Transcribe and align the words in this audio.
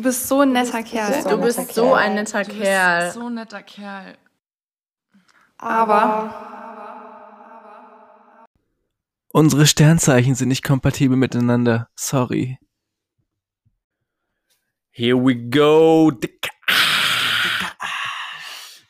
Du 0.00 0.04
bist 0.04 0.28
so 0.28 0.40
ein 0.40 0.52
netter 0.52 0.82
Kerl. 0.82 1.24
Du 1.24 1.36
bist 1.36 1.74
so 1.74 1.92
ein 1.92 2.14
netter 2.14 2.42
Du 2.42 2.52
Kerl. 2.52 3.04
bist 3.04 3.14
so 3.16 3.26
ein 3.26 3.34
netter 3.34 3.62
Kerl. 3.62 4.16
Aber 5.58 6.34
Unsere 9.28 9.66
Sternzeichen 9.66 10.34
sind 10.34 10.48
nicht 10.48 10.64
kompatibel 10.64 11.18
miteinander. 11.18 11.90
Sorry. 11.96 12.58
Here 14.90 15.22
we 15.22 15.36
go. 15.36 16.10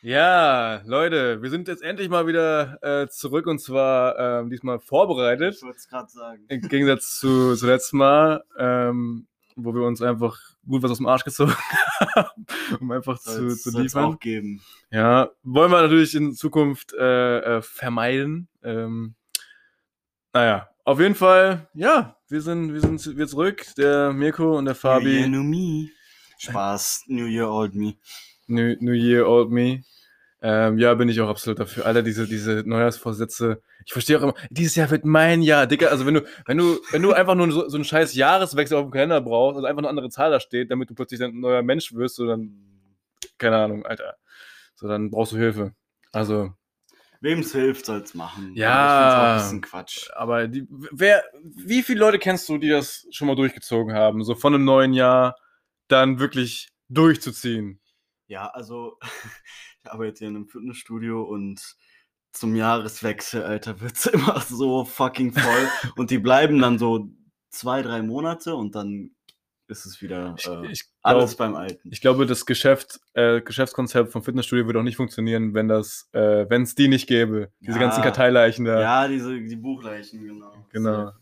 Ja, 0.02 0.80
Leute, 0.84 1.42
wir 1.42 1.50
sind 1.50 1.66
jetzt 1.66 1.82
endlich 1.82 2.08
mal 2.08 2.28
wieder 2.28 2.78
äh, 2.82 3.08
zurück 3.08 3.48
und 3.48 3.58
zwar 3.58 4.16
ähm, 4.16 4.48
diesmal 4.48 4.78
vorbereitet. 4.78 5.56
Ich 5.56 5.62
wollte 5.62 5.76
es 5.78 5.88
gerade 5.88 6.08
sagen. 6.08 6.44
Im 6.46 6.60
Gegensatz 6.62 7.18
zu, 7.18 7.56
zu 7.56 7.66
letztem 7.66 7.98
Mal, 7.98 8.44
ähm, 8.56 9.26
wo 9.56 9.74
wir 9.74 9.82
uns 9.82 10.02
einfach 10.02 10.38
gut 10.66 10.82
was 10.82 10.90
aus 10.92 10.98
dem 10.98 11.06
Arsch 11.06 11.24
gezogen 11.24 11.54
haben, 12.14 12.46
um 12.80 12.90
einfach 12.90 13.18
zu, 13.18 13.56
zu 13.56 13.78
liefern. 13.80 14.04
auch 14.04 14.18
geben. 14.18 14.62
Ja, 14.90 15.30
wollen 15.42 15.70
wir 15.70 15.82
natürlich 15.82 16.14
in 16.14 16.34
Zukunft 16.34 16.92
äh, 16.92 17.38
äh, 17.58 17.62
vermeiden. 17.62 18.48
Ähm, 18.62 19.14
naja, 20.32 20.68
auf 20.84 21.00
jeden 21.00 21.14
Fall, 21.14 21.68
ja, 21.74 22.16
wir 22.28 22.40
sind, 22.40 22.72
wir 22.72 22.80
sind 22.80 23.16
wir 23.16 23.26
zurück, 23.26 23.66
der 23.76 24.12
Mirko 24.12 24.58
und 24.58 24.64
der 24.64 24.74
New 24.74 24.88
Year, 24.88 25.24
Fabi. 25.24 25.28
New 25.28 25.42
Me. 25.42 25.88
Spaß. 26.38 27.04
New 27.08 27.26
Year, 27.26 27.50
Old 27.50 27.74
Me. 27.74 27.96
New, 28.46 28.76
New 28.80 28.92
Year, 28.92 29.28
Old 29.28 29.50
Me. 29.50 29.82
Ähm, 30.42 30.78
ja, 30.78 30.94
bin 30.94 31.08
ich 31.08 31.20
auch 31.20 31.28
absolut 31.28 31.58
dafür. 31.58 31.84
Alter, 31.84 32.02
diese, 32.02 32.26
diese 32.26 32.62
Neujahrsvorsätze. 32.64 33.60
Ich 33.84 33.92
verstehe 33.92 34.18
auch 34.18 34.22
immer, 34.22 34.34
dieses 34.48 34.74
Jahr 34.74 34.90
wird 34.90 35.04
mein 35.04 35.42
Jahr, 35.42 35.66
Digga. 35.66 35.88
Also 35.88 36.06
wenn 36.06 36.14
du, 36.14 36.26
wenn 36.46 36.56
du, 36.56 36.78
wenn 36.90 37.02
du 37.02 37.12
einfach 37.12 37.34
nur 37.34 37.52
so, 37.52 37.68
so 37.68 37.76
einen 37.76 37.84
scheiß 37.84 38.14
Jahreswechsel 38.14 38.78
auf 38.78 38.86
dem 38.86 38.90
Kalender 38.90 39.20
brauchst, 39.20 39.56
also 39.56 39.66
einfach 39.66 39.80
eine 39.80 39.88
andere 39.88 40.08
Zahl 40.08 40.30
da 40.30 40.40
steht, 40.40 40.70
damit 40.70 40.88
du 40.88 40.94
plötzlich 40.94 41.22
ein 41.22 41.40
neuer 41.40 41.62
Mensch 41.62 41.92
wirst, 41.92 42.16
so 42.16 42.26
dann, 42.26 42.50
keine 43.36 43.58
Ahnung, 43.58 43.84
Alter. 43.84 44.16
So, 44.76 44.88
dann 44.88 45.10
brauchst 45.10 45.32
du 45.32 45.36
Hilfe. 45.36 45.74
Also, 46.12 46.54
Wem 47.22 47.40
es 47.40 47.52
hilft, 47.52 47.84
soll's 47.84 48.14
machen. 48.14 48.54
Ja. 48.54 49.10
Ich 49.10 49.14
auch 49.14 49.32
ein 49.32 49.36
bisschen 49.36 49.60
Quatsch. 49.60 50.08
Aber 50.14 50.48
die, 50.48 50.66
wer, 50.70 51.22
wie 51.42 51.82
viele 51.82 52.00
Leute 52.00 52.18
kennst 52.18 52.48
du, 52.48 52.56
die 52.56 52.70
das 52.70 53.06
schon 53.10 53.28
mal 53.28 53.36
durchgezogen 53.36 53.94
haben? 53.94 54.24
So 54.24 54.34
von 54.34 54.54
einem 54.54 54.64
neuen 54.64 54.94
Jahr 54.94 55.36
dann 55.88 56.18
wirklich 56.18 56.70
durchzuziehen. 56.88 57.78
Ja, 58.26 58.46
also 58.46 58.98
ich 59.82 59.90
arbeite 59.90 60.24
in 60.26 60.36
einem 60.36 60.48
Fitnessstudio 60.48 61.22
und 61.22 61.76
zum 62.32 62.54
Jahreswechsel, 62.54 63.42
Alter, 63.42 63.80
wird's 63.80 64.06
immer 64.06 64.40
so 64.40 64.84
fucking 64.84 65.32
voll. 65.32 65.68
und 65.96 66.10
die 66.10 66.18
bleiben 66.18 66.58
dann 66.60 66.78
so 66.78 67.08
zwei, 67.50 67.82
drei 67.82 68.02
Monate 68.02 68.54
und 68.54 68.74
dann 68.74 69.10
ist 69.66 69.86
es 69.86 70.02
wieder 70.02 70.34
Ich, 70.38 70.46
äh, 70.48 70.66
ich, 70.72 70.84
alles 71.02 71.36
glaub, 71.36 71.38
beim 71.38 71.54
Alten. 71.56 71.90
ich 71.92 72.00
glaube, 72.00 72.26
das 72.26 72.44
Geschäft, 72.44 73.00
äh, 73.14 73.40
Geschäftskonzept 73.40 74.10
vom 74.12 74.22
Fitnessstudio 74.22 74.66
würde 74.66 74.80
auch 74.80 74.84
nicht 74.84 74.96
funktionieren, 74.96 75.54
wenn 75.54 75.68
das, 75.68 76.08
äh, 76.12 76.46
wenn 76.48 76.62
es 76.62 76.74
die 76.74 76.88
nicht 76.88 77.06
gäbe. 77.06 77.52
Diese 77.60 77.78
Ja. 77.78 77.78
ganzen 77.78 78.02
Karteileichen 78.02 78.64
da. 78.64 78.80
Ja, 78.80 79.08
diese, 79.08 79.40
die 79.40 79.56
Buchleichen, 79.56 80.24
genau. 80.24 80.52
Genau. 80.72 81.12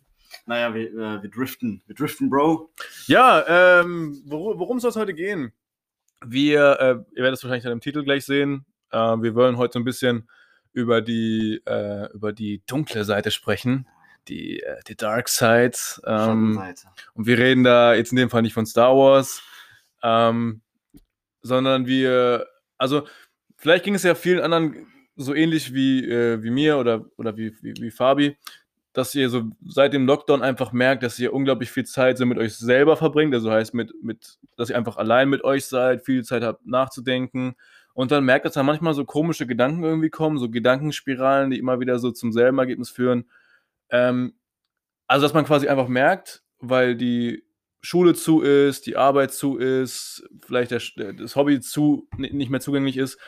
Naja, 0.47 0.75
wir, 0.75 0.89
äh, 0.93 1.23
wir 1.23 1.31
driften. 1.31 1.83
Wir 1.87 1.95
driften, 1.95 2.31
Bro. 2.31 2.71
Ja, 3.07 3.81
ähm, 3.81 4.21
wor 4.27 4.59
worum 4.59 4.81
soll 4.81 4.91
es 4.91 4.97
heute 4.97 5.13
gehen? 5.15 5.53
Wir, 6.25 6.79
äh, 6.81 7.17
ihr 7.17 7.23
werdet 7.23 7.39
es 7.39 7.45
wahrscheinlich 7.45 7.67
an 7.67 7.73
dem 7.73 7.81
Titel 7.81 8.05
gleich 8.05 8.25
sehen. 8.25 8.67
Äh, 8.91 8.99
wir 8.99 9.35
wollen 9.35 9.57
heute 9.57 9.75
so 9.75 9.79
ein 9.79 9.85
bisschen 9.85 10.29
über 10.73 11.01
die, 11.01 11.63
äh, 11.67 12.13
über 12.13 12.33
die 12.33 12.63
dunkle 12.67 13.05
Seite 13.05 13.31
sprechen. 13.31 13.87
Die, 14.29 14.61
äh, 14.61 14.81
die 14.87 14.97
Dark 14.97 15.29
Side. 15.29 15.79
Ähm, 16.05 16.61
und 17.15 17.27
wir 17.27 17.39
reden 17.39 17.65
da 17.65 17.95
jetzt 17.95 18.13
in 18.13 18.17
dem 18.17 18.31
Fall 18.31 18.43
nicht 18.43 18.53
von 18.53 18.67
Star 18.67 18.95
Wars, 18.95 19.43
ähm, 20.03 20.61
sondern 21.41 21.87
wir, 21.87 22.47
also 22.77 23.07
vielleicht 23.57 23.85
ging 23.85 23.95
es 23.95 24.03
ja 24.03 24.15
vielen 24.15 24.41
anderen 24.41 24.87
so 25.17 25.35
ähnlich 25.35 25.73
wie, 25.75 26.05
äh, 26.05 26.43
wie 26.43 26.51
mir 26.51 26.79
oder, 26.79 27.07
oder 27.17 27.37
wie, 27.37 27.57
wie, 27.63 27.75
wie 27.81 27.91
Fabi, 27.91 28.37
dass 28.93 29.15
ihr 29.15 29.31
so 29.31 29.45
seit 29.65 29.93
dem 29.93 30.07
Lockdown 30.07 30.43
einfach 30.43 30.73
merkt, 30.73 31.03
dass 31.03 31.19
ihr 31.19 31.33
unglaublich 31.33 31.71
viel 31.71 31.85
Zeit 31.85 32.19
so 32.19 32.27
mit 32.27 32.39
euch 32.39 32.57
selber 32.57 32.97
verbringt. 32.97 33.35
Also 33.35 33.51
heißt, 33.51 33.75
mit, 33.75 33.93
mit, 34.03 34.39
dass 34.57 34.71
ihr 34.71 34.77
einfach 34.77 34.97
allein 34.97 35.29
mit 35.29 35.45
euch 35.45 35.67
seid, 35.67 36.05
viel 36.05 36.25
Zeit 36.25 36.43
habt 36.43 36.67
nachzudenken. 36.67 37.55
Und 37.93 38.11
dann 38.13 38.25
merkt, 38.25 38.45
dass 38.45 38.55
da 38.55 38.63
manchmal 38.63 38.95
so 38.95 39.05
komische 39.05 39.47
Gedanken 39.47 39.83
irgendwie 39.85 40.11
kommen, 40.11 40.39
so 40.39 40.49
Gedankenspiralen, 40.49 41.51
die 41.51 41.59
immer 41.59 41.81
wieder 41.81 41.99
so 41.99 42.11
zum 42.11 42.33
selben 42.33 42.59
Ergebnis 42.59 42.91
führen. 42.91 43.29
Ähm, 43.91 44.35
also, 45.07 45.25
dass 45.25 45.35
man 45.35 45.45
quasi 45.45 45.69
einfach 45.69 45.89
merkt, 45.89 46.43
weil 46.59 46.97
die 46.97 47.45
Schule 47.81 48.15
zu 48.15 48.41
ist, 48.41 48.87
die 48.87 48.97
Arbeit 48.97 49.33
zu 49.33 49.57
ist, 49.57 50.29
vielleicht 50.45 50.71
der, 50.71 51.13
das 51.13 51.37
Hobby 51.37 51.61
zu, 51.61 52.09
ni- 52.17 52.33
nicht 52.33 52.51
mehr 52.51 52.61
zugänglich 52.61 52.97
ist, 52.97 53.19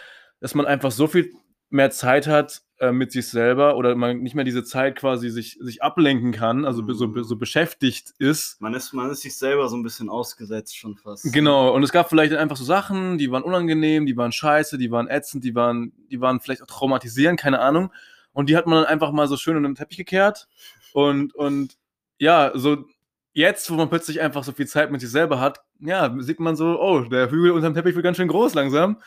dass 0.41 0.55
man 0.55 0.67
einfach 0.67 0.91
so 0.91 1.07
viel 1.07 1.33
mehr 1.71 1.91
Zeit 1.91 2.27
hat 2.27 2.63
äh, 2.79 2.93
mit 2.93 3.13
sich 3.13 3.29
selber 3.29 3.77
oder 3.77 3.95
man 3.95 4.19
nicht 4.21 4.35
mehr 4.35 4.45
diese 4.45 4.65
Zeit 4.65 4.97
quasi 4.97 5.31
sich, 5.31 5.59
sich 5.61 5.83
ablenken 5.83 6.33
kann, 6.33 6.65
also 6.65 6.83
so, 6.93 7.09
be- 7.09 7.25
so 7.25 7.37
beschäftigt 7.37 8.13
ist. 8.19 8.61
Man 8.61 8.75
ist, 8.75 8.93
man 8.93 9.11
ist 9.11 9.23
sich 9.23 9.37
selber 9.37 9.69
so 9.69 9.77
ein 9.77 9.83
bisschen 9.83 10.09
ausgesetzt 10.09 10.77
schon 10.77 10.97
fast. 10.97 11.33
Genau, 11.33 11.73
und 11.73 11.83
es 11.83 11.93
gab 11.93 12.09
vielleicht 12.09 12.35
einfach 12.35 12.57
so 12.57 12.65
Sachen, 12.65 13.19
die 13.19 13.31
waren 13.31 13.43
unangenehm, 13.43 14.07
die 14.07 14.17
waren 14.17 14.33
scheiße, 14.33 14.79
die 14.79 14.91
waren 14.91 15.09
ätzend, 15.09 15.45
die 15.45 15.55
waren, 15.55 15.93
die 16.11 16.21
waren 16.21 16.41
vielleicht 16.41 16.63
auch 16.63 16.67
traumatisierend, 16.67 17.39
keine 17.39 17.61
Ahnung. 17.61 17.93
Und 18.33 18.49
die 18.49 18.57
hat 18.57 18.67
man 18.67 18.83
dann 18.83 18.93
einfach 18.93 19.13
mal 19.13 19.27
so 19.27 19.37
schön 19.37 19.57
unter 19.57 19.69
den 19.69 19.75
Teppich 19.75 19.99
gekehrt. 19.99 20.49
Und, 20.93 21.35
und 21.35 21.77
ja, 22.19 22.53
so 22.55 22.85
jetzt, 23.33 23.71
wo 23.71 23.75
man 23.75 23.89
plötzlich 23.89 24.21
einfach 24.21 24.45
so 24.45 24.53
viel 24.53 24.67
Zeit 24.67 24.91
mit 24.91 25.01
sich 25.01 25.11
selber 25.11 25.41
hat, 25.41 25.61
ja, 25.81 26.15
sieht 26.19 26.41
man 26.41 26.57
so, 26.57 26.81
oh, 26.81 27.01
der 27.01 27.31
Hügel 27.31 27.53
unterm 27.53 27.75
Teppich 27.75 27.95
wird 27.95 28.05
ganz 28.05 28.17
schön 28.17 28.29
groß 28.29 28.55
langsam. 28.55 29.01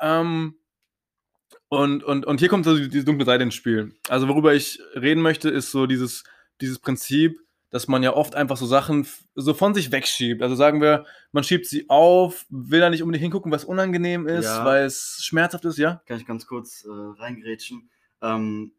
Ähm, 0.00 0.54
und, 1.68 2.02
und, 2.04 2.24
und 2.26 2.40
hier 2.40 2.48
kommt 2.48 2.64
so 2.64 2.76
die- 2.76 2.88
diese 2.88 3.04
dunkle 3.04 3.26
Seite 3.26 3.44
ins 3.44 3.54
Spiel. 3.54 3.94
Also 4.08 4.28
worüber 4.28 4.54
ich 4.54 4.80
reden 4.94 5.22
möchte, 5.22 5.48
ist 5.50 5.70
so 5.70 5.86
dieses, 5.86 6.24
dieses 6.60 6.78
Prinzip, 6.78 7.38
dass 7.70 7.86
man 7.88 8.02
ja 8.02 8.14
oft 8.14 8.34
einfach 8.34 8.56
so 8.56 8.64
Sachen 8.66 9.06
so 9.34 9.52
von 9.52 9.74
sich 9.74 9.92
wegschiebt. 9.92 10.40
Also 10.42 10.54
sagen 10.54 10.80
wir, 10.80 11.04
man 11.32 11.44
schiebt 11.44 11.66
sie 11.66 11.84
auf, 11.90 12.46
will 12.48 12.80
da 12.80 12.88
nicht 12.88 13.02
unbedingt 13.02 13.22
hingucken, 13.22 13.52
was 13.52 13.64
unangenehm 13.66 14.26
ist, 14.26 14.46
Ja. 14.46 14.64
weil 14.64 14.86
es 14.86 15.18
schmerzhaft 15.22 15.66
ist, 15.66 15.76
ja? 15.76 16.00
Kann 16.06 16.16
ich 16.18 16.24
ganz 16.26 16.46
kurz 16.46 16.84
äh, 16.84 16.88
reingrätschen. 17.20 17.90
Ähm, 18.22 18.72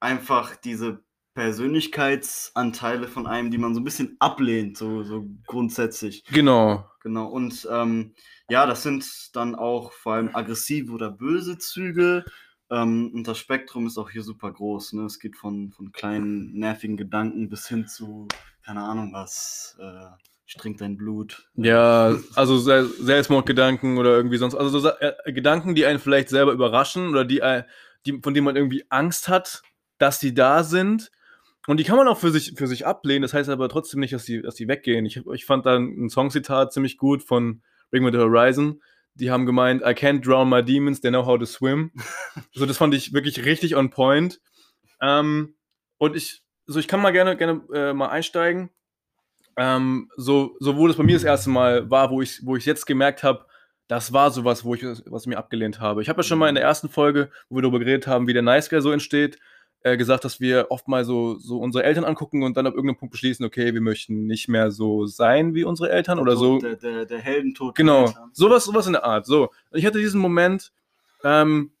einfach 0.00 0.56
diese 0.56 1.04
Persönlichkeitsanteile 1.40 3.08
von 3.08 3.26
einem, 3.26 3.50
die 3.50 3.56
man 3.58 3.74
so 3.74 3.80
ein 3.80 3.84
bisschen 3.84 4.16
ablehnt, 4.18 4.76
so, 4.76 5.02
so 5.04 5.26
grundsätzlich. 5.46 6.22
Genau. 6.26 6.84
Genau. 7.02 7.26
Und 7.28 7.66
ähm, 7.70 8.14
ja, 8.50 8.66
das 8.66 8.82
sind 8.82 9.06
dann 9.32 9.54
auch 9.54 9.92
vor 9.92 10.14
allem 10.14 10.34
aggressive 10.34 10.92
oder 10.92 11.10
böse 11.10 11.56
Züge. 11.56 12.24
Ähm, 12.70 13.10
und 13.14 13.26
das 13.26 13.38
Spektrum 13.38 13.86
ist 13.86 13.96
auch 13.96 14.10
hier 14.10 14.22
super 14.22 14.52
groß. 14.52 14.92
Ne? 14.92 15.04
Es 15.04 15.18
geht 15.18 15.34
von, 15.36 15.72
von 15.72 15.92
kleinen 15.92 16.52
nervigen 16.58 16.98
Gedanken 16.98 17.48
bis 17.48 17.66
hin 17.66 17.86
zu, 17.88 18.28
keine 18.64 18.82
Ahnung 18.82 19.12
was, 19.14 19.78
äh, 19.80 20.08
ich 20.46 20.56
trink 20.56 20.76
dein 20.78 20.98
Blut. 20.98 21.48
Ja, 21.54 22.16
also 22.34 22.58
Se- 22.58 22.90
Selbstmordgedanken 23.02 23.96
oder 23.96 24.10
irgendwie 24.10 24.36
sonst. 24.36 24.56
Also 24.56 24.78
so 24.78 24.88
äh, 24.88 25.32
Gedanken, 25.32 25.74
die 25.74 25.86
einen 25.86 26.00
vielleicht 26.00 26.28
selber 26.28 26.52
überraschen 26.52 27.08
oder 27.08 27.24
die, 27.24 27.42
ein- 27.42 27.64
die, 28.04 28.20
von 28.22 28.34
denen 28.34 28.44
man 28.44 28.56
irgendwie 28.56 28.84
Angst 28.90 29.28
hat, 29.28 29.62
dass 29.98 30.18
die 30.18 30.34
da 30.34 30.64
sind. 30.64 31.10
Und 31.70 31.76
die 31.76 31.84
kann 31.84 31.96
man 31.96 32.08
auch 32.08 32.18
für 32.18 32.32
sich, 32.32 32.54
für 32.56 32.66
sich 32.66 32.84
ablehnen. 32.84 33.22
Das 33.22 33.32
heißt 33.32 33.48
aber 33.48 33.68
trotzdem 33.68 34.00
nicht, 34.00 34.12
dass 34.12 34.24
die, 34.24 34.42
dass 34.42 34.56
die 34.56 34.66
weggehen. 34.66 35.06
Ich, 35.06 35.24
ich 35.32 35.44
fand 35.44 35.66
da 35.66 35.76
ein 35.76 36.10
Songzitat 36.10 36.72
ziemlich 36.72 36.98
gut 36.98 37.22
von 37.22 37.62
Bring 37.92 38.02
Me 38.02 38.10
the 38.10 38.18
Horizon. 38.18 38.82
Die 39.14 39.30
haben 39.30 39.46
gemeint, 39.46 39.80
I 39.82 39.90
can't 39.90 40.20
drown 40.20 40.48
my 40.48 40.64
demons, 40.64 41.00
they 41.00 41.12
know 41.12 41.24
how 41.24 41.38
to 41.38 41.46
swim. 41.46 41.92
so, 42.54 42.66
das 42.66 42.76
fand 42.76 42.92
ich 42.92 43.12
wirklich 43.12 43.44
richtig 43.44 43.76
on 43.76 43.90
point. 43.90 44.40
Ähm, 45.00 45.54
und 45.98 46.16
ich, 46.16 46.42
so 46.66 46.80
ich 46.80 46.88
kann 46.88 47.00
mal 47.00 47.12
gerne, 47.12 47.36
gerne 47.36 47.62
äh, 47.72 47.92
mal 47.92 48.08
einsteigen. 48.08 48.70
Ähm, 49.56 50.10
so, 50.16 50.56
so 50.58 50.76
wo 50.76 50.88
das 50.88 50.96
bei 50.96 51.04
mir 51.04 51.14
das 51.14 51.22
erste 51.22 51.50
Mal 51.50 51.88
war, 51.88 52.10
wo 52.10 52.20
ich, 52.20 52.44
wo 52.44 52.56
ich 52.56 52.66
jetzt 52.66 52.84
gemerkt 52.84 53.22
habe, 53.22 53.46
das 53.86 54.12
war 54.12 54.32
sowas, 54.32 54.64
wo 54.64 54.74
ich 54.74 54.82
was 54.82 55.22
ich 55.22 55.28
mir 55.28 55.38
abgelehnt 55.38 55.78
habe. 55.78 56.02
Ich 56.02 56.08
habe 56.08 56.18
ja 56.18 56.24
schon 56.24 56.40
mal 56.40 56.48
in 56.48 56.56
der 56.56 56.64
ersten 56.64 56.88
Folge, 56.88 57.30
wo 57.48 57.54
wir 57.54 57.62
darüber 57.62 57.78
geredet 57.78 58.08
haben, 58.08 58.26
wie 58.26 58.32
der 58.32 58.42
Nice 58.42 58.68
Guy 58.70 58.82
so 58.82 58.90
entsteht, 58.90 59.38
äh, 59.82 59.96
gesagt, 59.96 60.24
dass 60.24 60.40
wir 60.40 60.66
oft 60.70 60.88
mal 60.88 61.04
so, 61.04 61.38
so 61.38 61.58
unsere 61.58 61.84
Eltern 61.84 62.04
angucken 62.04 62.42
und 62.42 62.56
dann 62.56 62.66
ab 62.66 62.74
irgendeinem 62.74 62.98
Punkt 62.98 63.12
beschließen, 63.12 63.44
okay, 63.44 63.72
wir 63.72 63.80
möchten 63.80 64.26
nicht 64.26 64.48
mehr 64.48 64.70
so 64.70 65.06
sein 65.06 65.54
wie 65.54 65.64
unsere 65.64 65.90
Eltern 65.90 66.18
oder 66.18 66.36
so. 66.36 66.58
Der, 66.58 66.76
der, 66.76 67.06
der 67.06 67.18
Heldentod. 67.18 67.76
der 67.78 67.84
Genau, 67.84 68.06
Eltern. 68.06 68.30
sowas, 68.32 68.64
sowas 68.64 68.86
in 68.86 68.92
der 68.92 69.04
Art. 69.04 69.26
So, 69.26 69.50
ich 69.72 69.86
hatte 69.86 69.98
diesen 69.98 70.20
Moment, 70.20 70.72
ähm, 71.24 71.72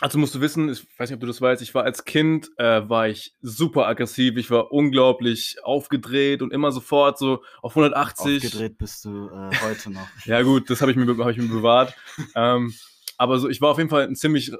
also 0.00 0.18
musst 0.18 0.34
du 0.34 0.40
wissen, 0.40 0.68
ich 0.68 0.84
weiß 0.98 1.10
nicht, 1.10 1.14
ob 1.14 1.20
du 1.20 1.28
das 1.28 1.40
weißt, 1.40 1.62
ich 1.62 1.74
war 1.74 1.84
als 1.84 2.04
Kind, 2.04 2.50
äh, 2.56 2.88
war 2.88 3.06
ich 3.06 3.34
super 3.40 3.86
aggressiv, 3.86 4.36
ich 4.36 4.50
war 4.50 4.72
unglaublich 4.72 5.58
aufgedreht 5.62 6.42
und 6.42 6.52
immer 6.52 6.72
sofort 6.72 7.18
so 7.18 7.44
auf 7.60 7.76
180. 7.76 8.44
Aufgedreht 8.44 8.78
bist 8.78 9.04
du 9.04 9.28
äh, 9.28 9.50
heute 9.62 9.92
noch. 9.92 10.08
Ja 10.24 10.42
gut, 10.42 10.70
das 10.70 10.80
habe 10.80 10.90
ich, 10.90 10.96
mir 10.96 11.06
hab 11.18 11.30
ich 11.30 11.36
mir 11.36 11.46
bewahrt. 11.48 11.94
ähm, 12.34 12.74
aber 13.16 13.38
so, 13.38 13.48
ich 13.48 13.60
war 13.60 13.70
auf 13.70 13.78
jeden 13.78 13.90
Fall 13.90 14.02
ein 14.08 14.16
ziemlich 14.16 14.50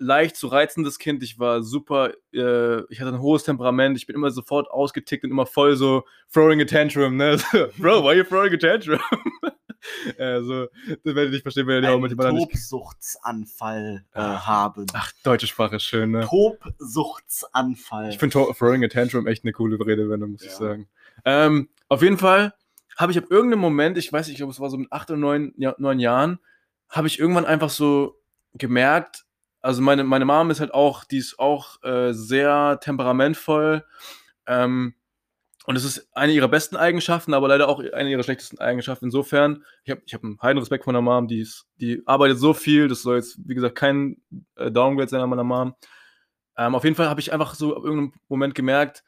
leicht 0.00 0.34
zu 0.36 0.48
reizendes 0.48 0.98
Kind. 0.98 1.22
Ich 1.22 1.38
war 1.38 1.62
super, 1.62 2.12
äh, 2.32 2.80
ich 2.92 3.00
hatte 3.00 3.12
ein 3.12 3.20
hohes 3.20 3.44
Temperament. 3.44 3.96
Ich 3.96 4.06
bin 4.06 4.16
immer 4.16 4.30
sofort 4.30 4.68
ausgetickt 4.70 5.24
und 5.24 5.30
immer 5.30 5.46
voll 5.46 5.76
so 5.76 6.04
throwing 6.32 6.60
a 6.60 6.64
tantrum, 6.64 7.16
ne? 7.16 7.38
Bro, 7.78 8.02
why 8.02 8.08
are 8.08 8.16
you 8.16 8.24
throwing 8.24 8.52
a 8.52 8.56
tantrum? 8.56 8.98
also, 10.18 10.66
das 11.04 11.14
werde 11.14 11.26
ich 11.26 11.30
nicht 11.32 11.42
verstehen, 11.42 11.66
wenn 11.66 11.76
ihr 11.76 11.80
die 11.82 11.88
auch 11.88 12.00
manchmal 12.00 12.32
nicht. 12.32 12.50
Tobsuchtsanfall 12.50 14.04
äh, 14.14 14.20
haben. 14.20 14.86
Ach, 14.94 15.12
deutsche 15.22 15.46
Sprache 15.46 15.76
ist 15.76 15.84
schön, 15.84 16.10
ne? 16.10 16.26
Tobsuchtsanfall. 16.26 18.08
Ich 18.10 18.18
finde 18.18 18.32
Throwing 18.58 18.84
a 18.84 18.88
Tantrum 18.88 19.26
echt 19.26 19.44
eine 19.44 19.52
coole 19.52 19.78
Redewendung, 19.78 20.32
muss 20.32 20.42
ich 20.42 20.48
Ja. 20.48 20.56
sagen. 20.56 20.88
Ähm, 21.24 21.68
auf 21.88 22.02
jeden 22.02 22.18
Fall 22.18 22.54
habe 22.96 23.12
ich 23.12 23.18
ab 23.18 23.24
irgendeinem 23.30 23.60
Moment, 23.60 23.98
ich 23.98 24.12
weiß 24.12 24.26
nicht, 24.26 24.34
ich 24.34 24.38
glaube, 24.38 24.52
es 24.52 24.60
war 24.60 24.70
so 24.70 24.76
mit 24.78 24.90
acht 24.92 25.10
oder 25.10 25.18
neun, 25.18 25.52
ja, 25.56 25.74
neun 25.78 25.98
Jahren, 26.00 26.38
habe 26.88 27.06
ich 27.06 27.18
irgendwann 27.18 27.44
einfach 27.46 27.70
so 27.70 28.18
gemerkt, 28.54 29.24
also 29.60 29.82
meine, 29.82 30.04
meine 30.04 30.24
Mom 30.24 30.50
ist 30.50 30.60
halt 30.60 30.72
auch, 30.72 31.04
die 31.04 31.18
ist 31.18 31.38
auch 31.38 31.82
äh, 31.82 32.12
sehr 32.12 32.78
temperamentvoll. 32.80 33.84
Ähm, 34.46 34.94
und 35.66 35.76
es 35.76 35.84
ist 35.84 36.08
eine 36.16 36.32
ihrer 36.32 36.48
besten 36.48 36.76
Eigenschaften, 36.76 37.34
aber 37.34 37.48
leider 37.48 37.68
auch 37.68 37.80
eine 37.80 38.10
ihrer 38.10 38.22
schlechtesten 38.22 38.58
Eigenschaften. 38.58 39.04
Insofern, 39.06 39.64
ich 39.84 39.90
habe 39.90 40.02
ich 40.04 40.14
hab 40.14 40.24
einen 40.24 40.40
heiden 40.42 40.58
Respekt 40.58 40.84
von 40.84 40.94
der 40.94 41.02
Mom, 41.02 41.28
die, 41.28 41.40
ist, 41.40 41.66
die 41.80 42.02
arbeitet 42.06 42.38
so 42.38 42.54
viel, 42.54 42.88
das 42.88 43.02
soll 43.02 43.16
jetzt, 43.16 43.38
wie 43.46 43.54
gesagt, 43.54 43.76
kein 43.76 44.16
äh, 44.56 44.70
Downgrade 44.70 45.08
sein 45.08 45.20
an 45.20 45.30
meiner 45.30 45.44
Mom. 45.44 45.74
Ähm, 46.56 46.74
auf 46.74 46.84
jeden 46.84 46.96
Fall 46.96 47.08
habe 47.08 47.20
ich 47.20 47.32
einfach 47.32 47.54
so 47.54 47.76
ab 47.76 47.84
irgendeinem 47.84 48.14
Moment 48.28 48.54
gemerkt, 48.54 49.04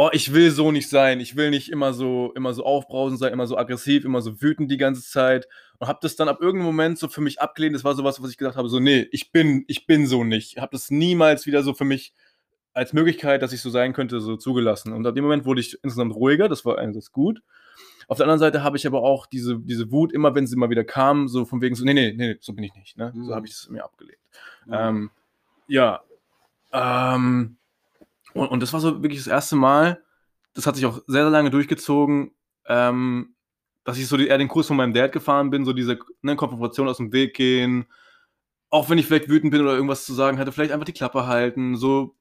oh, 0.00 0.10
ich 0.12 0.32
will 0.32 0.52
so 0.52 0.70
nicht 0.70 0.88
sein. 0.88 1.18
Ich 1.18 1.34
will 1.34 1.50
nicht 1.50 1.72
immer 1.72 1.92
so, 1.92 2.32
immer 2.36 2.54
so 2.54 2.64
aufbrausend 2.64 3.18
sein, 3.18 3.32
immer 3.32 3.48
so 3.48 3.58
aggressiv, 3.58 4.04
immer 4.04 4.22
so 4.22 4.40
wütend 4.40 4.70
die 4.70 4.76
ganze 4.76 5.02
Zeit. 5.02 5.48
Und 5.80 5.88
habe 5.88 5.98
das 6.02 6.14
dann 6.14 6.28
ab 6.28 6.40
irgendeinem 6.40 6.66
Moment 6.66 7.00
so 7.00 7.08
für 7.08 7.20
mich 7.20 7.40
abgelehnt. 7.40 7.74
Das 7.74 7.82
war 7.82 7.96
sowas, 7.96 8.22
was 8.22 8.30
ich 8.30 8.36
gesagt 8.36 8.56
habe, 8.56 8.68
so, 8.68 8.78
nee, 8.78 9.08
ich 9.10 9.32
bin, 9.32 9.64
ich 9.66 9.86
bin 9.86 10.06
so 10.06 10.22
nicht. 10.22 10.52
Ich 10.56 10.62
habe 10.62 10.70
das 10.70 10.92
niemals 10.92 11.46
wieder 11.46 11.64
so 11.64 11.74
für 11.74 11.84
mich 11.84 12.12
als 12.74 12.92
Möglichkeit, 12.92 13.42
dass 13.42 13.52
ich 13.52 13.60
so 13.60 13.70
sein 13.70 13.92
könnte, 13.92 14.20
so 14.20 14.36
zugelassen. 14.36 14.92
Und 14.92 15.04
ab 15.04 15.16
dem 15.16 15.24
Moment 15.24 15.44
wurde 15.44 15.60
ich 15.62 15.74
insgesamt 15.82 16.14
ruhiger, 16.14 16.48
das 16.48 16.64
war 16.64 16.78
einerseits 16.78 17.10
gut. 17.10 17.42
Auf 18.06 18.18
der 18.18 18.26
anderen 18.26 18.38
Seite 18.38 18.62
habe 18.62 18.76
ich 18.76 18.86
aber 18.86 19.02
auch 19.02 19.26
diese, 19.26 19.58
diese 19.58 19.90
Wut, 19.90 20.12
immer 20.12 20.32
wenn 20.36 20.46
sie 20.46 20.54
mal 20.54 20.70
wieder 20.70 20.84
kam, 20.84 21.26
so 21.26 21.44
von 21.44 21.60
wegen 21.60 21.74
so, 21.74 21.84
nee, 21.84 21.92
nee, 21.92 22.12
nee, 22.16 22.36
so 22.38 22.52
bin 22.52 22.62
ich 22.62 22.74
nicht. 22.76 22.96
Ne? 22.96 23.12
So 23.16 23.20
Mhm. 23.32 23.34
habe 23.34 23.46
ich 23.48 23.52
es 23.52 23.68
mir 23.68 23.82
abgelehnt. 23.82 24.20
Ja. 24.70 24.90
Ähm, 24.90 25.10
ja. 25.66 26.02
Ähm, 26.72 27.56
und, 28.38 28.48
und 28.48 28.62
das 28.62 28.72
war 28.72 28.80
so 28.80 29.02
wirklich 29.02 29.20
das 29.20 29.26
erste 29.26 29.56
Mal, 29.56 30.02
das 30.54 30.66
hat 30.66 30.76
sich 30.76 30.86
auch 30.86 31.00
sehr, 31.06 31.22
sehr 31.22 31.30
lange 31.30 31.50
durchgezogen, 31.50 32.32
ähm, 32.66 33.34
dass 33.84 33.98
ich 33.98 34.06
so 34.06 34.16
die, 34.16 34.28
eher 34.28 34.38
den 34.38 34.48
Kurs 34.48 34.66
von 34.66 34.76
meinem 34.76 34.92
Dad 34.92 35.12
gefahren 35.12 35.50
bin, 35.50 35.64
so 35.64 35.72
diese 35.72 35.98
ne, 36.22 36.36
Konfrontation 36.36 36.88
aus 36.88 36.98
dem 36.98 37.12
Weg 37.12 37.34
gehen, 37.34 37.86
auch 38.70 38.90
wenn 38.90 38.98
ich 38.98 39.06
vielleicht 39.06 39.28
wütend 39.28 39.50
bin 39.50 39.62
oder 39.62 39.74
irgendwas 39.74 40.04
zu 40.04 40.14
sagen 40.14 40.38
hatte, 40.38 40.52
vielleicht 40.52 40.72
einfach 40.72 40.84
die 40.84 40.92
Klappe 40.92 41.26
halten, 41.26 41.76
so 41.76 42.16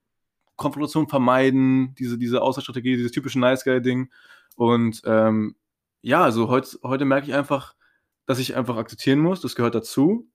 Konfrontation 0.56 1.08
vermeiden, 1.08 1.94
diese, 1.96 2.18
diese 2.18 2.42
Außerstrategie, 2.42 2.96
dieses 2.96 3.12
typische 3.12 3.40
Nice 3.40 3.64
Guy-Ding. 3.64 4.12
Und 4.56 5.02
ähm, 5.06 5.56
ja, 6.02 6.24
also 6.24 6.50
heut, 6.50 6.80
heute 6.84 7.06
merke 7.06 7.28
ich 7.28 7.34
einfach, 7.34 7.75
dass 8.25 8.40
ich 8.40 8.56
einfach 8.56 8.78
akzeptieren 8.78 9.19
muss, 9.19 9.42
das 9.42 9.56
gehört 9.56 9.75
dazu. 9.75 10.30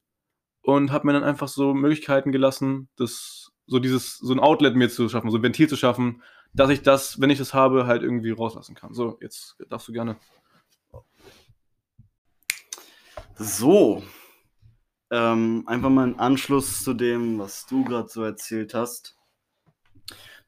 Und 0.63 0.93
habe 0.93 1.07
mir 1.07 1.13
dann 1.13 1.25
einfach 1.25 1.49
so 1.49 1.75
Möglichkeiten 1.75 2.31
gelassen, 2.31 2.89
das, 2.97 3.52
so 3.67 3.79
dieses, 3.79 4.19
so 4.19 4.33
ein 4.33 4.41
Outlet 4.41 4.75
mir 4.77 4.91
zu 4.91 5.09
schaffen, 5.09 5.31
so 5.31 5.39
ein 5.39 5.43
Ventil 5.43 5.69
zu 5.69 5.77
schaffen, 5.77 6.23
dass 6.53 6.71
ich 6.71 6.83
das, 6.83 7.21
wenn 7.21 7.31
ich 7.31 7.39
das 7.39 7.55
habe, 7.55 7.87
halt 7.87 8.03
irgendwie 8.03 8.31
rauslassen 8.31 8.75
kann. 8.75 8.95
So, 8.95 9.19
jetzt 9.21 9.57
darfst 9.69 9.89
du 9.89 9.93
gerne. 9.93 10.17
So. 13.37 14.03
Ähm, 15.11 15.65
einfach 15.67 15.91
mal 15.91 16.07
ein 16.07 16.19
Anschluss 16.19 16.83
zu 16.83 16.95
dem, 16.95 17.39
was 17.39 17.67
du 17.67 17.85
gerade 17.85 18.09
so 18.09 18.23
erzählt 18.23 18.73
hast. 18.73 19.17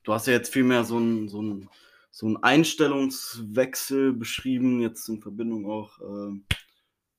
Du 0.04 0.12
hast 0.12 0.26
ja 0.26 0.32
jetzt 0.32 0.52
vielmehr 0.52 0.84
so 0.84 0.96
einen 0.96 1.28
so 1.28 1.42
ein, 1.42 1.68
so 2.10 2.28
ein 2.28 2.42
Einstellungswechsel 2.42 4.12
beschrieben, 4.12 4.80
jetzt 4.80 5.08
in 5.08 5.20
Verbindung 5.20 5.66
auch 5.66 6.00
äh, 6.00 6.40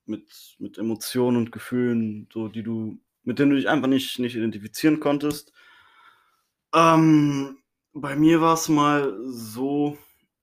mit, 0.06 0.56
mit 0.59 0.77
Emotionen 0.77 1.38
und 1.38 1.51
Gefühlen, 1.51 2.27
so 2.31 2.47
die 2.47 2.63
du, 2.63 3.00
mit 3.24 3.39
denen 3.39 3.51
du 3.51 3.57
dich 3.57 3.69
einfach 3.69 3.88
nicht, 3.88 4.19
nicht 4.19 4.36
identifizieren 4.36 5.00
konntest. 5.00 5.51
Ähm, 6.74 7.58
bei 7.94 8.16
mir 8.16 8.42
war 8.42 8.56
es 8.56 8.70
mal 8.70 9.18
so, 9.26 9.98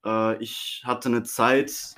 äh, 0.05 0.43
ich 0.43 0.83
hatte 0.85 1.09
eine 1.09 1.23
Zeit 1.23 1.97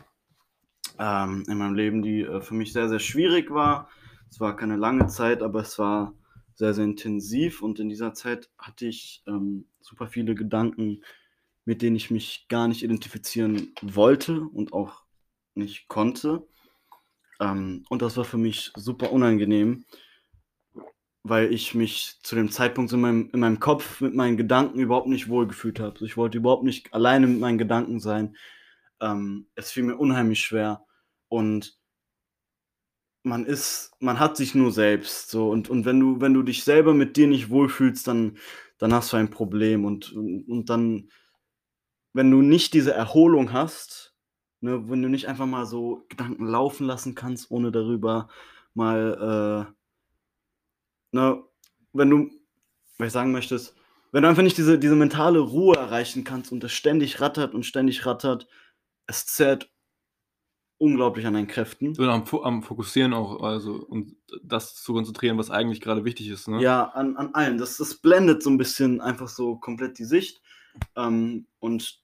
ähm, 0.99 1.44
in 1.49 1.59
meinem 1.59 1.75
Leben, 1.75 2.03
die 2.03 2.23
äh, 2.23 2.41
für 2.41 2.55
mich 2.55 2.73
sehr, 2.73 2.88
sehr 2.88 2.99
schwierig 2.99 3.50
war. 3.50 3.88
Es 4.31 4.41
war 4.41 4.56
keine 4.56 4.76
lange 4.76 5.06
Zeit, 5.06 5.43
aber 5.43 5.61
es 5.61 5.79
war 5.79 6.15
sehr, 6.55 6.75
sehr 6.75 6.85
intensiv 6.85 7.62
und 7.62 7.79
in 7.81 7.88
dieser 7.88 8.15
Zeit 8.15 8.50
hatte 8.59 8.87
ich 8.87 9.23
ähm, 9.26 9.67
super 9.81 10.06
viele 10.06 10.35
Gedanken, 10.35 11.03
mit 11.65 11.82
denen 11.82 11.97
ich 11.97 12.11
mich 12.11 12.47
gar 12.49 12.69
nicht 12.69 12.82
identifizieren 12.82 13.73
wollte 13.82 14.41
und 14.41 14.73
auch 14.73 15.05
nicht 15.55 15.88
konnte. 15.88 16.47
Ähm, 17.41 17.85
und 17.88 18.03
das 18.03 18.17
war 18.17 18.25
für 18.25 18.38
mich 18.38 18.73
super 18.76 19.12
unangenehm, 19.12 19.85
weil 21.25 21.53
ich 21.53 21.75
mich 21.75 22.19
zu 22.23 22.37
dem 22.37 22.50
Zeitpunkt 22.50 22.93
in 22.93 23.00
meinem, 23.00 23.31
in 23.32 23.41
meinem 23.41 23.59
Kopf 23.59 24.03
mit 24.03 24.15
meinen 24.15 24.37
Gedanken 24.37 24.79
überhaupt 24.79 25.09
nicht 25.09 25.29
wohlgefühlt 25.29 25.81
habe. 25.81 26.05
Ich 26.05 26.19
wollte 26.19 26.38
überhaupt 26.38 26.65
nicht 26.65 26.93
alleine 26.93 27.26
mit 27.26 27.41
meinen 27.41 27.59
Gedanken 27.59 27.99
sein. 27.99 28.37
Ähm, 29.00 29.49
es 29.55 29.73
fiel 29.73 29.85
mir 29.85 29.97
unheimlich 29.97 30.41
schwer. 30.41 30.85
Und 31.29 31.79
man 33.23 33.47
ist, 33.47 33.93
man 34.00 34.21
hat 34.21 34.37
sich 34.37 34.55
nur 34.55 34.71
selbst. 34.71 35.31
So, 35.31 35.50
und, 35.50 35.71
und 35.71 35.87
wenn 35.87 35.99
du, 35.99 36.21
wenn 36.21 36.35
du 36.35 36.43
dich 36.43 36.62
selber 36.62 36.93
mit 36.93 37.17
dir 37.17 37.26
nicht 37.26 37.49
wohlfühlst, 37.49 38.06
dann, 38.06 38.37
dann 38.76 38.93
hast 38.93 39.12
du 39.12 39.17
ein 39.17 39.31
Problem. 39.31 39.87
Und, 39.87 40.12
und, 40.12 40.44
und 40.47 40.69
dann, 40.69 41.09
wenn 42.12 42.31
du 42.31 42.43
nicht 42.43 42.75
diese 42.75 42.93
Erholung 42.93 43.50
hast, 43.53 44.15
ne, 44.61 44.91
wenn 44.91 45.03
du 45.03 45.09
nicht 45.09 45.26
einfach 45.29 45.47
mal 45.47 45.65
so 45.65 46.05
Gedanken 46.11 46.47
laufen 46.47 46.87
lassen 46.87 47.15
kannst, 47.15 47.50
ohne 47.50 47.73
darüber 47.73 48.29
mal, 48.75 49.67
äh, 49.71 49.83
ne, 51.14 51.43
wenn 51.93 52.11
du, 52.11 52.31
was 52.99 53.06
ich 53.06 53.12
sagen 53.12 53.32
möchtest, 53.32 53.75
wenn 54.12 54.22
du 54.22 54.28
einfach 54.28 54.43
nicht 54.43 54.58
diese, 54.58 54.78
diese 54.78 54.96
mentale 54.96 55.38
Ruhe 55.38 55.76
erreichen 55.76 56.25
kannst 56.25 56.52
und 56.52 56.62
es 56.62 56.72
ständig 56.72 57.20
rattert 57.20 57.55
und 57.55 57.64
ständig 57.64 58.05
rattert, 58.05 58.46
es 59.06 59.26
zerrt 59.26 59.70
unglaublich 60.78 61.26
an 61.26 61.34
deinen 61.34 61.46
Kräften. 61.46 61.94
So 61.94 62.02
am, 62.02 62.25
am 62.43 62.62
Fokussieren 62.62 63.14
auch, 63.14 63.43
also, 63.43 63.75
und 63.75 64.16
das 64.43 64.75
zu 64.75 64.93
konzentrieren, 64.93 65.38
was 65.38 65.50
eigentlich 65.50 65.81
gerade 65.81 66.05
wichtig 66.05 66.28
ist. 66.28 66.49
Ne? 66.49 66.61
Ja, 66.61 66.84
an, 66.84 67.16
an 67.16 67.34
allem. 67.34 67.58
Das, 67.58 67.76
das 67.76 67.96
blendet 67.96 68.43
so 68.43 68.50
ein 68.50 68.58
bisschen 68.58 69.00
einfach 69.00 69.28
so 69.28 69.56
komplett 69.56 69.99
die 69.99 70.05
Sicht. 70.05 70.43
Ähm, 70.96 71.46
und 71.61 72.00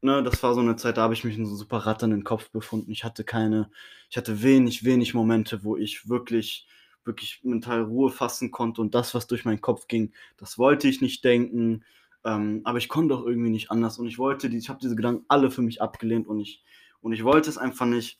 ne, 0.00 0.22
das 0.22 0.42
war 0.42 0.54
so 0.54 0.60
eine 0.60 0.76
Zeit, 0.76 0.96
da 0.96 1.02
habe 1.02 1.14
ich 1.14 1.24
mich 1.24 1.36
in 1.36 1.46
so 1.46 1.56
super 1.56 1.78
ratternden 1.78 2.24
Kopf 2.24 2.50
befunden. 2.50 2.92
Ich 2.92 3.04
hatte 3.04 3.24
keine, 3.24 3.70
ich 4.10 4.16
hatte 4.16 4.42
wenig, 4.42 4.84
wenig 4.84 5.12
Momente, 5.12 5.64
wo 5.64 5.76
ich 5.76 6.08
wirklich, 6.08 6.66
wirklich 7.04 7.40
mental 7.44 7.82
Ruhe 7.82 8.10
fassen 8.10 8.50
konnte 8.50 8.80
und 8.80 8.94
das, 8.94 9.14
was 9.14 9.26
durch 9.26 9.44
meinen 9.44 9.60
Kopf 9.60 9.88
ging, 9.88 10.12
das 10.36 10.58
wollte 10.58 10.88
ich 10.88 11.00
nicht 11.00 11.24
denken. 11.24 11.84
Ähm, 12.24 12.62
aber 12.64 12.78
ich 12.78 12.88
konnte 12.88 13.14
auch 13.14 13.26
irgendwie 13.26 13.50
nicht 13.50 13.70
anders 13.70 13.98
und 13.98 14.06
ich 14.06 14.18
wollte 14.18 14.48
die, 14.48 14.56
ich 14.56 14.68
habe 14.68 14.80
diese 14.80 14.96
Gedanken 14.96 15.24
alle 15.28 15.50
für 15.50 15.62
mich 15.62 15.82
abgelehnt 15.82 16.26
und 16.26 16.40
ich, 16.40 16.62
und 17.00 17.12
ich 17.12 17.24
wollte 17.24 17.50
es 17.50 17.58
einfach 17.58 17.86
nicht. 17.86 18.18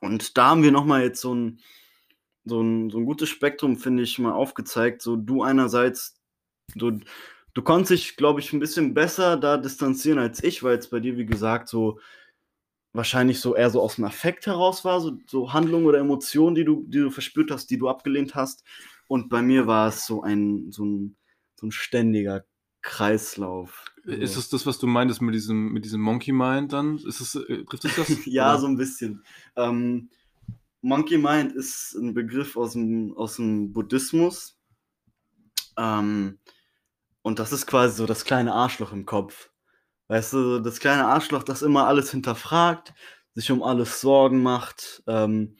Und 0.00 0.36
da 0.36 0.50
haben 0.50 0.62
wir 0.62 0.72
nochmal 0.72 1.02
jetzt 1.02 1.20
so 1.20 1.34
ein, 1.34 1.60
so 2.44 2.60
ein, 2.60 2.90
so 2.90 2.98
ein 2.98 3.06
gutes 3.06 3.28
Spektrum, 3.28 3.76
finde 3.76 4.02
ich, 4.02 4.18
mal 4.18 4.32
aufgezeigt. 4.32 5.02
So 5.02 5.16
du 5.16 5.42
einerseits, 5.42 6.20
du, 6.74 7.00
du 7.54 7.62
konntest 7.62 7.90
dich, 7.90 8.16
glaube 8.16 8.40
ich, 8.40 8.52
ein 8.52 8.60
bisschen 8.60 8.94
besser 8.94 9.36
da 9.36 9.56
distanzieren 9.56 10.18
als 10.18 10.42
ich, 10.44 10.62
weil 10.62 10.78
es 10.78 10.90
bei 10.90 11.00
dir, 11.00 11.16
wie 11.16 11.26
gesagt, 11.26 11.68
so 11.68 11.98
wahrscheinlich 12.92 13.40
so 13.40 13.54
eher 13.54 13.70
so 13.70 13.80
aus 13.82 13.96
dem 13.96 14.04
Affekt 14.04 14.46
heraus 14.46 14.84
war, 14.84 15.00
so, 15.00 15.18
so 15.26 15.52
Handlungen 15.52 15.86
oder 15.86 15.98
Emotionen, 15.98 16.54
die 16.54 16.64
du, 16.64 16.84
die 16.86 16.98
du 16.98 17.10
verspürt 17.10 17.50
hast, 17.50 17.68
die 17.70 17.78
du 17.78 17.88
abgelehnt 17.88 18.34
hast. 18.34 18.64
Und 19.08 19.28
bei 19.28 19.42
mir 19.42 19.66
war 19.66 19.88
es 19.88 20.06
so 20.06 20.22
ein, 20.22 20.70
so 20.70 20.84
ein, 20.84 21.16
so 21.56 21.66
ein 21.66 21.72
ständiger 21.72 22.44
Kreislauf. 22.82 23.84
Ist 24.04 24.34
So. 24.34 24.40
es 24.40 24.48
das, 24.48 24.66
was 24.66 24.78
du 24.78 24.86
meintest 24.86 25.20
mit 25.20 25.34
diesem, 25.34 25.72
mit 25.72 25.84
diesem 25.84 26.00
Monkey 26.00 26.32
Mind 26.32 26.72
dann? 26.72 26.98
Ist 26.98 27.20
es, 27.20 27.34
äh, 27.34 27.64
trifft 27.64 27.84
es 27.84 27.94
das? 27.96 28.08
ja, 28.26 28.50
Oder? 28.52 28.60
so 28.60 28.66
ein 28.66 28.76
bisschen. 28.76 29.22
Ähm, 29.56 30.10
Monkey 30.80 31.18
Mind 31.18 31.52
ist 31.52 31.94
ein 31.94 32.14
Begriff 32.14 32.56
aus 32.56 32.72
dem, 32.72 33.14
aus 33.16 33.36
dem 33.36 33.72
Buddhismus. 33.72 34.56
Ähm, 35.76 36.38
und 37.22 37.38
das 37.38 37.52
ist 37.52 37.66
quasi 37.66 37.96
so 37.96 38.06
das 38.06 38.24
kleine 38.24 38.54
Arschloch 38.54 38.92
im 38.92 39.04
Kopf. 39.04 39.50
Weißt 40.08 40.32
du, 40.32 40.58
das 40.60 40.80
kleine 40.80 41.06
Arschloch, 41.06 41.42
das 41.42 41.62
immer 41.62 41.86
alles 41.86 42.10
hinterfragt, 42.10 42.94
sich 43.34 43.50
um 43.50 43.62
alles 43.62 44.00
Sorgen 44.00 44.42
macht. 44.42 45.02
Ähm, 45.06 45.56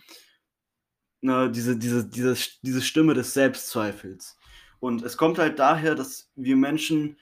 ne, 1.20 1.50
diese, 1.50 1.76
diese, 1.76 2.08
diese, 2.08 2.36
diese 2.62 2.82
Stimme 2.82 3.14
des 3.14 3.34
Selbstzweifels. 3.34 4.36
Und 4.80 5.02
es 5.02 5.16
kommt 5.16 5.38
halt 5.38 5.58
daher, 5.58 5.94
dass 5.94 6.30
wir 6.34 6.56
Menschen 6.56 7.18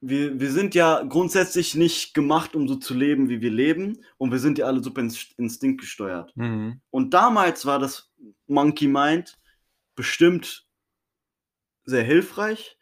wir, 0.00 0.38
wir 0.38 0.52
sind 0.52 0.74
ja 0.74 1.02
grundsätzlich 1.02 1.74
nicht 1.74 2.14
gemacht, 2.14 2.54
um 2.54 2.68
so 2.68 2.76
zu 2.76 2.94
leben, 2.94 3.28
wie 3.28 3.40
wir 3.40 3.50
leben. 3.50 4.04
Und 4.16 4.30
wir 4.30 4.38
sind 4.38 4.58
ja 4.58 4.66
alle 4.66 4.82
super 4.82 5.00
inst- 5.00 5.34
instinktgesteuert. 5.36 6.36
Mhm. 6.36 6.80
Und 6.90 7.14
damals 7.14 7.66
war 7.66 7.78
das 7.78 8.10
Monkey 8.46 8.86
Mind 8.86 9.38
bestimmt 9.96 10.66
sehr 11.84 12.04
hilfreich, 12.04 12.77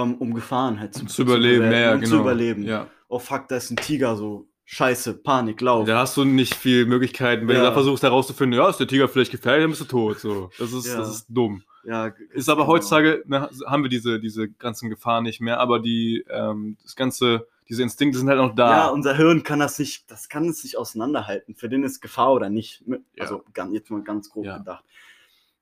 ähm, 0.00 0.14
um 0.16 0.34
Gefahren 0.34 0.80
halt 0.80 0.94
zu, 0.94 1.06
zu 1.06 1.22
überleben. 1.22 1.64
bewältigen, 1.64 1.82
ja, 1.82 1.94
um 1.94 2.00
genau. 2.00 2.10
zu 2.16 2.20
überleben. 2.20 2.62
Ja. 2.64 2.86
Oh 3.08 3.18
fuck, 3.18 3.48
da 3.48 3.56
ist 3.56 3.70
ein 3.70 3.76
Tiger, 3.76 4.16
so 4.16 4.46
scheiße, 4.64 5.14
Panik, 5.22 5.60
lauf. 5.60 5.86
Da 5.86 5.98
hast 5.98 6.16
du 6.16 6.24
nicht 6.24 6.54
viel 6.54 6.86
Möglichkeiten. 6.86 7.46
Wenn 7.46 7.56
Ja. 7.56 7.62
du 7.62 7.66
da 7.68 7.72
versuchst 7.72 8.02
herauszufinden, 8.02 8.58
ja, 8.58 8.68
ist 8.68 8.78
der 8.78 8.86
Tiger 8.86 9.08
vielleicht 9.08 9.30
gefährlich, 9.32 9.64
dann 9.64 9.70
bist 9.70 9.82
du 9.82 9.84
tot. 9.86 10.18
So. 10.20 10.50
Das, 10.58 10.72
ist, 10.72 10.86
Ja. 10.86 10.98
das 10.98 11.10
ist 11.10 11.26
dumm. 11.28 11.62
Ja, 11.84 12.12
Ist 12.30 12.48
aber 12.48 12.62
genau. 12.62 12.74
heutzutage, 12.74 13.24
ne, 13.26 13.50
haben 13.66 13.82
wir 13.82 13.90
diese, 13.90 14.20
diese 14.20 14.48
ganzen 14.48 14.88
Gefahren 14.88 15.24
nicht 15.24 15.40
mehr, 15.40 15.58
aber 15.58 15.80
die, 15.80 16.24
ähm, 16.30 16.76
das 16.84 16.94
ganze, 16.94 17.48
diese 17.68 17.82
Instinkte 17.82 18.18
sind 18.20 18.28
halt 18.28 18.38
noch 18.38 18.54
da. 18.54 18.70
Ja, 18.70 18.88
unser 18.88 19.16
Hirn 19.16 19.42
kann 19.42 19.58
das 19.58 19.78
nicht, 19.80 20.08
das 20.08 20.28
kann 20.28 20.48
es 20.48 20.62
nicht 20.62 20.78
auseinanderhalten. 20.78 21.56
Für 21.56 21.68
den 21.68 21.82
ist 21.82 22.00
Gefahr 22.00 22.32
oder 22.34 22.50
nicht. 22.50 22.84
Ja. 22.86 22.98
Also 23.18 23.42
ganz, 23.52 23.74
jetzt 23.74 23.90
mal 23.90 24.02
ganz 24.02 24.30
grob 24.30 24.44
Ja. 24.44 24.58
gedacht. 24.58 24.84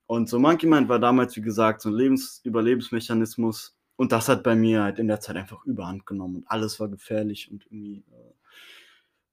Und 0.07 0.29
so 0.29 0.39
Monkey 0.39 0.67
Mind 0.67 0.89
war 0.91 0.99
damals, 0.99 1.37
wie 1.37 1.41
gesagt, 1.41 1.81
so 1.81 1.89
ein 1.89 1.95
Lebens 1.95 2.41
Überlebensmechanismus. 2.45 3.75
Und 4.01 4.13
das 4.13 4.31
hat 4.31 4.43
bei 4.43 4.57
mir 4.57 4.83
halt 4.83 4.99
in 4.99 5.09
der 5.09 5.21
Zeit 5.21 5.37
einfach 5.37 5.67
überhand 5.67 6.07
genommen. 6.07 6.37
Und 6.37 6.51
alles 6.51 6.81
war 6.81 6.89
gefährlich 6.89 7.51
und 7.51 7.67
irgendwie 7.67 8.03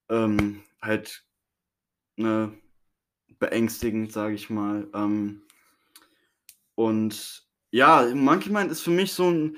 äh, 0.10 0.14
ähm, 0.14 0.62
halt 0.82 1.24
ne, 2.18 2.52
beängstigend, 3.40 4.12
sage 4.12 4.36
ich 4.36 4.50
mal. 4.50 4.90
Ähm, 4.94 5.44
und 6.76 7.48
ja, 7.72 8.14
Monkey 8.14 8.50
Mind 8.50 8.70
ist 8.70 8.82
für 8.82 8.92
mich 8.92 9.14
so 9.14 9.32
ein 9.32 9.56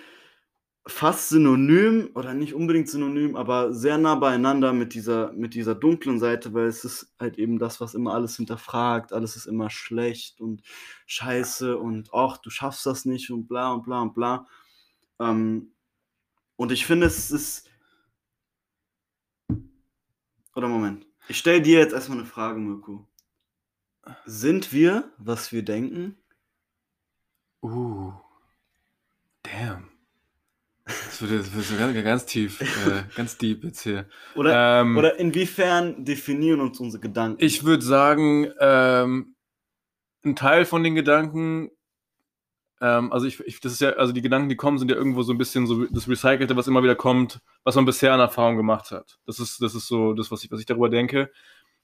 fast 0.86 1.30
synonym 1.30 2.12
oder 2.14 2.36
nicht 2.36 2.54
unbedingt 2.54 2.88
synonym, 2.88 3.36
aber 3.36 3.74
sehr 3.74 3.98
nah 3.98 4.14
beieinander 4.14 4.74
mit 4.74 4.94
dieser, 4.94 5.32
mit 5.34 5.56
dieser 5.56 5.74
dunklen 5.74 6.20
Seite, 6.20 6.54
weil 6.54 6.68
es 6.68 6.86
ist 6.86 7.16
halt 7.20 7.40
eben 7.40 7.58
das, 7.58 7.82
was 7.82 7.96
immer 7.96 8.14
alles 8.14 8.36
hinterfragt, 8.36 9.12
alles 9.12 9.36
ist 9.36 9.48
immer 9.48 9.72
schlecht 9.72 10.40
und 10.40 10.62
scheiße 11.08 11.80
und 11.80 12.14
ach, 12.14 12.38
du 12.38 12.52
schaffst 12.52 12.86
das 12.86 13.06
nicht 13.06 13.32
und 13.32 13.48
bla 13.48 13.74
und 13.74 13.82
bla 13.82 14.04
und 14.04 14.14
bla. 14.14 14.46
Ähm, 15.20 15.74
und 16.56 16.72
ich 16.72 16.86
finde, 16.86 17.08
es 17.08 17.32
ist. 17.32 17.70
Oder 20.56 20.68
Moment. 20.68 21.06
Ich 21.28 21.38
stelle 21.38 21.62
dir 21.62 21.80
jetzt 21.80 21.94
erstmal 21.94 22.18
eine 22.18 22.28
Frage, 22.28 22.60
Mirko. 22.60 23.08
Sind 24.26 24.74
wir, 24.74 25.12
was 25.18 25.52
wir 25.52 25.64
denken? 25.64 26.18
Uh. 27.62 28.14
Damn. 29.44 29.90
Das 30.86 31.22
wird, 31.22 31.46
das 31.56 31.72
wird 31.72 32.04
ganz 32.04 32.26
tief, 32.26 32.62
äh, 32.62 33.04
ganz 33.16 33.38
deep 33.38 33.64
jetzt 33.64 33.82
hier. 33.82 34.10
Oder, 34.36 34.82
Ähm, 34.82 34.98
oder 34.98 35.20
inwiefern 35.20 36.04
definieren 36.04 36.62
uns 36.62 36.80
unsere 36.80 37.02
Gedanken? 37.02 37.44
Ich 37.44 37.64
würde 37.64 37.84
sagen, 37.84 38.52
ähm, 38.60 39.36
ein 40.24 40.36
Teil 40.36 40.66
von 40.66 40.84
den 40.84 40.96
Gedanken, 40.96 41.70
ähm, 42.82 43.12
also 43.12 43.26
ich, 43.26 43.40
ich, 43.42 43.60
das 43.60 43.74
ist 43.74 43.82
ja, 43.82 43.92
also 43.92 44.14
die 44.14 44.22
Gedanken, 44.22 44.50
die 44.50 44.56
kommen, 44.56 44.78
sind 44.78 44.90
ja 44.90 44.98
irgendwo 44.98 45.22
so 45.22 45.34
ein 45.34 45.38
bisschen 45.38 45.68
so 45.68 45.86
das 45.86 46.08
Recycelte, 46.08 46.56
was 46.56 46.68
immer 46.68 46.84
wieder 46.84 46.96
kommt, 46.96 47.42
was 47.64 47.76
man 47.76 47.86
bisher 47.86 48.14
an 48.14 48.20
Erfahrung 48.20 48.58
gemacht 48.58 48.92
hat. 48.92 49.20
Das 49.26 49.40
ist, 49.40 49.62
das 49.62 49.76
ist 49.76 49.88
so 49.88 50.14
das, 50.14 50.32
was 50.32 50.44
ich, 50.44 50.52
was 50.52 50.60
ich 50.60 50.66
darüber 50.66 50.90
denke. 50.90 51.32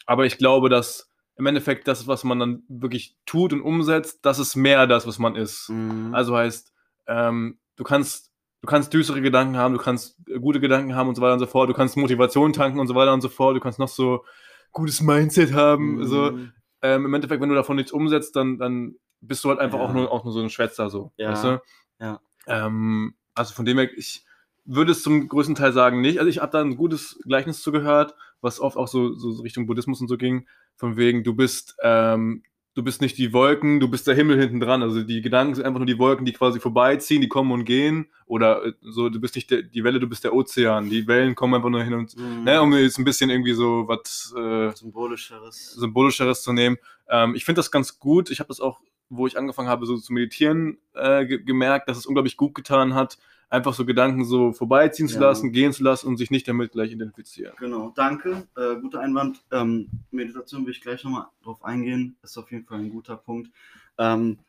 Aber 0.06 0.26
ich 0.26 0.38
glaube, 0.38 0.70
dass 0.70 1.10
im 1.38 1.46
Endeffekt 1.46 1.88
das, 1.88 2.08
was 2.08 2.24
man 2.24 2.40
dann 2.40 2.64
wirklich 2.70 3.18
tut 3.26 3.52
und 3.52 3.62
umsetzt, 3.62 4.20
das 4.26 4.40
ist 4.40 4.56
mehr 4.56 4.88
das, 4.88 5.06
was 5.06 5.20
man 5.20 5.36
ist. 5.36 5.70
Mhm. 5.70 6.14
Also 6.14 6.36
heißt, 6.36 6.74
ähm, 7.08 7.60
du 7.76 7.84
kannst, 7.84 8.32
du 8.62 8.68
kannst 8.68 8.94
düstere 8.94 9.22
Gedanken 9.22 9.58
haben, 9.58 9.74
du 9.74 9.80
kannst 9.80 10.18
äh, 10.30 10.40
gute 10.40 10.62
Gedanken 10.62 10.96
haben 10.96 11.10
und 11.10 11.16
so 11.16 11.22
weiter 11.22 11.34
und 11.34 11.40
so 11.40 11.46
fort, 11.46 11.70
du 11.70 11.74
kannst 11.74 11.98
Motivation 11.98 12.54
tanken 12.54 12.80
und 12.80 12.88
so 12.88 12.96
weiter 12.96 13.14
und 13.14 13.22
so 13.22 13.30
fort, 13.30 13.56
du 13.56 13.60
kannst 13.60 13.80
noch 13.80 13.90
so 13.90 14.24
gutes 14.72 15.02
Mindset 15.02 15.52
haben. 15.54 16.06
So. 16.06 16.32
Mhm. 16.32 16.54
Ähm, 16.82 17.06
Im 17.06 17.14
Endeffekt, 17.14 17.42
wenn 17.42 17.50
du 17.50 17.56
davon 17.56 17.76
nichts 17.76 17.92
umsetzt, 17.92 18.36
dann, 18.38 18.58
dann 18.58 18.96
bist 19.28 19.44
du 19.44 19.50
halt 19.50 19.60
einfach 19.60 19.80
Ja. 19.80 19.86
auch, 19.86 19.94
nur, 19.94 20.12
auch 20.12 20.24
nur 20.24 20.34
so 20.34 20.42
ein 20.42 20.50
Schwätzer 20.50 20.90
so. 20.90 21.12
Ja, 21.18 21.32
Weißt 21.32 21.44
du? 21.44 21.62
ja. 22.00 22.20
Ähm, 22.48 23.16
also 23.34 23.54
von 23.54 23.66
dem 23.66 23.78
her, 23.78 23.90
ich 23.98 24.24
würde 24.66 24.92
es 24.94 25.04
zum 25.04 25.28
größten 25.28 25.56
Teil 25.56 25.74
sagen 25.74 26.02
nicht. 26.02 26.20
Also 26.20 26.30
ich 26.30 26.40
habe 26.40 26.52
da 26.52 26.62
ein 26.62 26.76
gutes 26.78 27.20
Gleichnis 27.26 27.62
zugehört, 27.62 28.16
was 28.42 28.60
oft 28.60 28.78
auch 28.78 28.88
so, 28.88 29.14
so 29.14 29.42
Richtung 29.42 29.68
Buddhismus 29.68 30.02
und 30.02 30.08
so 30.08 30.18
ging. 30.18 30.48
Von 30.76 30.98
wegen, 30.98 31.24
du 31.24 31.34
bist, 31.36 31.76
ähm, 31.82 32.44
du 32.74 32.84
bist 32.84 33.00
nicht 33.02 33.18
die 33.18 33.32
Wolken, 33.32 33.80
du 33.80 33.88
bist 33.88 34.06
der 34.08 34.16
Himmel 34.16 34.40
hinten 34.40 34.60
dran. 34.60 34.82
Also 34.84 35.02
die 35.04 35.22
Gedanken 35.22 35.56
sind 35.56 35.66
einfach 35.66 35.80
nur 35.80 35.86
die 35.86 35.98
Wolken, 36.00 36.26
die 36.26 36.34
quasi 36.34 36.60
vorbeiziehen, 36.60 37.22
die 37.22 37.28
kommen 37.30 37.52
und 37.52 37.66
gehen. 37.66 38.08
Oder 38.26 38.66
äh, 38.66 38.74
so, 38.82 39.10
du 39.10 39.20
bist 39.22 39.36
nicht 39.36 39.50
der, 39.52 39.62
die 39.62 39.84
Welle, 39.84 40.00
du 40.00 40.08
bist 40.08 40.24
der 40.24 40.34
Ozean. 40.34 40.90
Die 40.90 41.08
Wellen 41.08 41.36
kommen 41.36 41.54
einfach 41.54 41.70
nur 41.70 41.84
hin 41.84 41.94
und 41.94 42.16
Mhm. 42.18 42.44
ne, 42.44 42.62
um 42.62 42.74
jetzt 42.74 42.98
ein 42.98 43.06
bisschen 43.06 43.30
irgendwie 43.30 43.54
so 43.54 43.88
was 43.88 44.34
äh, 44.38 44.76
Symbolischeres. 44.76 45.74
symbolischeres 45.76 46.42
zu 46.42 46.54
nehmen. 46.54 46.78
Ähm, 47.08 47.36
ich 47.36 47.46
finde 47.46 47.60
das 47.60 47.72
ganz 47.72 48.00
gut. 48.00 48.30
Ich 48.32 48.40
habe 48.40 48.48
das 48.48 48.60
auch, 48.60 48.80
wo 49.10 49.28
ich 49.28 49.38
angefangen 49.38 49.70
habe, 49.70 49.86
so 49.86 49.98
zu 49.98 50.14
meditieren, 50.14 50.78
äh, 50.94 51.26
ge 51.26 51.44
gemerkt, 51.44 51.88
dass 51.90 51.98
es 51.98 52.06
unglaublich 52.06 52.38
gut 52.38 52.56
getan 52.56 52.94
hat, 52.96 53.18
einfach 53.50 53.74
so 53.74 53.86
Gedanken 53.86 54.26
so 54.26 54.52
vorbeiziehen 54.52 55.08
zu 55.08 55.16
Ja. 55.16 55.22
lassen, 55.28 55.52
gehen 55.52 55.72
zu 55.72 55.84
lassen 55.84 56.08
und 56.08 56.18
sich 56.18 56.32
nicht 56.32 56.48
damit 56.48 56.72
gleich 56.72 56.92
identifizieren. 56.92 57.54
Genau, 57.60 57.92
danke. 57.96 58.48
Äh, 58.58 58.76
guter 58.82 59.00
Einwand. 59.02 59.44
Ähm, 59.52 59.90
Meditation 60.12 60.66
will 60.66 60.72
ich 60.72 60.82
gleich 60.82 61.04
nochmal 61.04 61.28
drauf 61.44 61.64
eingehen. 61.64 62.18
Ist 62.24 62.38
auf 62.38 62.52
jeden 62.52 62.66
Fall 62.66 62.80
ein 62.80 62.90
guter 62.90 63.16
Punkt. 63.18 63.52
Ähm, 63.98 64.40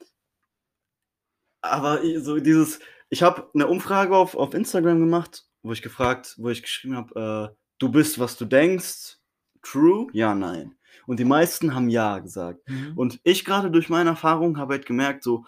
aber 1.60 2.00
so 2.20 2.38
dieses, 2.38 2.80
ich 3.08 3.22
habe 3.22 3.50
eine 3.54 3.66
Umfrage 3.66 4.16
auf, 4.16 4.34
auf 4.36 4.54
Instagram 4.54 5.00
gemacht, 5.00 5.46
wo 5.62 5.72
ich 5.72 5.82
gefragt, 5.82 6.34
wo 6.38 6.48
ich 6.48 6.62
geschrieben 6.62 6.96
habe, 6.96 7.50
äh, 7.52 7.56
du 7.78 7.88
bist, 7.90 8.18
was 8.18 8.36
du 8.36 8.44
denkst. 8.44 9.18
True? 9.62 10.06
Ja, 10.12 10.34
nein. 10.34 10.75
Und 11.06 11.20
die 11.20 11.24
meisten 11.24 11.74
haben 11.74 11.88
ja 11.88 12.18
gesagt. 12.18 12.60
Und 12.94 13.20
ich 13.22 13.44
gerade 13.44 13.70
durch 13.70 13.88
meine 13.88 14.10
Erfahrung 14.10 14.58
habe 14.58 14.74
halt 14.74 14.86
gemerkt, 14.86 15.22
so, 15.22 15.44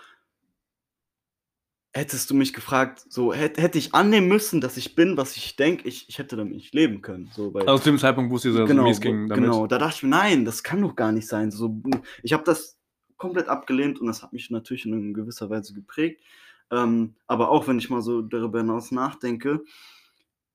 hättest 1.92 2.30
du 2.30 2.34
mich 2.34 2.52
gefragt, 2.52 3.04
so 3.08 3.32
hätte, 3.32 3.60
hätte 3.60 3.78
ich 3.78 3.94
annehmen 3.94 4.28
müssen, 4.28 4.60
dass 4.60 4.76
ich 4.76 4.94
bin, 4.94 5.16
was 5.16 5.36
ich 5.36 5.56
denke, 5.56 5.88
ich, 5.88 6.08
ich 6.08 6.18
hätte 6.18 6.36
damit 6.36 6.54
nicht 6.54 6.74
leben 6.74 7.02
können. 7.02 7.30
So, 7.34 7.52
weil, 7.54 7.68
also 7.68 7.82
zu 7.82 7.90
dem 7.90 7.98
Zeitpunkt, 7.98 8.30
wo 8.30 8.36
es 8.36 8.42
dir 8.42 8.52
so 8.52 8.64
genau, 8.64 8.84
mies 8.84 9.00
ging 9.00 9.28
damit. 9.28 9.44
genau, 9.44 9.66
da 9.66 9.78
dachte 9.78 9.96
ich 9.96 10.02
mir, 10.04 10.10
nein, 10.10 10.44
das 10.44 10.62
kann 10.62 10.82
doch 10.82 10.94
gar 10.94 11.12
nicht 11.12 11.26
sein. 11.26 11.50
So, 11.50 11.82
ich 12.22 12.32
habe 12.32 12.44
das 12.44 12.78
komplett 13.16 13.48
abgelehnt 13.48 14.00
und 14.00 14.06
das 14.06 14.22
hat 14.22 14.32
mich 14.32 14.50
natürlich 14.50 14.86
in 14.86 15.14
gewisser 15.14 15.50
Weise 15.50 15.74
geprägt. 15.74 16.22
Ähm, 16.70 17.14
aber 17.26 17.50
auch 17.50 17.66
wenn 17.66 17.78
ich 17.78 17.90
mal 17.90 18.02
so 18.02 18.22
darüber 18.22 18.58
hinaus 18.58 18.92
nachdenke, 18.92 19.64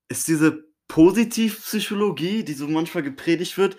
ist 0.07 0.27
diese 0.27 0.65
Positivpsychologie, 0.88 2.43
die 2.43 2.53
so 2.53 2.67
manchmal 2.67 3.03
gepredigt 3.03 3.57
wird, 3.57 3.77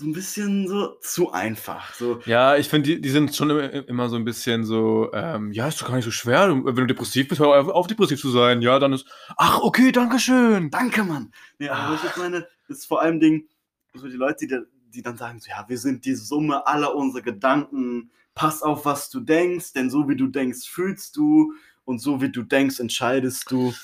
so, 0.00 0.06
ein 0.06 0.12
bisschen 0.12 0.66
so 0.66 0.96
zu 1.00 1.30
einfach. 1.32 1.94
So, 1.94 2.20
Ja, 2.24 2.56
ich 2.56 2.68
finde, 2.68 2.88
die, 2.88 3.00
die 3.00 3.10
sind 3.10 3.34
schon 3.36 3.50
immer, 3.50 4.08
so 4.08 4.16
ein 4.16 4.24
bisschen 4.24 4.64
so, 4.64 5.10
ähm, 5.12 5.52
ja, 5.52 5.68
ist 5.68 5.80
doch 5.80 5.88
gar 5.88 5.96
nicht 5.96 6.06
so 6.06 6.10
schwer. 6.10 6.48
Wenn 6.48 6.74
du 6.74 6.86
depressiv 6.86 7.28
bist, 7.28 7.40
hör 7.40 7.48
auf, 7.48 7.68
auf 7.68 7.86
depressiv 7.86 8.20
zu 8.20 8.30
sein. 8.30 8.62
Ja, 8.62 8.78
dann 8.78 8.94
ist, 8.94 9.06
ach, 9.36 9.60
okay, 9.60 9.92
danke 9.92 10.18
schön. 10.18 10.70
Danke, 10.70 11.04
Mann. 11.04 11.32
Ja, 11.58 11.74
aber 11.74 11.94
was 11.94 12.04
ich 12.04 12.16
meine, 12.16 12.48
ist 12.68 12.86
vor 12.86 13.02
allem 13.02 13.20
Ding, 13.20 13.48
so 13.94 14.08
die 14.08 14.16
Leute, 14.16 14.46
die, 14.46 14.58
die 14.94 15.02
dann 15.02 15.16
sagen, 15.16 15.38
so, 15.38 15.50
ja, 15.50 15.64
wir 15.68 15.78
sind 15.78 16.04
die 16.04 16.14
Summe 16.14 16.66
aller 16.66 16.94
unserer 16.94 17.22
Gedanken. 17.22 18.10
Pass 18.34 18.62
auf, 18.62 18.86
was 18.86 19.10
du 19.10 19.20
denkst, 19.20 19.74
denn 19.74 19.90
so 19.90 20.08
wie 20.08 20.16
du 20.16 20.28
denkst, 20.28 20.66
fühlst 20.66 21.16
du 21.16 21.52
und 21.84 22.00
so 22.00 22.22
wie 22.22 22.30
du 22.30 22.42
denkst, 22.42 22.80
entscheidest 22.80 23.50
du. 23.50 23.74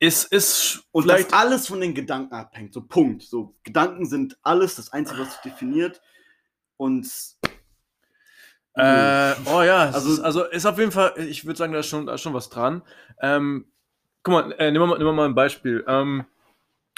Ist, 0.00 0.32
ist 0.32 0.84
Und 0.92 1.02
vielleicht, 1.02 1.32
das 1.32 1.38
alles 1.38 1.66
von 1.66 1.80
den 1.80 1.94
Gedanken 1.94 2.32
abhängt. 2.34 2.72
So 2.72 2.82
Punkt. 2.82 3.22
So 3.22 3.56
Gedanken 3.64 4.06
sind 4.06 4.38
alles, 4.42 4.76
das 4.76 4.92
Einzige, 4.92 5.20
was 5.20 5.40
dich 5.40 5.52
definiert. 5.52 6.00
Und 6.76 7.10
Äh, 8.74 9.34
oh 9.46 9.62
ja, 9.62 9.90
also, 9.90 10.12
ist, 10.12 10.20
also 10.20 10.44
ist 10.44 10.64
auf 10.66 10.78
jeden 10.78 10.92
Fall, 10.92 11.12
ich 11.18 11.44
würde 11.44 11.58
sagen, 11.58 11.72
da 11.72 11.80
ist 11.80 11.88
schon, 11.88 12.06
da 12.06 12.14
ist 12.14 12.20
schon 12.20 12.34
was 12.34 12.48
dran. 12.48 12.82
Ähm, 13.20 13.66
guck 14.22 14.32
mal, 14.34 14.52
äh, 14.52 14.70
nehmen, 14.70 14.88
wir 14.88 14.96
mal, 14.96 14.98
wir 15.04 15.12
mal 15.12 15.24
ein 15.24 15.34
Beispiel. 15.34 15.84
Ähm, 15.88 16.24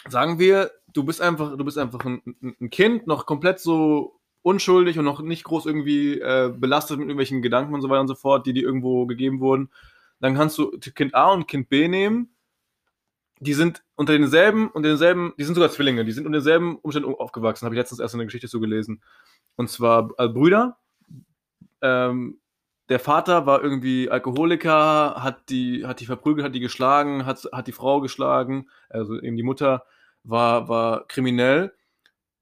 sagen 0.08 0.38
wir, 0.38 0.70
du 0.92 1.04
bist 1.04 1.22
einfach, 1.22 1.56
du 1.56 1.64
bist 1.64 1.78
einfach 1.78 2.04
ein, 2.04 2.20
ein- 2.42 2.56
ein 2.60 2.68
Kind, 2.70 3.06
noch 3.06 3.24
komplett 3.24 3.60
so 3.60 4.20
unschuldig 4.42 4.98
und 4.98 5.06
noch 5.06 5.20
nicht 5.22 5.44
groß 5.44 5.64
irgendwie 5.64 6.18
äh, 6.20 6.52
belastet 6.54 6.98
mit 6.98 7.04
irgendwelchen 7.06 7.40
Gedanken 7.40 7.72
und 7.74 7.80
so 7.80 7.88
weiter 7.88 8.02
und 8.02 8.08
so 8.08 8.14
fort, 8.14 8.46
die 8.46 8.52
dir 8.52 8.62
irgendwo 8.64 9.06
gegeben 9.06 9.40
wurden. 9.40 9.70
Dann 10.20 10.34
kannst 10.34 10.58
du 10.58 10.70
Kind 10.94 11.14
A 11.14 11.30
und 11.32 11.46
Kind 11.48 11.70
B 11.70 11.88
nehmen. 11.88 12.34
Die 13.40 13.54
sind 13.54 13.82
unter 13.96 14.12
denselben 14.12 14.68
und 14.70 14.82
denselben, 14.82 15.32
die 15.38 15.44
sind 15.44 15.54
sogar 15.54 15.70
Zwillinge, 15.70 16.04
die 16.04 16.12
sind 16.12 16.26
unter 16.26 16.38
denselben 16.38 16.76
Umständen 16.76 17.12
aufgewachsen. 17.14 17.64
Habe 17.64 17.74
ich 17.74 17.78
letztens 17.78 18.00
erst 18.00 18.14
in 18.14 18.18
der 18.18 18.26
Geschichte 18.26 18.48
so 18.48 18.60
gelesen. 18.60 19.02
Und 19.56 19.70
zwar 19.70 20.10
äh, 20.18 20.28
Brüder, 20.28 20.78
ähm, 21.80 22.40
der 22.90 22.98
Vater 22.98 23.46
war 23.46 23.62
irgendwie 23.62 24.10
Alkoholiker, 24.10 25.22
hat 25.22 25.48
die, 25.48 25.86
hat 25.86 26.00
die 26.00 26.06
verprügelt, 26.06 26.44
hat 26.44 26.54
die 26.54 26.60
geschlagen, 26.60 27.24
hat, 27.24 27.48
hat 27.52 27.66
die 27.68 27.72
Frau 27.72 28.00
geschlagen, 28.00 28.68
also 28.88 29.18
eben 29.20 29.36
die 29.36 29.44
Mutter 29.44 29.84
war, 30.24 30.68
war 30.68 31.06
kriminell. 31.06 31.72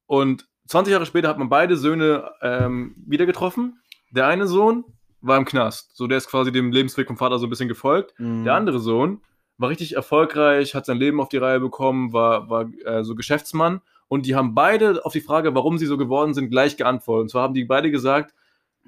Und 0.07 0.49
20 0.67 0.93
Jahre 0.93 1.07
später 1.07 1.29
hat 1.29 1.39
man 1.39 1.51
beide 1.51 1.77
Söhne 1.77 2.31
ähm, 2.41 2.95
wieder 3.07 3.27
getroffen. 3.27 3.81
Der 4.11 4.27
eine 4.27 4.47
Sohn 4.47 4.85
war 5.21 5.37
im 5.37 5.45
Knast. 5.45 5.95
So, 5.95 6.07
der 6.07 6.19
ist 6.19 6.31
quasi 6.31 6.51
dem 6.51 6.73
Lebensweg 6.73 7.07
vom 7.07 7.19
Vater 7.19 7.39
so 7.39 7.47
ein 7.47 7.51
bisschen 7.51 7.69
gefolgt. 7.69 8.15
Der 8.45 8.55
andere 8.55 8.79
Sohn 8.79 9.21
war 9.59 9.69
richtig 9.69 9.97
erfolgreich, 9.97 10.75
hat 10.75 10.87
sein 10.87 10.99
Leben 10.99 11.21
auf 11.21 11.29
die 11.29 11.37
Reihe 11.37 11.61
bekommen, 11.61 12.13
war, 12.13 12.49
war 12.49 12.71
äh, 12.85 13.05
so 13.05 13.15
Geschäftsmann. 13.15 13.81
Und 14.07 14.25
die 14.25 14.35
haben 14.35 14.55
beide 14.55 15.05
auf 15.05 15.13
die 15.13 15.21
Frage, 15.21 15.55
warum 15.55 15.77
sie 15.77 15.87
so 15.87 15.99
geworden 15.99 16.33
sind, 16.33 16.51
gleich 16.51 16.77
geantwortet. 16.77 17.23
Und 17.23 17.29
zwar 17.31 17.43
haben 17.43 17.55
die 17.55 17.65
beide 17.65 17.91
gesagt, 17.91 18.35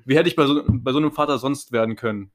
wie 0.06 0.16
hätte 0.16 0.28
ich 0.28 0.36
bei 0.36 0.46
so, 0.46 0.62
bei 0.66 0.92
so 0.92 0.98
einem 0.98 1.12
Vater 1.12 1.38
sonst 1.38 1.72
werden 1.72 1.96
können? 1.96 2.30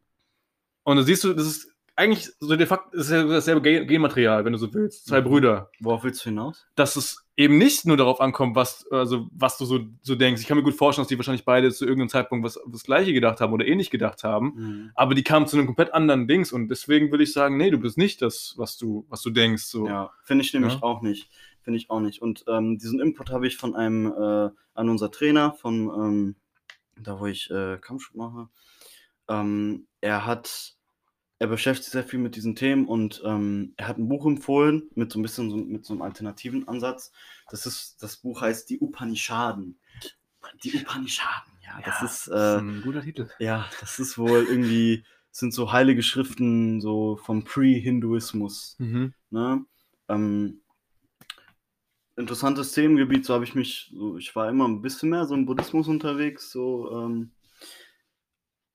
Und 0.83 0.97
da 0.97 1.03
siehst 1.03 1.23
du, 1.23 1.33
das 1.33 1.47
ist 1.47 1.75
eigentlich 1.95 2.29
so 2.39 2.55
de 2.55 2.65
facto 2.67 2.97
ist 2.97 3.09
ja 3.09 3.23
dasselbe 3.23 3.61
Gen- 3.61 3.87
Genmaterial, 3.87 4.43
wenn 4.43 4.51
du 4.53 4.59
so 4.59 4.73
willst. 4.73 5.05
Zwei 5.07 5.21
Mhm. 5.21 5.25
Brüder. 5.25 5.71
Worauf 5.79 6.03
willst 6.03 6.21
du 6.25 6.29
hinaus? 6.29 6.65
Dass 6.75 6.95
es 6.97 7.25
eben 7.37 7.57
nicht 7.57 7.85
nur 7.85 7.95
darauf 7.97 8.19
ankommt, 8.21 8.55
was, 8.55 8.85
also, 8.91 9.27
was 9.31 9.57
du 9.57 9.65
so, 9.65 9.79
so 10.01 10.15
denkst. 10.15 10.41
Ich 10.41 10.47
kann 10.47 10.57
mir 10.57 10.63
gut 10.63 10.75
vorstellen, 10.75 11.03
dass 11.03 11.09
die 11.09 11.17
wahrscheinlich 11.17 11.45
beide 11.45 11.71
zu 11.71 11.85
irgendeinem 11.85 12.09
Zeitpunkt 12.09 12.45
was, 12.45 12.59
das 12.67 12.83
Gleiche 12.83 13.13
gedacht 13.13 13.39
haben 13.41 13.53
oder 13.53 13.65
ähnlich 13.65 13.89
gedacht 13.91 14.23
haben. 14.23 14.53
Mhm. 14.55 14.91
Aber 14.95 15.15
die 15.15 15.23
kamen 15.23 15.47
zu 15.47 15.57
einem 15.57 15.65
komplett 15.67 15.93
anderen 15.93 16.27
Dings 16.27 16.51
und 16.51 16.67
deswegen 16.69 17.11
würde 17.11 17.23
ich 17.23 17.33
sagen, 17.33 17.57
nee, 17.57 17.69
du 17.71 17.77
bist 17.79 17.97
nicht 17.97 18.21
das, 18.21 18.53
was 18.57 18.77
du, 18.77 19.05
was 19.09 19.21
du 19.21 19.29
denkst. 19.29 19.63
So. 19.63 19.87
Ja, 19.87 20.11
finde 20.23 20.43
ich 20.43 20.53
nämlich 20.53 20.73
Ja. 20.73 20.83
auch 20.83 21.01
nicht. 21.01 21.29
Finde 21.61 21.77
ich 21.77 21.89
auch 21.89 21.99
nicht. 22.01 22.21
Und 22.21 22.43
ähm, 22.47 22.77
diesen 22.77 22.99
Input 22.99 23.31
habe 23.31 23.47
ich 23.47 23.57
von 23.57 23.75
einem, 23.75 24.07
äh, 24.07 24.49
an 24.75 24.89
unser 24.89 25.09
Trainer, 25.11 25.53
von 25.53 25.89
ähm, 25.89 26.35
da 27.01 27.19
wo 27.19 27.25
ich 27.25 27.49
äh, 27.49 27.77
Kampfsport 27.79 28.15
mache. 28.17 28.49
Ähm, 29.27 29.87
er 30.01 30.25
hat, 30.25 30.75
er 31.39 31.47
beschäftigt 31.47 31.85
sich 31.85 31.91
sehr 31.91 32.03
viel 32.03 32.19
mit 32.19 32.35
diesen 32.35 32.55
Themen 32.55 32.85
und 32.85 33.21
ähm, 33.25 33.73
er 33.77 33.87
hat 33.89 33.97
ein 33.97 34.07
Buch 34.07 34.25
empfohlen 34.25 34.89
mit 34.95 35.11
so 35.11 35.19
ein 35.19 35.21
bisschen 35.21 35.49
so, 35.49 35.57
mit 35.57 35.85
so 35.85 35.93
einem 35.93 36.01
alternativen 36.01 36.67
Ansatz. 36.67 37.11
Das 37.49 37.65
ist, 37.65 38.01
das 38.01 38.17
Buch 38.17 38.41
heißt 38.41 38.69
Die 38.69 38.79
Upanishaden. 38.79 39.77
Die 40.63 40.73
Upanishaden, 40.79 41.53
ja. 41.61 41.81
Das 41.83 42.01
ist, 42.01 42.27
das 42.27 42.53
äh, 42.53 42.55
ist 42.55 42.61
ein 42.61 42.81
guter 42.83 43.01
Titel. 43.01 43.29
ja, 43.39 43.67
das 43.81 43.99
ist 43.99 44.17
wohl 44.17 44.45
irgendwie, 44.49 45.03
sind 45.31 45.53
so 45.53 45.73
heilige 45.73 46.03
Schriften 46.03 46.79
so 46.79 47.17
vom 47.17 47.43
Pre-Hinduismus. 47.43 48.77
Mhm. 48.79 49.13
Ne? 49.29 49.65
Ähm, 50.07 50.61
interessantes 52.15 52.71
Themengebiet, 52.71 53.25
so 53.25 53.33
habe 53.33 53.43
ich 53.43 53.55
mich, 53.55 53.91
so, 53.93 54.17
ich 54.17 54.33
war 54.37 54.47
immer 54.49 54.67
ein 54.67 54.81
bisschen 54.81 55.09
mehr 55.09 55.25
so 55.25 55.35
im 55.35 55.45
Buddhismus 55.45 55.89
unterwegs, 55.89 56.49
so, 56.49 56.89
ähm, 56.91 57.31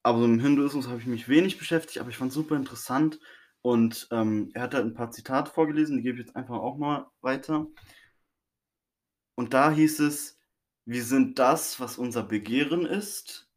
aber 0.02 0.24
im 0.24 0.40
Hinduismus 0.40 0.88
habe 0.88 1.00
ich 1.00 1.06
mich 1.06 1.28
wenig 1.28 1.58
beschäftigt, 1.58 1.98
aber 1.98 2.10
ich 2.10 2.16
fand 2.16 2.30
es 2.30 2.34
super 2.34 2.56
interessant 2.56 3.20
und 3.62 4.08
ähm, 4.10 4.50
er 4.54 4.62
hat 4.62 4.74
halt 4.74 4.86
ein 4.86 4.94
paar 4.94 5.10
Zitate 5.10 5.50
vorgelesen, 5.50 5.98
die 5.98 6.02
gebe 6.02 6.18
ich 6.18 6.26
jetzt 6.26 6.36
einfach 6.36 6.56
auch 6.56 6.78
mal 6.78 7.06
weiter. 7.20 7.66
Und 9.34 9.54
da 9.54 9.70
hieß 9.70 10.00
es, 10.00 10.38
wir 10.84 11.02
sind 11.02 11.38
das, 11.38 11.80
was 11.80 11.96
unser 11.96 12.22
Begehren 12.22 12.84
ist. 12.84 13.48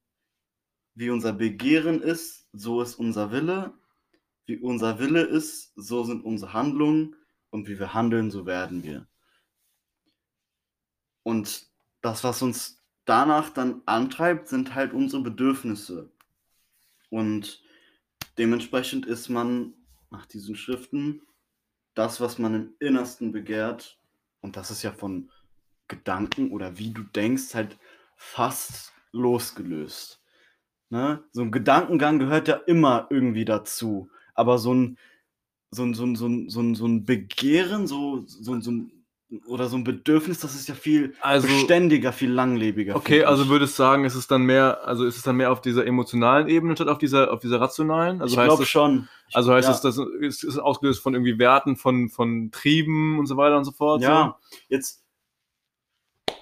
Wie 0.96 1.10
unser 1.10 1.34
Begehren 1.34 2.02
ist, 2.02 2.48
so 2.54 2.82
ist 2.82 2.96
unser 2.96 3.32
Wille. 3.32 3.74
Wie 4.46 4.58
unser 4.58 5.00
Wille 5.00 5.24
ist, 5.24 5.74
so 5.76 6.04
sind 6.04 6.24
unsere 6.24 6.54
Handlungen. 6.54 7.18
Und 7.50 7.68
wie 7.68 7.80
wir 7.80 7.94
handeln, 7.94 8.32
so 8.32 8.46
werden 8.46 8.84
wir. 8.84 9.08
Und 11.24 11.68
das, 12.02 12.24
was 12.24 12.42
uns 12.42 12.82
danach 13.06 13.50
dann 13.50 13.82
antreibt, 13.86 14.48
sind 14.48 14.76
halt 14.76 14.94
unsere 14.94 15.22
Bedürfnisse. 15.22 16.13
Und 17.14 17.62
dementsprechend 18.40 19.06
ist 19.06 19.30
man 19.30 19.76
nach 20.10 20.26
diesen 20.26 20.56
Schriften 20.56 21.22
das, 21.94 22.20
was 22.20 22.40
man 22.40 22.56
im 22.56 22.74
Innersten 22.80 23.32
begehrt. 23.32 24.00
Und 24.42 24.58
das 24.58 24.72
ist 24.72 24.82
ja 24.82 24.92
von 24.92 25.30
Gedanken 25.88 26.50
oder 26.50 26.80
wie 26.80 26.90
du 26.90 27.04
denkst, 27.04 27.54
halt 27.54 27.78
fast 28.16 28.94
losgelöst. 29.12 30.24
Ne? 30.90 31.24
So 31.34 31.44
ein 31.44 31.52
Gedankengang 31.52 32.18
gehört 32.18 32.48
ja 32.48 32.56
immer 32.56 33.06
irgendwie 33.12 33.46
dazu. 33.46 34.10
Aber 34.34 34.58
so 34.58 34.74
ein, 34.74 34.98
so 35.70 35.84
ein, 35.84 35.94
so 35.94 36.06
ein, 36.06 36.16
so 36.16 36.26
ein, 36.62 36.74
so 36.74 36.88
ein, 36.88 37.06
Begehren, 37.06 37.86
so, 37.86 38.24
so, 38.26 38.60
so 38.60 38.72
ein, 38.72 39.03
oder 39.48 39.68
so 39.68 39.78
ein 39.78 39.84
Bedürfnis, 39.84 40.40
das 40.40 40.56
ist 40.56 40.68
ja 40.68 40.76
viel 40.76 41.16
Also- 41.22 41.48
beständiger, 41.48 42.14
viel 42.14 42.32
langlebiger. 42.32 42.96
Okay, 42.96 43.24
also 43.24 43.48
würdest 43.50 43.74
du 43.74 43.84
sagen, 43.84 44.06
ist 44.06 44.16
es 44.16 44.28
dann 44.28 44.44
mehr, 44.44 44.86
also 44.86 45.06
ist 45.06 45.18
es 45.18 45.24
dann 45.24 45.38
mehr 45.38 45.52
auf 45.52 45.62
dieser 45.62 45.86
emotionalen 45.86 46.48
Ebene 46.48 46.76
statt 46.76 46.88
auf 46.88 46.98
dieser, 46.98 47.32
auf 47.32 47.40
dieser 47.40 47.60
rationalen? 47.60 48.22
Also 48.22 48.40
ich 48.40 48.44
glaube 48.44 48.66
schon. 48.66 49.08
Also 49.34 49.54
heißt 49.54 49.68
ja. 49.68 49.74
es, 49.74 49.82
das 49.82 49.98
ist, 50.20 50.44
ist 50.44 50.58
ausgelöst 50.58 51.02
von 51.02 51.14
irgendwie 51.14 51.40
Werten, 51.40 51.76
von, 51.76 52.10
von 52.10 52.52
Trieben 52.52 53.18
und 53.20 53.26
so 53.26 53.38
weiter 53.38 53.58
und 53.58 53.64
so 53.64 53.72
fort? 53.72 54.02
Ja, 54.02 54.38
jetzt 54.70 55.04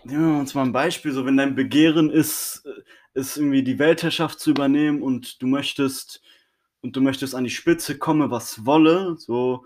nehmen 0.04 0.34
wir 0.34 0.40
uns 0.40 0.54
mal 0.54 0.64
ein 0.64 0.74
Beispiel, 0.74 1.12
so 1.12 1.26
wenn 1.26 1.38
dein 1.38 1.56
Begehren 1.56 2.10
ist, 2.10 2.64
äh, 2.66 3.20
ist 3.20 3.38
irgendwie 3.38 3.64
die 3.64 3.80
Weltherrschaft 3.80 4.40
zu 4.40 4.52
übernehmen 4.52 5.02
und 5.02 5.42
du 5.42 5.48
möchtest 5.48 6.22
und 6.82 6.96
du 6.96 7.02
möchtest 7.02 7.36
an 7.36 7.44
die 7.44 7.50
Spitze 7.50 7.98
kommen, 7.98 8.32
was 8.32 8.66
wolle, 8.66 9.16
so 9.18 9.66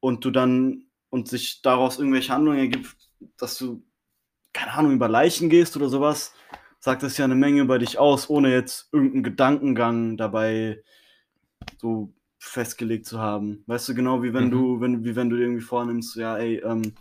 und 0.00 0.24
du 0.24 0.30
dann 0.30 0.84
und 1.14 1.28
sich 1.28 1.62
daraus 1.62 1.98
irgendwelche 2.00 2.32
Handlungen 2.32 2.58
ergibt, 2.58 2.96
dass 3.36 3.56
du 3.56 3.84
keine 4.52 4.72
Ahnung 4.72 4.94
über 4.94 5.08
Leichen 5.08 5.48
gehst 5.48 5.76
oder 5.76 5.88
sowas, 5.88 6.34
sagt 6.80 7.04
das 7.04 7.18
ja 7.18 7.24
eine 7.24 7.36
Menge 7.36 7.62
über 7.62 7.78
dich 7.78 7.98
aus, 8.00 8.28
ohne 8.28 8.52
jetzt 8.52 8.88
irgendeinen 8.92 9.22
Gedankengang 9.22 10.16
dabei 10.16 10.82
so 11.78 12.12
festgelegt 12.38 13.06
zu 13.06 13.20
haben. 13.20 13.62
Weißt 13.66 13.88
du 13.88 13.94
genau, 13.94 14.22
wie 14.24 14.34
wenn 14.34 14.46
Mhm. 14.46 14.50
du, 14.50 14.80
wenn, 14.80 15.04
wie 15.04 15.16
wenn 15.16 15.30
du 15.30 15.36
dir 15.36 15.42
irgendwie 15.44 15.62
vornimmst, 15.62 16.16
ja, 16.16 16.36
ey, 16.36 16.56
ähm, 16.64 16.96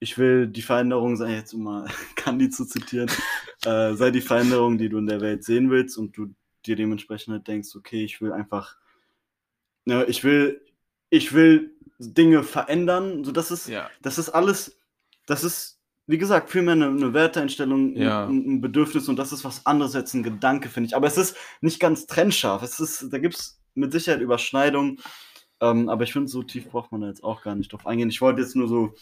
ich 0.00 0.18
will 0.18 0.46
die 0.46 0.62
Veränderung 0.62 1.16
sein, 1.16 1.32
jetzt 1.34 1.52
um 1.54 1.64
mal 1.64 1.86
Candy 2.16 2.50
zu 2.50 2.64
zitieren, 2.64 3.10
äh, 3.64 3.94
sei 3.94 4.10
die 4.10 4.22
Veränderung, 4.22 4.78
die 4.78 4.88
du 4.88 4.98
in 4.98 5.06
der 5.06 5.20
Welt 5.20 5.44
sehen 5.44 5.70
willst 5.70 5.98
und 5.98 6.16
du 6.16 6.34
dir 6.66 6.76
dementsprechend 6.76 7.34
halt 7.34 7.48
denkst, 7.48 7.76
okay, 7.76 8.04
ich 8.04 8.20
will 8.22 8.32
einfach, 8.32 8.78
ne, 9.84 10.04
ich 10.06 10.24
will, 10.24 10.60
ich 11.10 11.32
will 11.32 11.74
Dinge 11.98 12.42
verändern, 12.42 13.24
so 13.24 13.32
das 13.32 13.50
ist, 13.50 13.68
Ja. 13.68 13.90
das 14.02 14.18
ist 14.18 14.30
alles, 14.30 14.78
das 15.26 15.44
ist, 15.44 15.78
wie 16.06 16.18
gesagt, 16.18 16.50
vielmehr 16.50 16.72
eine, 16.72 16.86
eine 16.88 17.12
Werteeinstellung, 17.12 17.94
Ja. 17.96 18.26
ein, 18.26 18.54
ein 18.56 18.60
Bedürfnis 18.60 19.08
und 19.08 19.16
das 19.16 19.32
ist 19.32 19.44
was 19.44 19.66
anderes 19.66 19.94
als 19.94 20.14
ein 20.14 20.22
Gedanke, 20.22 20.68
finde 20.68 20.88
ich. 20.88 20.96
Aber 20.96 21.06
es 21.06 21.18
ist 21.18 21.36
nicht 21.60 21.78
ganz 21.78 22.06
trennscharf. 22.06 22.62
Es 22.62 22.80
ist, 22.80 23.12
da 23.12 23.18
gibt 23.18 23.34
es 23.34 23.60
mit 23.74 23.92
Sicherheit 23.92 24.20
Überschneidungen. 24.20 24.98
Ähm, 25.60 25.88
aber 25.90 26.04
ich 26.04 26.12
finde, 26.14 26.28
so 26.28 26.42
tief 26.42 26.68
braucht 26.70 26.90
man 26.90 27.02
da 27.02 27.08
jetzt 27.08 27.22
auch 27.22 27.42
gar 27.42 27.54
nicht 27.54 27.70
drauf 27.72 27.86
eingehen. 27.86 28.08
Ich 28.08 28.22
wollte 28.22 28.40
jetzt 28.40 28.56
nur 28.56 28.66
so, 28.66 28.94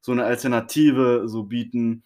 so 0.00 0.12
eine 0.12 0.24
Alternative 0.24 1.24
so 1.26 1.42
bieten, 1.42 2.04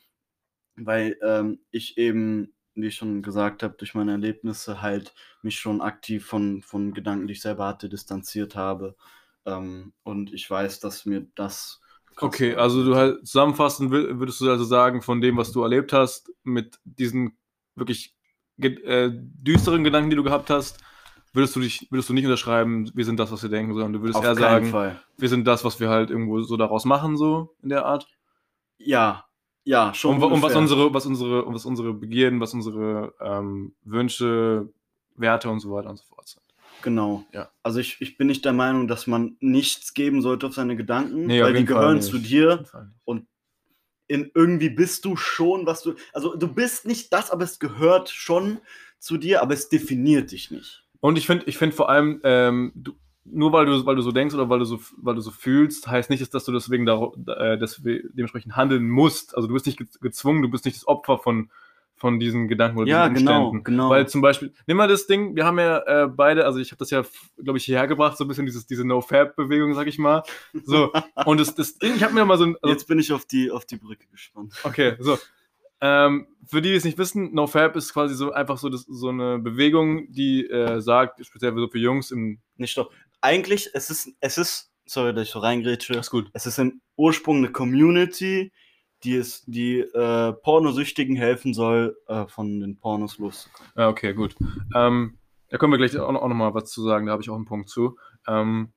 weil 0.76 1.18
ähm, 1.22 1.60
ich 1.70 1.98
eben, 1.98 2.54
wie 2.74 2.86
ich 2.86 2.94
schon 2.96 3.20
gesagt 3.22 3.62
habe, 3.62 3.74
durch 3.76 3.94
meine 3.94 4.12
Erlebnisse 4.12 4.80
halt 4.80 5.14
mich 5.42 5.58
schon 5.60 5.82
aktiv 5.82 6.24
von, 6.24 6.62
von 6.62 6.94
Gedanken, 6.94 7.26
die 7.26 7.34
ich 7.34 7.42
selber 7.42 7.66
hatte, 7.66 7.90
distanziert 7.90 8.56
habe. 8.56 8.96
Ähm, 9.44 9.92
und 10.02 10.32
ich 10.32 10.48
weiß, 10.48 10.80
dass 10.80 11.06
mir 11.06 11.26
das. 11.34 11.80
Okay, 12.18 12.54
also 12.54 12.84
du 12.84 12.94
halt 12.94 13.26
zusammenfassend 13.26 13.92
wür- 13.92 14.18
würdest 14.18 14.40
du 14.40 14.50
also 14.50 14.64
sagen, 14.64 15.02
von 15.02 15.20
dem, 15.20 15.36
was 15.36 15.52
du 15.52 15.62
erlebt 15.62 15.92
hast, 15.92 16.32
mit 16.44 16.78
diesen 16.84 17.36
wirklich 17.74 18.14
äh, 18.58 19.10
düsteren 19.12 19.82
Gedanken, 19.82 20.10
die 20.10 20.16
du 20.16 20.22
gehabt 20.22 20.50
hast, 20.50 20.78
würdest 21.32 21.56
du 21.56 21.60
dich, 21.60 21.88
würdest 21.90 22.10
du 22.10 22.12
nicht 22.12 22.24
unterschreiben, 22.26 22.90
wir 22.94 23.04
sind 23.04 23.18
das, 23.18 23.32
was 23.32 23.42
wir 23.42 23.50
denken, 23.50 23.72
sondern 23.72 23.94
du 23.94 24.00
würdest 24.02 24.18
Auf 24.18 24.24
eher 24.24 24.34
sagen, 24.34 24.66
Fall. 24.66 25.00
wir 25.16 25.28
sind 25.28 25.46
das, 25.46 25.64
was 25.64 25.80
wir 25.80 25.88
halt 25.88 26.10
irgendwo 26.10 26.42
so 26.42 26.56
daraus 26.56 26.84
machen, 26.84 27.16
so 27.16 27.54
in 27.62 27.70
der 27.70 27.86
Art. 27.86 28.06
Ja, 28.76 29.24
ja, 29.64 29.94
schon. 29.94 30.22
Und, 30.22 30.32
und 30.32 30.42
was 30.42 30.54
unsere, 30.54 30.92
was 30.92 31.06
unsere, 31.06 31.46
was 31.52 31.64
unsere 31.64 31.94
Begierden, 31.94 32.40
was 32.40 32.52
unsere 32.52 33.14
ähm, 33.20 33.74
Wünsche, 33.84 34.68
Werte 35.16 35.48
und 35.48 35.60
so 35.60 35.72
weiter 35.72 35.88
und 35.88 35.96
so 35.96 36.04
fort 36.04 36.28
sind. 36.28 36.41
Genau. 36.82 37.24
Ja. 37.32 37.50
Also 37.62 37.80
ich, 37.80 38.00
ich 38.00 38.16
bin 38.16 38.26
nicht 38.26 38.44
der 38.44 38.52
Meinung, 38.52 38.88
dass 38.88 39.06
man 39.06 39.36
nichts 39.40 39.94
geben 39.94 40.20
sollte 40.22 40.46
auf 40.46 40.54
seine 40.54 40.76
Gedanken, 40.76 41.26
Nee, 41.26 41.42
weil 41.42 41.54
die 41.54 41.64
gehören 41.64 41.96
nicht. 41.96 42.08
zu 42.08 42.18
dir 42.18 42.64
und 43.04 43.26
in 44.08 44.30
irgendwie 44.34 44.68
bist 44.70 45.04
du 45.04 45.16
schon, 45.16 45.64
was 45.64 45.82
du. 45.82 45.94
Also 46.12 46.34
du 46.36 46.46
bist 46.52 46.86
nicht 46.86 47.12
das, 47.12 47.30
aber 47.30 47.44
es 47.44 47.58
gehört 47.58 48.10
schon 48.10 48.58
zu 48.98 49.16
dir, 49.16 49.40
aber 49.42 49.54
es 49.54 49.68
definiert 49.68 50.32
dich 50.32 50.50
nicht. 50.50 50.84
Und 51.00 51.16
ich 51.18 51.26
finde, 51.26 51.44
ich 51.46 51.56
finde 51.56 51.74
vor 51.74 51.88
allem, 51.88 52.20
ähm, 52.24 52.72
du, 52.74 52.92
nur 53.24 53.52
weil 53.52 53.66
du, 53.66 53.86
weil 53.86 53.96
du 53.96 54.02
so 54.02 54.12
denkst 54.12 54.34
oder 54.34 54.48
weil 54.48 54.58
du 54.58 54.64
so, 54.64 54.80
weil 54.96 55.14
du 55.14 55.20
so 55.20 55.30
fühlst, 55.30 55.86
heißt 55.88 56.10
nicht, 56.10 56.34
dass 56.34 56.44
du 56.44 56.52
deswegen 56.52 56.86
daro- 56.88 57.14
äh, 57.30 57.56
dementsprechend 58.14 58.56
handeln 58.56 58.88
musst. 58.88 59.34
Also 59.36 59.48
du 59.48 59.54
bist 59.54 59.66
nicht 59.66 59.78
ge- 59.78 59.86
gezwungen, 60.00 60.42
du 60.42 60.50
bist 60.50 60.64
nicht 60.64 60.76
das 60.76 60.86
Opfer 60.88 61.18
von, 61.18 61.50
von 62.02 62.18
diesen 62.18 62.48
Gedanken 62.48 62.78
oder 62.78 62.88
Ja, 62.90 63.08
diesen 63.08 63.24
genau, 63.24 63.44
Umständen. 63.46 63.64
genau. 63.64 63.90
Weil 63.90 64.08
zum 64.08 64.22
Beispiel, 64.22 64.52
nimm 64.66 64.76
mal 64.76 64.88
das 64.88 65.06
Ding, 65.06 65.36
wir 65.36 65.46
haben 65.46 65.58
ja 65.60 65.78
äh, 65.86 66.08
beide, 66.08 66.44
also 66.44 66.58
ich 66.58 66.72
habe 66.72 66.78
das 66.80 66.90
ja, 66.90 67.04
glaube 67.42 67.58
ich, 67.58 67.64
hierher 67.64 67.86
gebracht, 67.86 68.18
so 68.18 68.24
ein 68.24 68.28
bisschen 68.28 68.44
dieses, 68.44 68.66
diese 68.66 68.84
No-Fab-Bewegung, 68.84 69.72
sag 69.74 69.86
ich 69.86 69.98
mal. 69.98 70.24
So, 70.64 70.92
und 71.26 71.38
das, 71.38 71.54
das 71.54 71.78
Ding, 71.78 71.94
ich 71.94 72.02
habe 72.02 72.12
mir 72.12 72.24
mal 72.24 72.36
so 72.38 72.44
ein, 72.44 72.56
also, 72.60 72.72
Jetzt 72.72 72.88
bin 72.88 72.98
ich 72.98 73.12
auf 73.12 73.24
die, 73.24 73.52
auf 73.52 73.64
die 73.66 73.76
Brücke 73.76 74.08
gespannt. 74.08 74.52
Okay, 74.64 74.96
so. 74.98 75.16
Ähm, 75.80 76.26
für 76.44 76.60
die, 76.60 76.70
die 76.70 76.74
es 76.76 76.84
nicht 76.84 76.98
wissen, 76.98 77.32
NoFab 77.34 77.76
ist 77.76 77.92
quasi 77.92 78.16
so 78.16 78.32
einfach 78.32 78.58
so, 78.58 78.68
das, 78.68 78.82
so 78.82 79.08
eine 79.08 79.38
Bewegung, 79.38 80.10
die 80.12 80.44
äh, 80.50 80.80
sagt, 80.80 81.24
speziell 81.24 81.54
so 81.54 81.68
für 81.68 81.78
Jungs 81.78 82.10
im. 82.10 82.40
Nicht 82.56 82.72
stopp. 82.72 82.92
Eigentlich, 83.20 83.70
es 83.74 83.90
ist, 83.90 84.10
es 84.20 84.38
ist, 84.38 84.72
sorry, 84.86 85.14
dass 85.14 85.24
ich 85.28 85.30
so 85.30 85.38
reingrätsche. 85.38 85.94
Ist 85.94 86.10
gut. 86.10 86.30
Es 86.32 86.46
ist 86.46 86.58
im 86.58 86.80
Ursprung 86.96 87.38
eine 87.38 87.52
Community, 87.52 88.52
die 89.04 89.16
es, 89.16 89.44
die 89.46 89.80
äh, 89.80 90.32
Pornosüchtigen 90.32 91.16
helfen 91.16 91.54
soll, 91.54 91.96
äh, 92.08 92.26
von 92.26 92.60
den 92.60 92.78
Pornos 92.78 93.18
loszukommen. 93.18 93.72
Ja, 93.76 93.88
okay, 93.88 94.14
gut. 94.14 94.34
Ähm, 94.74 95.18
da 95.48 95.58
können 95.58 95.72
wir 95.72 95.78
gleich 95.78 95.98
auch, 95.98 96.10
noch- 96.12 96.22
auch 96.22 96.28
nochmal 96.28 96.54
was 96.54 96.70
zu 96.70 96.82
sagen, 96.82 97.06
da 97.06 97.12
habe 97.12 97.22
ich 97.22 97.30
auch 97.30 97.36
einen 97.36 97.44
Punkt 97.44 97.68
zu. 97.68 97.96
Ähm, 98.26 98.72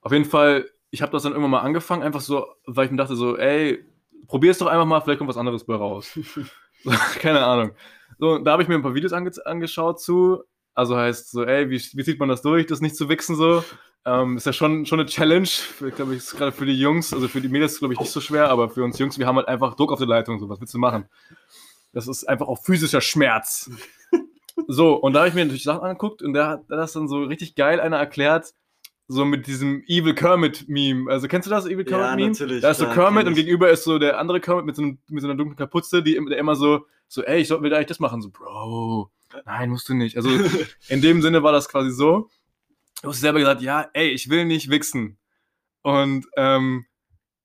auf 0.00 0.12
jeden 0.12 0.24
Fall, 0.24 0.68
ich 0.90 1.02
habe 1.02 1.12
das 1.12 1.22
dann 1.24 1.32
irgendwann 1.32 1.50
mal 1.50 1.60
angefangen, 1.60 2.02
einfach 2.02 2.20
so, 2.20 2.46
weil 2.66 2.84
ich 2.86 2.90
mir 2.90 2.96
dachte, 2.98 3.16
so, 3.16 3.36
ey, 3.36 3.84
probier 4.28 4.50
es 4.52 4.58
doch 4.58 4.66
einfach 4.68 4.86
mal, 4.86 5.00
vielleicht 5.00 5.18
kommt 5.18 5.28
was 5.30 5.36
anderes 5.36 5.64
bei 5.64 5.74
raus. 5.74 6.12
so, 6.14 6.90
keine 7.20 7.44
Ahnung. 7.44 7.72
So, 8.18 8.38
da 8.38 8.52
habe 8.52 8.62
ich 8.62 8.68
mir 8.68 8.76
ein 8.76 8.82
paar 8.82 8.94
Videos 8.94 9.12
ange 9.12 9.30
angeschaut 9.44 10.00
zu, 10.00 10.42
Also 10.76 10.96
heißt 10.96 11.30
so, 11.30 11.42
ey, 11.44 11.70
wie, 11.70 11.82
wie 11.94 12.04
zieht 12.04 12.20
man 12.20 12.28
das 12.28 12.42
durch, 12.42 12.66
das 12.66 12.80
nicht 12.80 12.96
zu 12.96 13.08
wichsen 13.08 13.34
so? 13.34 13.64
Ähm, 14.04 14.36
ist 14.36 14.46
ja 14.46 14.52
schon, 14.52 14.86
schon 14.86 15.00
eine 15.00 15.08
Challenge. 15.08 15.48
Glaube, 15.96 16.14
ich 16.14 16.24
gerade 16.30 16.52
für 16.52 16.66
die 16.66 16.78
Jungs, 16.78 17.12
also 17.12 17.26
für 17.26 17.40
die 17.40 17.48
Mädels, 17.48 17.78
glaube 17.78 17.94
ich, 17.94 18.00
nicht 18.00 18.12
so 18.12 18.20
schwer, 18.20 18.50
aber 18.50 18.68
für 18.68 18.84
uns 18.84 18.98
Jungs, 18.98 19.18
wir 19.18 19.26
haben 19.26 19.36
halt 19.36 19.48
einfach 19.48 19.74
Druck 19.74 19.90
auf 19.90 19.98
der 19.98 20.06
Leitung. 20.06 20.38
So, 20.38 20.48
was 20.48 20.60
willst 20.60 20.74
du 20.74 20.78
machen? 20.78 21.06
Das 21.92 22.06
ist 22.06 22.28
einfach 22.28 22.46
auch 22.46 22.62
physischer 22.62 23.00
Schmerz. 23.00 23.70
So, 24.68 24.94
und 24.94 25.12
da 25.12 25.20
habe 25.20 25.28
ich 25.28 25.34
mir 25.34 25.44
natürlich 25.44 25.64
Sachen 25.64 25.82
angeguckt 25.82 26.22
und 26.22 26.32
da 26.32 26.48
hat 26.48 26.64
das 26.68 26.92
dann 26.92 27.08
so 27.08 27.24
richtig 27.24 27.56
geil 27.56 27.78
einer 27.78 27.98
erklärt, 27.98 28.54
so 29.08 29.24
mit 29.24 29.46
diesem 29.46 29.82
Evil 29.86 30.14
Kermit-Meme. 30.14 31.10
Also 31.10 31.28
kennst 31.28 31.46
du 31.46 31.50
das, 31.50 31.66
Evil 31.66 31.84
Kermit-Meme? 31.84 32.22
Ja, 32.22 32.28
natürlich, 32.28 32.62
Da 32.62 32.70
ist 32.70 32.78
so 32.78 32.86
Kermit 32.86 33.26
und 33.26 33.34
gegenüber 33.34 33.70
ist 33.70 33.84
so 33.84 33.98
der 33.98 34.18
andere 34.18 34.40
Kermit 34.40 34.64
mit 34.66 34.76
so, 34.76 34.82
einem, 34.82 34.98
mit 35.08 35.22
so 35.22 35.28
einer 35.28 35.36
dunklen 35.36 35.56
Kapuze, 35.56 36.02
die, 36.02 36.18
der 36.28 36.38
immer 36.38 36.56
so, 36.56 36.86
so, 37.06 37.22
ey, 37.22 37.40
ich 37.40 37.48
soll, 37.48 37.62
will 37.62 37.74
eigentlich 37.74 37.86
das 37.86 38.00
machen. 38.00 38.22
So, 38.22 38.30
Bro, 38.30 39.10
nein, 39.44 39.70
musst 39.70 39.88
du 39.88 39.94
nicht. 39.94 40.16
Also 40.16 40.30
in 40.88 41.02
dem 41.02 41.22
Sinne 41.22 41.42
war 41.42 41.52
das 41.52 41.68
quasi 41.68 41.90
so. 41.90 42.30
Du 43.02 43.10
hast 43.10 43.20
selber 43.20 43.38
gesagt, 43.38 43.62
ja, 43.62 43.88
ey, 43.92 44.08
ich 44.08 44.30
will 44.30 44.44
nicht 44.44 44.70
wichsen. 44.70 45.18
Und 45.82 46.26
ähm, 46.36 46.86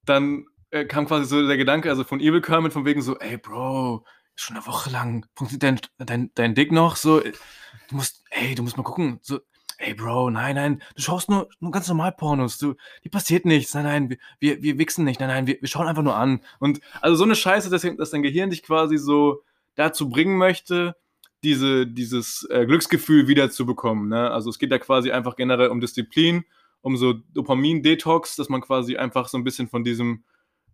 dann 0.05 0.45
äh, 0.71 0.85
kam 0.85 1.05
quasi 1.05 1.25
so 1.25 1.45
der 1.45 1.57
Gedanke, 1.57 1.89
also 1.89 2.03
von 2.03 2.19
Evil 2.19 2.41
Kermit, 2.41 2.73
von 2.73 2.85
wegen 2.85 3.01
so, 3.01 3.17
ey, 3.19 3.37
Bro, 3.37 4.05
schon 4.35 4.55
eine 4.55 4.65
Woche 4.65 4.89
lang 4.89 5.25
funktioniert 5.35 5.91
dein, 5.97 6.07
dein, 6.07 6.31
dein 6.35 6.55
Dick 6.55 6.71
noch 6.71 6.95
so. 6.95 7.19
Du 7.19 7.95
musst, 7.95 8.23
ey, 8.31 8.55
du 8.55 8.63
musst 8.63 8.77
mal 8.77 8.83
gucken. 8.83 9.19
So, 9.21 9.39
ey, 9.77 9.93
Bro, 9.93 10.31
nein, 10.31 10.55
nein, 10.55 10.81
du 10.95 11.01
schaust 11.01 11.29
nur, 11.29 11.49
nur 11.59 11.71
ganz 11.71 11.87
normal 11.87 12.13
Pornos. 12.13 12.57
Du, 12.57 12.75
die 13.03 13.09
passiert 13.09 13.45
nichts. 13.45 13.73
Nein, 13.73 13.83
nein, 13.83 14.09
wir, 14.09 14.17
wir, 14.39 14.63
wir 14.63 14.77
wichsen 14.77 15.05
nicht. 15.05 15.19
Nein, 15.19 15.29
nein, 15.29 15.47
wir, 15.47 15.57
wir 15.59 15.67
schauen 15.67 15.87
einfach 15.87 16.03
nur 16.03 16.15
an. 16.15 16.41
Und 16.59 16.79
also 17.01 17.15
so 17.15 17.23
eine 17.23 17.35
Scheiße, 17.35 17.69
dass, 17.69 17.81
dass 17.97 18.11
dein 18.11 18.23
Gehirn 18.23 18.49
dich 18.49 18.63
quasi 18.63 18.97
so 18.97 19.43
dazu 19.75 20.09
bringen 20.09 20.37
möchte, 20.37 20.95
diese, 21.43 21.87
dieses 21.87 22.47
äh, 22.49 22.65
Glücksgefühl 22.65 23.27
wiederzubekommen. 23.27 24.09
Ne? 24.09 24.31
Also 24.31 24.49
es 24.49 24.59
geht 24.59 24.71
ja 24.71 24.79
quasi 24.79 25.11
einfach 25.11 25.35
generell 25.35 25.69
um 25.69 25.81
Disziplin, 25.81 26.43
um 26.81 26.97
so 26.97 27.13
Dopamin-Detox, 27.33 28.35
dass 28.35 28.49
man 28.49 28.61
quasi 28.61 28.97
einfach 28.97 29.27
so 29.27 29.37
ein 29.37 29.43
bisschen 29.43 29.67
von 29.67 29.83
diesem, 29.83 30.23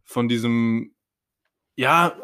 von 0.04 0.28
diesem, 0.28 0.94
ja, 1.76 2.16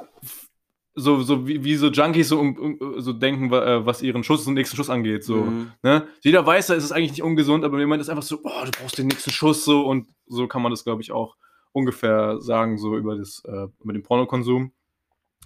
so, 0.95 1.21
so 1.21 1.47
wie, 1.47 1.63
wie 1.63 1.75
so 1.75 1.87
Junkies 1.87 2.29
so, 2.29 2.39
um, 2.39 2.77
so 2.97 3.13
denken, 3.13 3.51
äh, 3.51 3.85
was 3.85 4.01
ihren 4.01 4.23
Schuss 4.23 4.45
und 4.45 4.53
nächsten 4.53 4.77
Schuss 4.77 4.89
angeht. 4.89 5.23
So. 5.23 5.37
Mhm. 5.37 5.71
Ne? 5.81 6.07
Jeder 6.21 6.45
weiß, 6.45 6.67
da 6.67 6.75
ist 6.75 6.83
es 6.83 6.91
eigentlich 6.91 7.11
nicht 7.11 7.23
ungesund, 7.23 7.63
aber 7.65 7.79
jemand 7.79 8.01
ist 8.01 8.09
einfach 8.09 8.23
so, 8.23 8.39
oh, 8.43 8.65
du 8.65 8.71
brauchst 8.71 8.97
den 8.97 9.07
nächsten 9.07 9.31
Schuss 9.31 9.65
so 9.65 9.87
und 9.87 10.07
so 10.27 10.47
kann 10.47 10.61
man 10.61 10.71
das, 10.71 10.83
glaube 10.83 11.01
ich, 11.01 11.11
auch 11.11 11.35
ungefähr 11.71 12.39
sagen, 12.39 12.77
so 12.77 12.95
über, 12.95 13.17
das, 13.17 13.41
äh, 13.45 13.67
über 13.79 13.93
den 13.93 14.03
Pornokonsum. 14.03 14.71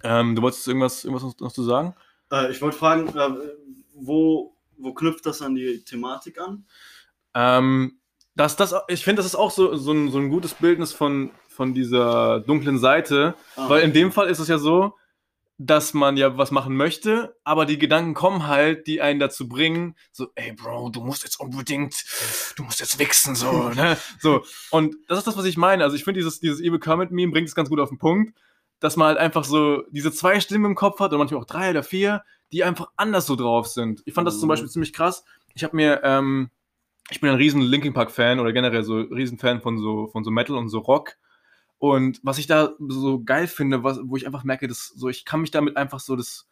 Ähm, 0.03 0.35
du 0.35 0.41
wolltest 0.41 0.67
irgendwas, 0.67 1.05
irgendwas 1.05 1.23
noch, 1.23 1.39
noch 1.39 1.51
zu 1.51 1.63
sagen? 1.63 1.95
Äh, 2.31 2.51
ich 2.51 2.61
wollte 2.61 2.77
fragen, 2.77 3.07
äh, 3.09 3.29
wo, 3.93 4.55
wo 4.77 4.93
knüpft 4.93 5.25
das 5.25 5.41
an 5.41 5.55
die 5.55 5.83
Thematik 5.83 6.39
an? 6.39 6.65
Ähm, 7.33 7.99
das, 8.35 8.55
das, 8.55 8.73
ich 8.87 9.03
finde, 9.03 9.21
das 9.21 9.25
ist 9.25 9.35
auch 9.35 9.51
so, 9.51 9.75
so, 9.75 9.91
ein, 9.91 10.11
so 10.11 10.19
ein 10.19 10.29
gutes 10.29 10.53
Bildnis 10.53 10.93
von, 10.93 11.31
von 11.47 11.73
dieser 11.73 12.39
dunklen 12.41 12.77
Seite, 12.77 13.35
Ah, 13.55 13.69
weil 13.69 13.81
in 13.81 13.93
dem 13.93 14.11
Fall 14.11 14.27
ist 14.27 14.39
es 14.39 14.47
ja 14.47 14.59
so, 14.59 14.93
dass 15.59 15.95
man 15.95 16.17
ja 16.17 16.37
was 16.37 16.51
machen 16.51 16.75
möchte, 16.77 17.35
aber 17.43 17.65
die 17.65 17.79
Gedanken 17.79 18.13
kommen 18.13 18.45
halt, 18.45 18.85
die 18.85 19.01
einen 19.01 19.19
dazu 19.19 19.49
bringen, 19.49 19.95
so, 20.11 20.27
ey 20.35 20.53
Bro, 20.53 20.89
du 20.89 21.01
musst 21.01 21.23
jetzt 21.23 21.39
unbedingt, 21.39 22.05
du 22.55 22.63
musst 22.63 22.79
jetzt 22.79 22.99
wichsen, 22.99 23.33
so, 23.33 23.69
ne? 23.69 23.97
So. 24.19 24.43
Und 24.69 24.95
das 25.07 25.17
ist 25.17 25.27
das, 25.27 25.35
was 25.35 25.45
ich 25.45 25.57
meine. 25.57 25.83
Also 25.83 25.95
ich 25.95 26.03
finde, 26.03 26.19
dieses, 26.19 26.39
dieses 26.39 26.61
Evil 26.61 26.79
Kermit-Meme 26.79 27.31
bringt 27.31 27.47
es 27.47 27.55
ganz 27.55 27.69
gut 27.69 27.79
auf 27.79 27.89
den 27.89 27.97
Punkt, 27.97 28.37
dass 28.79 28.95
man 28.95 29.07
halt 29.07 29.17
einfach 29.17 29.43
so 29.43 29.83
diese 29.91 30.11
zwei 30.11 30.39
Stimmen 30.39 30.65
im 30.65 30.75
Kopf 30.75 30.99
hat, 30.99 31.09
oder 31.11 31.17
manchmal 31.17 31.41
auch 31.41 31.45
drei 31.45 31.69
oder 31.71 31.83
vier, 31.83 32.23
die 32.51 32.63
einfach 32.63 32.89
anders 32.95 33.25
so 33.25 33.35
drauf 33.35 33.67
sind. 33.67 34.01
Ich 34.05 34.13
fand 34.13 34.27
das 34.27 34.39
zum 34.39 34.47
Mhm. 34.47 34.51
Beispiel 34.51 34.69
ziemlich 34.69 34.93
krass. 34.93 35.25
Ich 35.53 35.63
habe 35.63 35.75
mir, 35.75 36.01
ähm, 36.03 36.49
ich 37.09 37.19
bin 37.21 37.29
ein 37.29 37.37
riesen 37.37 37.61
Linkin 37.61 37.93
Park 37.93 38.11
Fan 38.11 38.39
oder 38.39 38.53
generell 38.53 38.83
so 38.83 38.97
riesen 38.97 39.37
Fan 39.37 39.61
von 39.61 39.77
so 39.77 40.07
von 40.07 40.23
so 40.23 40.31
Metal 40.31 40.55
und 40.55 40.69
so 40.69 40.79
Rock. 40.79 41.13
Und 41.79 42.19
was 42.23 42.37
ich 42.37 42.47
da 42.47 42.71
so 42.87 43.23
geil 43.23 43.47
finde, 43.47 43.83
was, 43.83 43.99
wo 44.03 44.15
ich 44.15 44.25
einfach 44.25 44.43
merke, 44.43 44.67
dass 44.67 44.87
so 44.87 45.09
ich 45.09 45.25
kann 45.25 45.41
mich 45.41 45.51
damit 45.51 45.77
einfach 45.77 45.99
so 45.99 46.15
das 46.15 46.47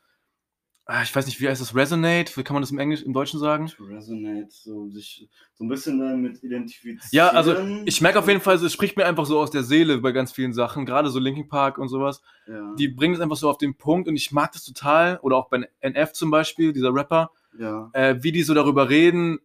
ich 1.03 1.15
weiß 1.15 1.25
nicht, 1.25 1.41
wie 1.41 1.47
heißt 1.49 1.61
das 1.61 1.75
Resonate, 1.75 2.37
wie 2.37 2.43
kann 2.43 2.53
man 2.53 2.61
das 2.61 2.69
im 2.71 2.77
Englisch 2.77 3.01
im 3.01 3.11
Deutschen 3.13 3.39
sagen? 3.39 3.71
Resonate, 3.79 4.47
so 4.51 4.87
sich 4.89 5.27
so 5.55 5.63
ein 5.63 5.67
bisschen 5.67 5.99
damit 5.99 6.43
identifizieren. 6.43 6.99
Ja, 7.11 7.29
also 7.29 7.55
ich 7.85 8.01
merke 8.01 8.19
auf 8.19 8.27
jeden 8.27 8.41
Fall, 8.41 8.55
es 8.55 8.71
spricht 8.73 8.95
mir 8.95 9.05
einfach 9.05 9.25
so 9.25 9.39
aus 9.39 9.49
der 9.49 9.63
Seele 9.63 9.97
bei 9.97 10.11
ganz 10.11 10.31
vielen 10.31 10.53
Sachen, 10.53 10.85
gerade 10.85 11.09
so 11.09 11.17
Linkin 11.19 11.47
Park 11.47 11.79
und 11.79 11.87
sowas. 11.87 12.21
Ja, 12.47 12.75
Die 12.75 12.87
bringen 12.87 13.15
es 13.15 13.19
einfach 13.19 13.35
so 13.37 13.49
auf 13.49 13.57
den 13.57 13.75
Punkt 13.75 14.07
und 14.07 14.15
ich 14.15 14.31
mag 14.31 14.51
das 14.51 14.63
total. 14.63 15.17
Oder 15.23 15.37
auch 15.37 15.49
bei 15.49 15.67
NF 15.79 16.13
zum 16.13 16.29
Beispiel, 16.29 16.71
dieser 16.71 16.93
Rapper, 16.93 17.31
ja. 17.57 17.89
äh, 17.93 18.21
wie 18.21 18.31
die 18.31 18.43
so 18.43 18.53
darüber 18.53 18.87
reden, 18.89 19.39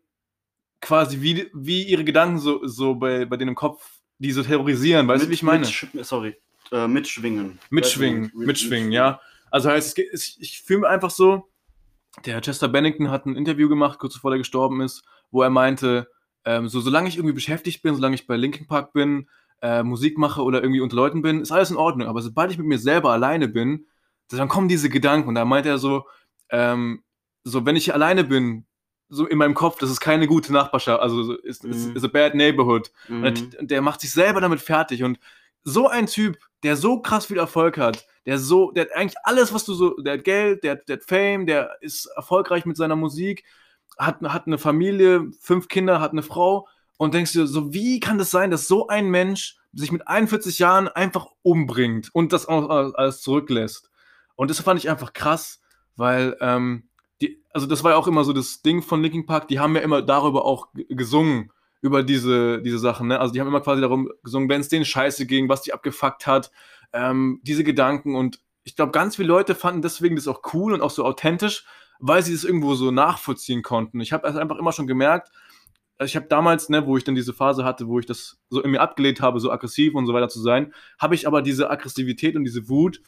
quasi 0.83 1.23
wie, 1.23 1.49
wie 1.55 1.85
ihre 1.85 2.05
Gedanken 2.05 2.39
so, 2.39 2.67
so 2.67 2.95
bei, 2.95 3.25
bei 3.25 3.37
denen 3.37 3.51
im 3.51 3.55
Kopf, 3.55 4.01
die 4.19 4.33
so 4.33 4.43
terrorisieren. 4.43 5.09
Weißt 5.09 5.25
du, 5.25 5.29
wie 5.31 5.35
ich 5.35 5.43
meine? 5.43 5.65
Mitsch- 5.65 5.87
sorry, 6.05 6.37
äh, 6.73 6.87
mitschwingen. 6.87 7.59
Mitschwingen, 7.71 8.31
mitschwingen, 8.35 8.93
ja. 8.93 9.21
Also 9.51 9.71
heißt, 9.71 9.99
ich 9.99 10.63
fühle 10.63 10.81
mich 10.81 10.89
einfach 10.89 11.11
so, 11.11 11.49
der 12.25 12.41
Chester 12.41 12.69
Bennington 12.69 13.11
hat 13.11 13.27
ein 13.27 13.37
Interview 13.37 13.69
gemacht, 13.69 13.99
kurz 13.99 14.15
bevor 14.15 14.33
er 14.33 14.39
gestorben 14.39 14.81
ist, 14.81 15.03
wo 15.31 15.43
er 15.43 15.51
meinte, 15.51 16.09
ähm, 16.45 16.69
so 16.69 16.81
solange 16.81 17.09
ich 17.09 17.17
irgendwie 17.17 17.35
beschäftigt 17.35 17.83
bin, 17.83 17.95
solange 17.95 18.15
ich 18.15 18.27
bei 18.27 18.37
Linkin 18.37 18.67
Park 18.67 18.93
bin, 18.93 19.29
äh, 19.63 19.83
Musik 19.83 20.19
mache 20.19 20.43
oder 20.43 20.63
irgendwie 20.63 20.81
unter 20.81 20.97
Leuten 20.97 21.23
bin, 21.23 21.41
ist 21.41 21.53
alles 21.53 21.71
in 21.71 21.77
Ordnung. 21.77 22.09
Aber 22.09 22.23
sobald 22.23 22.51
ich 22.51 22.59
mit 22.59 22.67
mir 22.67 22.79
selber 22.79 23.13
alleine 23.13 23.47
bin, 23.49 23.87
dann 24.29 24.49
kommen 24.49 24.69
diese 24.69 24.89
Gedanken. 24.89 25.29
Und 25.29 25.35
da 25.35 25.45
meinte 25.45 25.69
er 25.69 25.79
so, 25.79 26.07
ähm, 26.51 27.03
so 27.45 27.67
wenn 27.67 27.77
ich 27.77 27.93
alleine 27.93 28.25
bin, 28.25 28.67
so 29.09 29.27
in 29.27 29.39
meinem 29.39 29.55
Kopf, 29.55 29.79
das 29.79 29.91
ist 29.91 30.01
keine 30.01 30.27
gute 30.29 30.53
Nachbarschaft, 30.53 31.03
also 31.03 31.23
so, 31.25 31.35
ist, 31.35 31.65
ist, 31.65 31.89
Mhm. 31.95 32.05
a 32.05 32.09
bad 32.09 32.35
neighborhood. 32.35 32.91
Mhm. 33.09 33.25
Und 33.25 33.53
der, 33.55 33.63
der 33.65 33.83
macht 33.83 34.01
sich 34.01 34.13
selber 34.13 34.41
damit 34.41 34.61
fertig. 34.61 35.03
Und 35.03 35.19
so 35.65 35.89
ein 35.89 36.07
Typ, 36.07 36.39
der 36.63 36.77
so 36.77 37.01
krass 37.01 37.27
viel 37.27 37.39
Erfolg 37.39 37.79
hat, 37.79 38.07
der 38.27 38.39
so, 38.39 38.71
der 38.71 38.85
hat 38.85 38.93
eigentlich 38.97 39.19
alles, 39.25 39.53
was 39.55 39.65
du 39.65 39.75
so, 39.75 39.97
der 39.97 40.15
hat 40.15 40.25
Geld, 40.25 40.65
der, 40.65 40.73
hat- 40.73 40.89
der 40.89 40.97
hat 40.97 41.05
Fame, 41.05 41.47
der 41.47 41.77
ist 41.81 42.07
erfolgreich 42.17 42.65
mit 42.67 42.77
seiner 42.77 42.97
Musik, 42.97 43.45
hat, 43.99 44.21
hat 44.23 44.47
eine 44.47 44.59
Familie, 44.59 45.31
fünf 45.41 45.69
Kinder, 45.69 46.01
hat 46.01 46.13
eine 46.13 46.23
Frau 46.23 46.67
und 46.97 47.15
denkst 47.15 47.33
dir 47.33 47.47
so, 47.47 47.73
wie 47.73 48.01
kann 48.01 48.19
das 48.19 48.31
sein, 48.31 48.51
dass 48.51 48.69
so 48.69 48.89
ein 48.89 49.09
Mensch 49.11 49.57
sich 49.73 49.93
mit 49.93 50.07
41 50.09 50.59
Jahren 50.59 50.89
einfach 50.89 51.27
umbringt 51.43 52.11
und 52.13 52.33
das 52.33 52.47
auch 52.47 52.69
alles 52.95 53.21
zurücklässt? 53.23 53.91
Und 54.37 54.51
das 54.51 54.61
fand 54.61 54.81
ich 54.81 54.89
einfach 54.91 55.13
krass, 55.13 55.61
weil, 55.97 56.37
ähm, 56.41 56.89
die, 57.21 57.43
also 57.53 57.67
das 57.67 57.85
war 57.85 57.93
ja 57.93 57.97
auch 57.99 58.07
immer 58.07 58.25
so 58.25 58.33
das 58.33 58.63
Ding 58.63 58.83
von 58.83 59.03
Linkin 59.03 59.27
Park, 59.27 59.49
die 59.49 59.61
haben 59.61 59.75
ja 59.77 59.83
immer 59.83 60.01
darüber 60.03 60.45
auch 60.47 60.69
gesungen, 60.89 61.53
über 61.83 62.03
diese, 62.03 62.61
diese 62.63 62.79
Sachen, 62.79 63.09
ne? 63.09 63.21
Also 63.21 63.33
die 63.33 63.41
haben 63.41 63.49
immer 63.49 63.61
quasi 63.61 63.81
darum 63.81 64.11
gesungen, 64.23 64.49
wenn 64.49 64.61
es 64.61 64.69
denen 64.69 64.85
scheiße 64.85 65.27
ging, 65.27 65.49
was 65.49 65.63
die 65.63 65.73
abgefuckt 65.73 66.27
hat, 66.27 66.51
ähm, 66.93 67.41
diese 67.43 67.65
Gedanken 67.65 68.15
und 68.15 68.41
ich 68.63 68.77
glaube, 68.77 68.93
ganz 68.93 69.17
viele 69.17 69.29
Leute 69.29 69.55
fanden 69.55 69.83
deswegen 69.83 70.17
das 70.17 70.29
auch 70.29 70.43
cool 70.53 70.75
und 70.75 70.83
auch 70.83 70.91
so 70.91 71.05
authentisch, 71.05 71.65
weil 71.99 72.23
sie 72.23 72.33
das 72.33 72.45
irgendwo 72.45 72.75
so 72.75 72.91
nachvollziehen 72.91 73.63
konnten. 73.63 74.01
Ich 74.01 74.13
habe 74.13 74.25
also 74.25 74.39
einfach 74.39 74.59
immer 74.59 74.73
schon 74.73 74.87
gemerkt, 74.87 75.31
also 76.01 76.09
ich 76.09 76.17
habe 76.17 76.29
damals, 76.29 76.71
ne, 76.71 76.87
wo 76.87 76.97
ich 76.97 77.05
dann 77.05 77.15
diese 77.15 77.35
Phase 77.35 77.63
hatte, 77.63 77.87
wo 77.87 77.99
ich 77.99 78.07
das 78.07 78.39
so 78.49 78.63
in 78.63 78.71
mir 78.71 78.81
abgelehnt 78.81 79.21
habe, 79.21 79.39
so 79.39 79.51
aggressiv 79.51 79.95
und 79.95 80.07
so 80.07 80.15
weiter 80.15 80.31
zu 80.31 80.41
sein, 80.41 80.73
habe 80.99 81.15
ich 81.15 81.27
aber 81.27 81.43
diese 81.43 81.69
Aggressivität 81.69 82.37
und 82.37 82.45
diese 82.45 82.71
Wut 82.71 83.03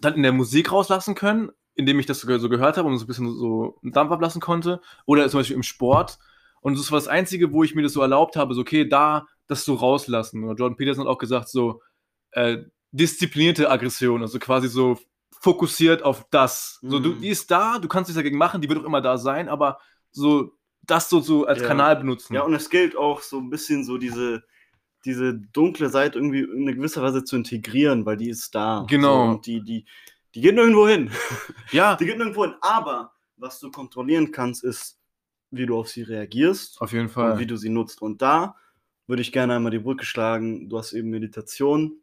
dann 0.00 0.14
in 0.14 0.24
der 0.24 0.32
Musik 0.32 0.72
rauslassen 0.72 1.14
können, 1.14 1.50
indem 1.76 2.00
ich 2.00 2.06
das 2.06 2.20
so 2.20 2.48
gehört 2.48 2.76
habe 2.76 2.88
und 2.88 2.98
so 2.98 3.04
ein 3.04 3.06
bisschen 3.06 3.32
so 3.32 3.78
einen 3.82 3.92
Dampf 3.92 4.10
ablassen 4.10 4.40
konnte. 4.40 4.80
Oder 5.06 5.28
zum 5.28 5.38
Beispiel 5.38 5.54
im 5.54 5.62
Sport. 5.62 6.18
Und 6.60 6.78
das 6.78 6.90
war 6.92 6.98
das 6.98 7.08
Einzige, 7.08 7.52
wo 7.52 7.64
ich 7.64 7.74
mir 7.74 7.82
das 7.82 7.92
so 7.94 8.02
erlaubt 8.02 8.36
habe, 8.36 8.54
so, 8.54 8.60
okay, 8.60 8.88
da 8.88 9.26
das 9.46 9.64
so 9.64 9.74
rauslassen. 9.74 10.44
Oder 10.44 10.54
Jordan 10.54 10.76
Peterson 10.76 11.04
hat 11.04 11.10
auch 11.12 11.18
gesagt, 11.18 11.48
so 11.48 11.82
äh, 12.32 12.58
disziplinierte 12.92 13.70
Aggression, 13.70 14.20
also 14.22 14.38
quasi 14.38 14.68
so 14.68 14.98
fokussiert 15.40 16.02
auf 16.02 16.26
das. 16.30 16.78
So, 16.82 16.98
du, 16.98 17.10
Mhm. 17.10 17.20
die 17.22 17.28
ist 17.28 17.50
da, 17.50 17.78
du 17.78 17.88
kannst 17.88 18.08
nichts 18.08 18.18
dagegen 18.18 18.36
machen, 18.38 18.60
die 18.60 18.68
wird 18.68 18.78
auch 18.80 18.84
immer 18.84 19.00
da 19.00 19.16
sein, 19.16 19.48
aber 19.48 19.78
so 20.10 20.52
das 20.82 21.08
so, 21.08 21.20
so 21.20 21.46
als 21.46 21.60
Ja. 21.60 21.66
Kanal 21.68 21.96
benutzen. 21.96 22.34
Ja, 22.34 22.42
und 22.42 22.54
es 22.54 22.68
gilt 22.68 22.96
auch 22.96 23.22
so 23.22 23.38
ein 23.38 23.48
bisschen 23.50 23.84
so 23.84 23.96
diese, 23.98 24.42
diese 25.04 25.34
dunkle 25.34 25.88
Seite 25.88 26.18
irgendwie 26.18 26.40
in 26.40 26.62
einer 26.68 26.74
gewisser 26.76 27.02
Weise 27.02 27.24
zu 27.24 27.36
integrieren, 27.36 28.04
weil 28.06 28.16
die 28.18 28.28
ist 28.28 28.54
da. 28.54 28.84
Genau. 28.88 29.26
So, 29.26 29.30
und 29.32 29.46
die, 29.46 29.62
die, 29.62 29.84
die 30.34 30.40
geht 30.42 30.54
nirgendwo 30.54 30.86
hin. 30.86 31.10
ja 31.72 31.96
Die 32.00 32.04
geht 32.06 32.18
nirgendwo 32.18 32.44
hin. 32.44 32.54
Aber 32.60 33.12
was 33.36 33.58
du 33.60 33.70
kontrollieren 33.70 34.30
kannst, 34.30 34.62
ist, 34.62 34.98
wie 35.50 35.66
du 35.66 35.78
auf 35.78 35.88
sie 35.88 36.02
reagierst 36.02 36.80
auf 36.80 36.92
jeden 36.92 37.06
und 37.06 37.10
Fall. 37.10 37.38
wie 37.38 37.46
du 37.46 37.56
sie 37.56 37.68
nutzt. 37.68 38.02
Und 38.02 38.22
da 38.22 38.56
würde 39.06 39.22
ich 39.22 39.32
gerne 39.32 39.56
einmal 39.56 39.72
die 39.72 39.78
Brücke 39.78 40.04
schlagen. 40.04 40.68
Du 40.68 40.78
hast 40.78 40.92
eben 40.92 41.10
Meditation 41.10 42.00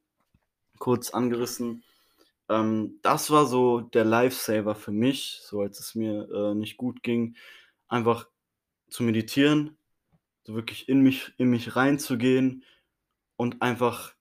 kurz 0.79 1.09
angerissen. 1.09 1.83
Ähm, 2.49 2.99
das 3.01 3.31
war 3.31 3.45
so 3.45 3.81
der 3.81 4.05
Lifesaver 4.05 4.75
für 4.75 4.91
mich, 4.91 5.39
so 5.43 5.61
als 5.61 5.79
es 5.79 5.95
mir 5.95 6.29
äh, 6.31 6.55
nicht 6.55 6.77
gut 6.77 7.03
ging, 7.03 7.35
einfach 7.87 8.27
zu 8.89 9.03
meditieren, 9.03 9.77
so 10.43 10.55
wirklich 10.55 10.87
in 10.87 11.01
mich, 11.01 11.33
in 11.37 11.49
mich 11.49 11.75
reinzugehen 11.75 12.63
und 13.35 13.61
einfach. 13.61 14.13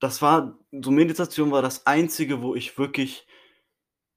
Das 0.00 0.20
war, 0.20 0.58
so 0.72 0.90
Meditation 0.90 1.52
war 1.52 1.62
das 1.62 1.86
Einzige, 1.86 2.42
wo 2.42 2.56
ich 2.56 2.76
wirklich 2.76 3.26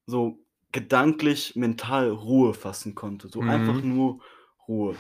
so 0.08 0.45
gedanklich, 0.76 1.56
mental 1.56 2.10
Ruhe 2.12 2.54
fassen 2.54 2.94
konnte. 2.94 3.30
So 3.30 3.42
Mhm. 3.42 3.50
einfach 3.50 3.82
nur 3.82 4.22
Ruhe. 4.68 4.96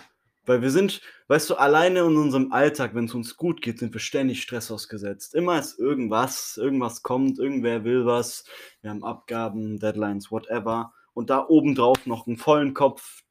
Weil 0.48 0.62
wir 0.62 0.72
sind, 0.72 1.02
weißt 1.28 1.50
du, 1.50 1.56
alleine 1.56 2.00
in 2.00 2.16
unserem 2.18 2.52
Alltag, 2.52 2.96
wenn 2.96 3.06
es 3.06 3.14
uns 3.14 3.36
gut 3.36 3.62
geht, 3.62 3.80
sind 3.80 3.94
wir 3.94 4.00
ständig 4.00 4.42
Stress 4.42 4.72
ausgesetzt. 4.72 5.36
Immer 5.36 5.60
ist 5.60 5.78
irgendwas, 5.80 6.58
irgendwas 6.58 7.04
kommt, 7.04 7.40
irgendwer 7.40 7.84
will 7.84 8.06
was. 8.06 8.46
Wir 8.82 8.92
haben 8.92 9.04
Abgaben, 9.04 9.80
Deadlines, 9.80 10.32
whatever. 10.32 10.94
Und 11.14 11.30
da 11.30 11.46
obendrauf 11.48 12.06
noch 12.06 12.26
einen 12.28 12.38
vollen 12.38 12.74
Kopf, 12.74 13.24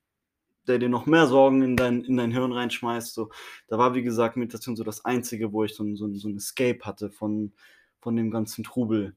der 0.66 0.78
dir 0.78 0.88
noch 0.88 1.06
mehr 1.06 1.26
Sorgen 1.26 1.62
in 1.62 1.76
dein, 1.76 2.02
in 2.04 2.16
dein 2.16 2.32
Hirn 2.32 2.52
reinschmeißt. 2.52 3.14
So, 3.14 3.30
da 3.68 3.78
war, 3.78 3.94
wie 3.94 4.02
gesagt, 4.02 4.36
Meditation 4.36 4.76
so 4.76 4.82
das 4.84 5.04
Einzige, 5.04 5.52
wo 5.52 5.64
ich 5.64 5.74
so, 5.74 5.84
ein- 5.84 5.96
so, 5.96 6.12
so 6.14 6.28
ein 6.28 6.36
Escape 6.36 6.80
hatte 6.84 7.10
von, 7.10 7.52
von 8.00 8.16
dem 8.16 8.30
ganzen 8.30 8.64
Trubel. 8.64 9.14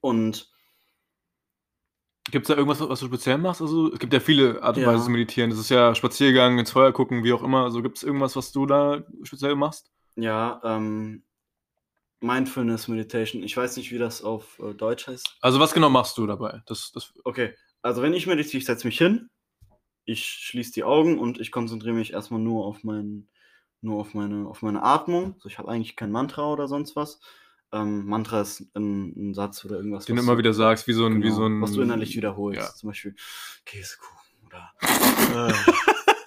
Und 0.00 0.53
Gibt 2.30 2.46
es 2.46 2.48
da 2.48 2.54
irgendwas, 2.56 2.80
was 2.80 3.00
du 3.00 3.06
speziell 3.06 3.38
machst? 3.38 3.60
Also, 3.60 3.92
es 3.92 3.98
gibt 3.98 4.12
ja 4.12 4.20
viele 4.20 4.62
Art 4.62 4.76
und 4.78 4.82
Ja. 4.82 4.88
Weise 4.88 5.04
zu 5.04 5.10
meditieren. 5.10 5.50
Das 5.50 5.58
ist 5.58 5.68
ja 5.68 5.94
Spaziergang, 5.94 6.58
ins 6.58 6.70
Feuer 6.70 6.92
gucken, 6.92 7.22
wie 7.22 7.32
auch 7.32 7.42
immer. 7.42 7.64
Also, 7.64 7.82
gibt 7.82 7.96
es 7.98 8.02
irgendwas, 8.02 8.34
was 8.36 8.50
du 8.52 8.66
da 8.66 9.04
speziell 9.24 9.54
machst? 9.56 9.90
ja, 10.16 10.60
ähm, 10.64 11.22
Mindfulness 12.20 12.88
Meditation, 12.88 13.42
ich 13.42 13.56
weiß 13.56 13.76
nicht, 13.76 13.92
wie 13.92 13.98
das 13.98 14.22
auf 14.22 14.58
äh, 14.60 14.74
Deutsch 14.74 15.06
heißt. 15.06 15.36
Also, 15.40 15.60
was 15.60 15.74
genau 15.74 15.90
machst 15.90 16.16
du 16.18 16.26
dabei? 16.26 16.62
Das, 16.66 16.90
das, 16.92 17.12
Okay, 17.24 17.54
also 17.82 18.02
wenn 18.02 18.14
ich 18.14 18.26
meditiere, 18.26 18.58
ich 18.58 18.64
setze 18.64 18.86
mich 18.86 18.98
hin, 18.98 19.28
ich 20.06 20.26
schließe 20.26 20.72
die 20.72 20.84
Augen 20.84 21.18
und 21.18 21.40
ich 21.40 21.52
konzentriere 21.52 21.94
mich 21.94 22.12
erstmal 22.12 22.40
nur 22.40 22.66
auf 22.66 22.84
mein, 22.84 23.28
nur 23.82 24.00
auf 24.00 24.14
meine, 24.14 24.48
auf 24.48 24.62
meine 24.62 24.82
Atmung. 24.82 25.36
So, 25.38 25.48
ich 25.48 25.58
habe 25.58 25.68
eigentlich 25.70 25.96
kein 25.96 26.12
Mantra 26.12 26.50
oder 26.52 26.68
sonst 26.68 26.96
was. 26.96 27.20
Ähm, 27.72 28.06
Mantra 28.06 28.42
ist 28.42 28.64
ein, 28.74 29.30
ein 29.30 29.34
Satz 29.34 29.64
oder 29.64 29.76
irgendwas. 29.76 30.04
den 30.04 30.16
du 30.16 30.22
immer 30.22 30.38
wieder 30.38 30.54
sagst, 30.54 30.86
wie 30.86 30.92
so 30.92 31.06
ein. 31.06 31.16
wie 31.18 31.22
genau, 31.22 31.34
so 31.36 31.44
ein 31.46 31.60
was 31.60 31.72
du 31.72 31.82
innerlich 31.82 32.14
wiederholst. 32.16 32.60
Ja. 32.60 32.74
Zum 32.74 32.90
Beispiel 32.90 33.16
Käsekuchen 33.64 34.14
oder 34.46 35.48
äh, 35.48 35.52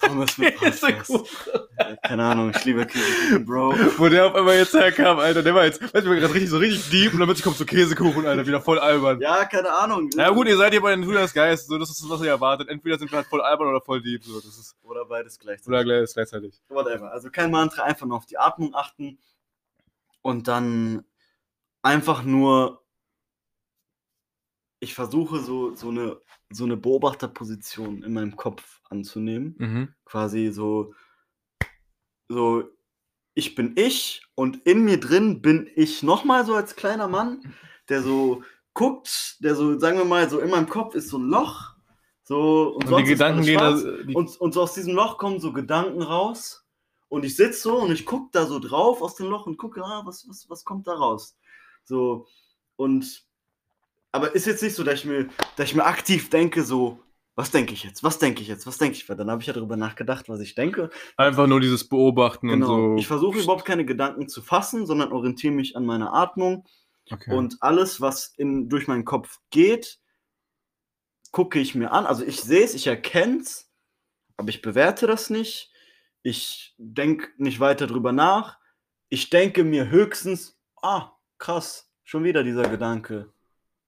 Pommes 0.06 0.36
mit 0.38 0.56
Pasta. 0.60 0.88
Äh, 0.88 1.96
Keine 2.06 2.24
Ahnung, 2.24 2.50
ich 2.54 2.64
liebe 2.66 2.84
Käsekuchen, 2.84 3.46
Bro. 3.46 3.74
Wo 3.96 4.08
der 4.10 4.26
auf 4.26 4.34
einmal 4.34 4.56
jetzt 4.56 4.74
herkam, 4.74 5.18
Alter, 5.18 5.42
der 5.42 5.54
war 5.54 5.64
jetzt, 5.64 5.80
weißt 5.82 6.06
du, 6.06 6.10
gerade 6.14 6.34
richtig, 6.34 6.50
so 6.50 6.58
richtig 6.58 6.90
deep 6.90 7.14
und 7.14 7.20
dann 7.20 7.28
plötzlich 7.28 7.44
kommt 7.44 7.56
so 7.56 7.64
Käsekuchen, 7.64 8.26
Alter, 8.26 8.46
wieder 8.46 8.60
voll 8.60 8.78
albern. 8.78 9.18
Ja, 9.20 9.46
keine 9.46 9.70
Ahnung. 9.72 10.10
Ja 10.16 10.28
gut, 10.30 10.48
ihr 10.48 10.56
seid 10.58 10.72
hier 10.72 10.82
bei 10.82 10.90
den 10.94 11.02
Judas 11.02 11.32
Geist, 11.32 11.68
so 11.68 11.78
das 11.78 11.88
ist 11.88 12.02
das, 12.02 12.10
was 12.10 12.20
ihr 12.20 12.28
erwartet. 12.28 12.68
Entweder 12.68 12.98
sind 12.98 13.10
wir 13.10 13.16
halt 13.16 13.26
voll 13.26 13.40
albern 13.40 13.68
oder 13.68 13.80
voll 13.80 14.02
deep, 14.02 14.22
so 14.22 14.34
das 14.36 14.44
ist 14.58 14.76
Oder 14.82 15.06
beides 15.06 15.38
gleichzeitig. 15.38 15.68
oder 15.68 15.84
gleich- 15.84 16.12
gleichzeitig. 16.12 16.60
whatever. 16.68 17.10
Also 17.10 17.30
kein 17.30 17.50
Mantra, 17.50 17.84
einfach 17.84 18.06
nur 18.06 18.18
auf 18.18 18.26
die 18.26 18.36
Atmung 18.38 18.74
achten 18.74 19.18
und 20.20 20.46
dann 20.48 21.04
einfach 21.82 22.22
nur. 22.24 22.84
Ich 24.80 24.94
versuche 24.94 25.40
so, 25.40 25.74
so, 25.74 25.88
eine, 25.88 26.20
so 26.50 26.64
eine 26.64 26.76
Beobachterposition 26.76 28.04
in 28.04 28.12
meinem 28.12 28.36
Kopf 28.36 28.80
anzunehmen. 28.88 29.56
Mhm. 29.58 29.94
Quasi 30.04 30.50
so, 30.52 30.94
so, 32.28 32.64
ich 33.34 33.54
bin 33.54 33.72
ich 33.76 34.22
und 34.34 34.64
in 34.66 34.84
mir 34.84 35.00
drin 35.00 35.42
bin 35.42 35.68
ich 35.74 36.02
nochmal 36.02 36.44
so 36.44 36.54
als 36.54 36.76
kleiner 36.76 37.08
Mann, 37.08 37.54
der 37.88 38.02
so 38.02 38.42
guckt, 38.74 39.36
der 39.40 39.54
so, 39.54 39.78
sagen 39.78 39.98
wir 39.98 40.04
mal, 40.04 40.28
so 40.28 40.38
in 40.40 40.50
meinem 40.50 40.68
Kopf 40.68 40.94
ist 40.94 41.08
so 41.08 41.18
ein 41.18 41.28
Loch. 41.28 41.74
So, 42.22 42.74
und, 42.76 42.90
Und 42.90 42.98
die 42.98 43.10
Gedanken 43.10 43.42
gehen 43.42 44.06
die, 44.06 44.14
Und, 44.14 44.36
und 44.40 44.52
so 44.52 44.62
aus 44.62 44.74
diesem 44.74 44.94
Loch 44.94 45.18
kommen 45.18 45.40
so 45.40 45.52
Gedanken 45.52 46.02
raus. 46.02 46.66
Und 47.08 47.24
ich 47.24 47.36
sitze 47.36 47.62
so 47.62 47.80
und 47.80 47.90
ich 47.90 48.04
gucke 48.04 48.28
da 48.32 48.44
so 48.44 48.58
drauf 48.58 49.00
aus 49.00 49.14
dem 49.14 49.28
Loch 49.28 49.46
und 49.46 49.56
gucke, 49.56 49.82
ah, 49.82 50.02
was, 50.04 50.28
was, 50.28 50.48
was 50.50 50.64
kommt 50.64 50.86
da 50.86 50.92
raus? 50.92 51.37
So, 51.88 52.26
und 52.76 53.24
aber 54.12 54.34
ist 54.34 54.46
jetzt 54.46 54.62
nicht 54.62 54.74
so, 54.74 54.84
dass 54.84 55.00
ich 55.00 55.04
mir, 55.06 55.28
dass 55.56 55.68
ich 55.70 55.74
mir 55.74 55.84
aktiv 55.86 56.30
denke, 56.30 56.62
so, 56.62 57.00
was 57.34 57.50
denke 57.50 57.72
ich 57.72 57.82
jetzt? 57.84 58.02
Was 58.02 58.18
denke 58.18 58.42
ich 58.42 58.48
jetzt? 58.48 58.66
Was 58.66 58.78
denke 58.78 58.96
ich? 58.96 59.08
Weil 59.08 59.16
dann 59.16 59.30
habe 59.30 59.40
ich 59.40 59.46
ja 59.46 59.52
darüber 59.52 59.76
nachgedacht, 59.76 60.28
was 60.28 60.40
ich 60.40 60.54
denke. 60.54 60.90
einfach 61.16 61.46
nur 61.46 61.60
dieses 61.60 61.88
Beobachten 61.88 62.48
Genau. 62.48 62.74
und 62.74 62.90
so. 62.96 62.96
Ich 63.00 63.06
versuche 63.06 63.38
überhaupt 63.38 63.64
keine 63.64 63.84
Gedanken 63.84 64.28
zu 64.28 64.42
fassen, 64.42 64.86
sondern 64.86 65.12
orientiere 65.12 65.52
mich 65.54 65.76
an 65.76 65.86
meiner 65.86 66.12
Atmung. 66.14 66.66
okay. 67.10 67.32
Und 67.34 67.56
alles, 67.60 68.00
was 68.00 68.34
in, 68.36 68.68
durch 68.68 68.86
meinen 68.86 69.04
Kopf 69.04 69.38
geht, 69.50 69.98
gucke 71.30 71.58
ich 71.58 71.74
mir 71.74 71.92
an. 71.92 72.06
Also 72.06 72.24
ich 72.24 72.40
sehe 72.40 72.64
es, 72.64 72.74
ich 72.74 72.86
erkenne 72.86 73.40
es, 73.40 73.70
aber 74.36 74.48
ich 74.48 74.62
bewerte 74.62 75.06
das 75.06 75.30
nicht. 75.30 75.70
Ich 76.22 76.74
denke 76.78 77.28
nicht 77.36 77.60
weiter 77.60 77.86
drüber 77.86 78.12
nach. 78.12 78.58
Ich 79.10 79.30
denke 79.30 79.64
mir 79.64 79.88
höchstens, 79.90 80.58
ah, 80.82 81.12
krass, 81.38 81.90
schon 82.04 82.24
wieder 82.24 82.42
dieser 82.42 82.68
Gedanke. 82.68 83.28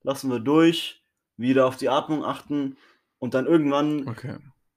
Lassen 0.02 0.30
wir 0.30 0.40
durch, 0.40 1.02
wieder 1.36 1.66
auf 1.66 1.76
die 1.76 1.88
Atmung 1.88 2.24
achten 2.24 2.76
und 3.18 3.34
dann 3.34 3.46
irgendwann 3.46 4.08
okay. 4.08 4.36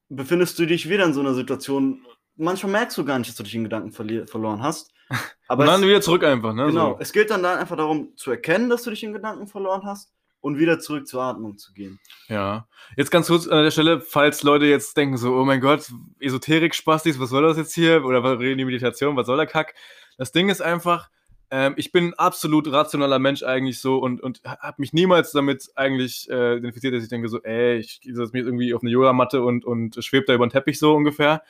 befindest 0.09 0.57
du 0.59 0.65
dich 0.65 0.89
wieder 0.89 1.05
in 1.05 1.13
so 1.13 1.19
einer 1.21 1.33
Situation. 1.33 2.05
Manchmal 2.35 2.71
merkst 2.71 2.97
du 2.97 3.05
gar 3.05 3.19
nicht, 3.19 3.29
dass 3.29 3.37
du 3.37 3.43
dich 3.43 3.55
in 3.55 3.63
Gedanken 3.63 3.91
verli- 3.91 4.27
verloren 4.29 4.61
hast. 4.63 4.91
Aber 5.47 5.63
und 5.63 5.67
dann 5.67 5.81
es- 5.81 5.87
wieder 5.87 6.01
zurück 6.01 6.23
einfach, 6.23 6.53
ne? 6.53 6.65
Genau, 6.67 6.93
So. 6.93 6.99
es 6.99 7.13
geht 7.13 7.29
dann, 7.29 7.43
dann 7.43 7.59
einfach 7.59 7.77
darum 7.77 8.15
zu 8.15 8.31
erkennen, 8.31 8.69
dass 8.69 8.83
du 8.83 8.89
dich 8.89 9.03
in 9.03 9.13
Gedanken 9.13 9.47
verloren 9.47 9.83
hast 9.85 10.11
und 10.41 10.57
wieder 10.57 10.79
zurück 10.79 11.07
zur 11.07 11.21
Atmung 11.21 11.57
zu 11.57 11.71
gehen. 11.73 11.99
Ja. 12.27 12.67
Jetzt 12.97 13.11
ganz 13.11 13.27
kurz 13.27 13.47
an 13.47 13.63
der 13.63 13.71
Stelle, 13.71 14.01
falls 14.01 14.43
Leute 14.43 14.65
jetzt 14.65 14.97
denken 14.97 15.15
so, 15.17 15.35
oh 15.35 15.45
mein 15.45 15.61
Gott, 15.61 15.89
Esoterik-Spastis, 16.19 17.19
was 17.19 17.29
soll 17.29 17.43
das 17.43 17.57
jetzt 17.57 17.73
hier? 17.73 18.03
Oder 18.03 18.39
reden 18.39 18.57
die 18.57 18.65
Meditation, 18.65 19.15
was 19.15 19.27
soll 19.27 19.37
der 19.37 19.45
Kack? 19.47 19.73
Das 20.17 20.31
Ding 20.31 20.49
ist 20.49 20.61
einfach, 20.61 21.09
ähm, 21.53 21.75
ich 21.77 21.91
bin 21.91 22.05
ein 22.05 22.13
absolut 22.15 22.71
rationaler 22.71 23.19
Mensch 23.19 23.43
eigentlich 23.43 23.79
so 23.79 23.99
und, 23.99 24.21
und 24.21 24.41
habe 24.43 24.73
mich 24.77 24.91
niemals 24.91 25.33
damit 25.33 25.69
eigentlich 25.75 26.27
äh, 26.27 26.57
identifiziert, 26.57 26.95
dass 26.95 27.03
ich 27.03 27.09
denke 27.09 27.29
so, 27.29 27.43
ey, 27.43 27.77
ich 27.77 28.01
setze 28.03 28.31
mich 28.33 28.43
irgendwie 28.43 28.73
auf 28.73 28.81
eine 28.81 28.89
Yogamatte 28.89 29.43
und, 29.43 29.63
und 29.63 30.03
schwebe 30.03 30.25
da 30.25 30.33
über 30.33 30.47
den 30.47 30.49
Teppich 30.49 30.79
so 30.79 30.95
ungefähr. 30.95 31.43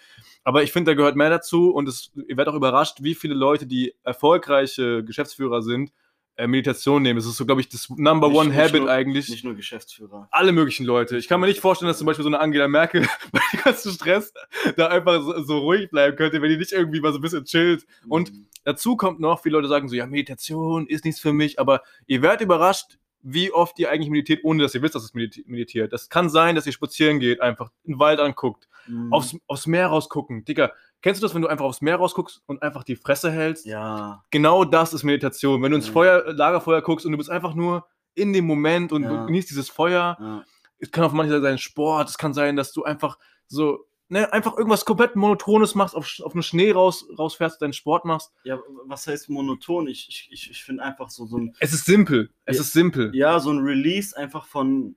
Aber 0.44 0.62
ich 0.62 0.74
finde, 0.74 0.92
da 0.92 0.96
gehört 0.96 1.16
mehr 1.16 1.30
dazu 1.30 1.72
und 1.72 1.88
es, 1.88 2.12
ihr 2.28 2.36
werdet 2.36 2.50
auch 2.54 2.58
überrascht, 2.58 2.98
wie 3.00 3.16
viele 3.16 3.34
Leute, 3.34 3.66
die 3.66 3.96
erfolgreiche 4.04 5.06
Geschäftsführer 5.06 5.62
sind, 5.62 5.94
äh, 6.36 6.48
Meditation 6.48 7.02
nehmen. 7.04 7.18
Das 7.18 7.26
ist 7.28 7.38
so, 7.38 7.46
glaube 7.46 7.62
ich, 7.62 7.70
das 7.70 7.90
Number 7.90 8.28
Nicht- 8.30 8.38
One 8.38 8.50
nicht 8.50 8.58
Habit 8.60 8.82
nur- 8.82 8.90
eigentlich 8.92 9.30
Nicht 9.30 9.44
nur 9.44 9.54
Geschäftsführer. 9.56 10.28
alle 10.32 10.52
möglichen 10.52 10.86
Leute. 10.86 11.18
Ich 11.18 11.28
kann 11.28 11.40
mir 11.40 11.48
nicht 11.48 11.60
vorstellen, 11.60 11.88
dass 11.90 11.98
zum 12.00 12.08
Beispiel 12.08 12.24
so 12.24 12.30
eine 12.30 12.40
Angela 12.40 12.68
Merkel 12.68 13.08
bei 13.32 13.40
dem 13.54 13.62
ganzen 13.62 13.92
Stress 13.94 14.34
da 14.76 14.88
einfach 14.88 15.22
so, 15.22 15.44
so 15.44 15.58
ruhig 15.60 15.90
bleiben 15.90 16.16
könnte, 16.18 16.42
wenn 16.42 16.50
die 16.50 16.58
nicht 16.58 16.72
irgendwie 16.72 17.02
mal 17.02 17.12
so 17.14 17.20
ein 17.20 17.22
bisschen 17.22 17.46
chillt. 17.46 17.86
Und 18.08 18.32
Mhm. 18.34 18.46
dazu 18.64 18.96
kommt 18.98 19.20
noch, 19.20 19.42
viele 19.44 19.58
Leute 19.58 19.68
sagen 19.68 19.88
so, 19.90 19.96
ja, 19.96 20.08
Meditation 20.08 20.88
ist 20.88 21.06
nichts 21.06 21.20
für 21.22 21.34
mich, 21.34 21.60
aber 21.60 21.82
ihr 22.08 22.22
werdet 22.22 22.42
überrascht, 22.42 22.98
wie 23.22 23.52
oft 23.54 23.80
ihr 23.80 23.90
eigentlich 23.90 24.10
meditiert, 24.10 24.44
ohne 24.44 24.64
dass 24.64 24.76
ihr 24.76 24.82
wisst, 24.82 24.96
dass 24.96 25.04
es 25.04 25.14
mediti- 25.14 25.44
meditiert. 25.46 25.94
Das 25.94 26.10
kann 26.10 26.30
sein, 26.30 26.56
dass 26.56 26.66
ihr 26.66 26.74
spazieren 26.74 27.20
geht, 27.20 27.40
einfach 27.42 27.70
den 27.88 27.98
Wald 28.00 28.20
anguckt, 28.20 28.68
Mhm. 28.88 29.14
aufs, 29.14 29.36
aufs 29.48 29.68
Meer 29.68 29.88
rausgucken. 29.88 30.44
Digga, 30.46 30.72
kennst 31.02 31.22
du 31.22 31.26
das, 31.26 31.34
wenn 31.36 31.42
du 31.42 31.48
einfach 31.48 31.66
aufs 31.66 31.82
Meer 31.82 31.98
rausguckst 31.98 32.42
und 32.48 32.62
einfach 32.62 32.84
die 32.84 32.96
Fresse 32.96 33.32
hältst? 33.32 33.66
ja, 33.66 34.24
Genau 34.32 34.64
das 34.66 34.94
ist 34.94 35.04
Meditation. 35.04 35.62
Wenn 35.62 35.72
du 35.72 35.78
ins 35.78 35.88
Ja. 35.88 35.94
Feuer, 35.94 36.34
Lagerfeuer 36.34 36.82
guckst 36.82 37.06
und 37.06 37.12
du 37.14 37.18
bist 37.18 37.30
einfach 37.30 37.54
nur 37.54 37.86
in 38.16 38.34
dem 38.34 38.46
Moment 38.46 38.92
und 38.92 39.04
Ja. 39.04 39.26
genießt 39.26 39.50
dieses 39.50 39.70
Feuer, 39.70 40.18
ja. 40.20 40.44
es 40.80 40.92
kann 40.92 41.04
auf 41.04 41.14
mancher 41.14 41.42
sein 41.42 41.58
Sport, 41.58 42.10
es 42.10 42.18
kann 42.18 42.34
sein, 42.34 42.56
dass 42.56 42.72
du 42.74 42.84
einfach 42.84 43.18
so, 43.48 43.86
ne, 44.10 44.32
einfach 44.34 44.56
irgendwas 44.58 44.86
komplett 44.86 45.16
Monotones 45.16 45.74
machst, 45.76 45.96
auf, 45.96 46.08
auf 46.24 46.34
den 46.34 46.44
Schnee 46.44 46.72
raus, 46.72 47.06
rausfährst, 47.18 47.62
deinen 47.62 47.74
Sport 47.74 48.06
machst. 48.06 48.32
ja, 48.44 48.60
was 48.86 49.08
heißt 49.08 49.30
monoton? 49.30 49.88
Ich, 49.88 50.08
ich, 50.10 50.28
ich, 50.32 50.52
ich 50.52 50.64
finde 50.64 50.84
einfach 50.84 51.10
so, 51.10 51.26
so 51.26 51.38
ein, 51.38 51.56
Es 51.60 51.74
ist 51.74 51.86
simpel. 51.86 52.30
Es 52.46 52.58
Ja. 52.58 52.62
ist 52.62 52.74
simpel. 52.74 53.16
ja, 53.16 53.40
so 53.40 53.50
ein 53.52 53.60
Release 53.60 54.16
einfach 54.16 54.46
von, 54.46 54.96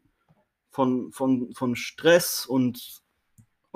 von, 0.71 1.11
von, 1.13 1.53
von 1.55 1.75
Stress 1.77 2.45
und, 2.45 3.01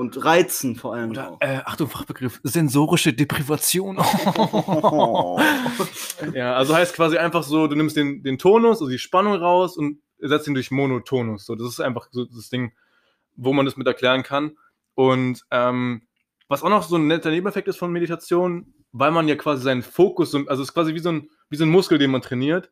und 0.00 0.24
Reizen 0.24 0.76
vor 0.76 0.94
allem 0.94 1.10
Oder, 1.10 1.32
auch. 1.32 1.40
äh, 1.40 1.60
Achtung, 1.64 1.88
Fachbegriff, 1.88 2.40
sensorische 2.42 3.12
Deprivation. 3.12 3.96
ja, 6.34 6.54
also 6.54 6.74
heißt 6.74 6.94
quasi 6.94 7.18
einfach 7.18 7.42
so, 7.42 7.66
du 7.66 7.76
nimmst 7.76 7.96
den, 7.96 8.22
den 8.22 8.38
Tonus, 8.38 8.80
also 8.80 8.88
die 8.88 8.98
Spannung 8.98 9.34
raus 9.34 9.76
und 9.76 10.00
setzt 10.18 10.48
ihn 10.48 10.54
durch 10.54 10.70
Monotonus. 10.70 11.46
So, 11.46 11.54
das 11.54 11.68
ist 11.68 11.80
einfach 11.80 12.08
so 12.10 12.24
das 12.24 12.48
Ding, 12.50 12.72
wo 13.36 13.52
man 13.52 13.64
das 13.66 13.76
mit 13.76 13.86
erklären 13.86 14.22
kann. 14.22 14.56
Und 14.94 15.44
ähm, 15.50 16.02
was 16.48 16.62
auch 16.62 16.70
noch 16.70 16.82
so 16.82 16.96
ein 16.96 17.06
netter 17.06 17.30
Nebeneffekt 17.30 17.68
ist 17.68 17.78
von 17.78 17.92
Meditation, 17.92 18.74
weil 18.92 19.10
man 19.12 19.28
ja 19.28 19.36
quasi 19.36 19.62
seinen 19.62 19.82
Fokus, 19.82 20.32
so- 20.32 20.38
also 20.46 20.62
es 20.62 20.68
ist 20.70 20.74
quasi 20.74 20.94
wie 20.94 20.98
so, 20.98 21.10
ein, 21.10 21.30
wie 21.48 21.56
so 21.56 21.64
ein 21.64 21.70
Muskel, 21.70 21.98
den 21.98 22.10
man 22.10 22.22
trainiert. 22.22 22.70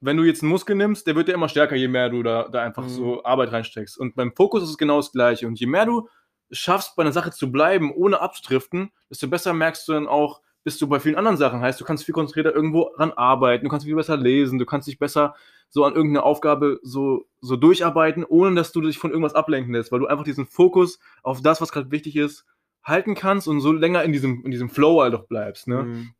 Wenn 0.00 0.16
du 0.16 0.22
jetzt 0.22 0.42
einen 0.42 0.52
Muskel 0.52 0.76
nimmst, 0.76 1.08
der 1.08 1.16
wird 1.16 1.26
ja 1.28 1.34
immer 1.34 1.48
stärker, 1.48 1.74
je 1.74 1.88
mehr 1.88 2.08
du 2.10 2.22
da, 2.22 2.48
da 2.48 2.62
einfach 2.62 2.84
Mhm. 2.84 2.88
so 2.90 3.24
Arbeit 3.24 3.50
reinsteckst. 3.50 3.98
Und 3.98 4.14
beim 4.14 4.32
Fokus 4.36 4.62
ist 4.62 4.70
es 4.70 4.78
genau 4.78 4.98
das 4.98 5.10
Gleiche. 5.10 5.46
Und 5.48 5.58
je 5.58 5.66
mehr 5.66 5.86
du 5.86 6.08
schaffst, 6.50 6.96
bei 6.96 7.02
einer 7.02 7.12
Sache 7.12 7.30
zu 7.30 7.50
bleiben, 7.52 7.92
ohne 7.92 8.20
abzudriften, 8.20 8.90
desto 9.10 9.28
besser 9.28 9.52
merkst 9.52 9.86
du 9.88 9.92
dann 9.92 10.06
auch, 10.06 10.40
bist 10.64 10.80
du 10.80 10.86
bei 10.86 11.00
vielen 11.00 11.16
anderen 11.16 11.36
Sachen. 11.36 11.60
Heißt, 11.60 11.80
du 11.80 11.84
kannst 11.84 12.04
viel 12.04 12.12
konzentrierter 12.14 12.54
irgendwo 12.54 12.90
ran 12.96 13.12
arbeiten, 13.12 13.64
du 13.64 13.70
kannst 13.70 13.86
viel 13.86 13.94
besser 13.94 14.16
lesen, 14.16 14.58
du 14.58 14.66
kannst 14.66 14.88
dich 14.88 14.98
besser 14.98 15.34
so 15.70 15.84
an 15.84 15.94
irgendeine 15.94 16.24
Aufgabe 16.24 16.80
so, 16.82 17.26
so 17.40 17.56
durcharbeiten, 17.56 18.24
ohne 18.24 18.54
dass 18.54 18.72
du 18.72 18.80
dich 18.80 18.98
von 18.98 19.10
irgendwas 19.10 19.34
ablenken 19.34 19.72
lässt, 19.72 19.92
weil 19.92 20.00
du 20.00 20.06
einfach 20.06 20.24
diesen 20.24 20.46
Fokus 20.46 20.98
auf 21.22 21.42
das, 21.42 21.60
was 21.60 21.72
gerade 21.72 21.90
wichtig 21.90 22.16
ist, 22.16 22.44
halten 22.82 23.14
kannst 23.14 23.48
und 23.48 23.60
so 23.60 23.72
länger 23.72 24.02
in 24.02 24.12
diesem, 24.12 24.44
in 24.44 24.50
diesem 24.50 24.70
Flow 24.70 25.02
halt 25.02 25.14
auch 25.14 25.24
bleibst. 25.26 25.68
Ne? 25.68 25.84
Mhm. 25.84 26.14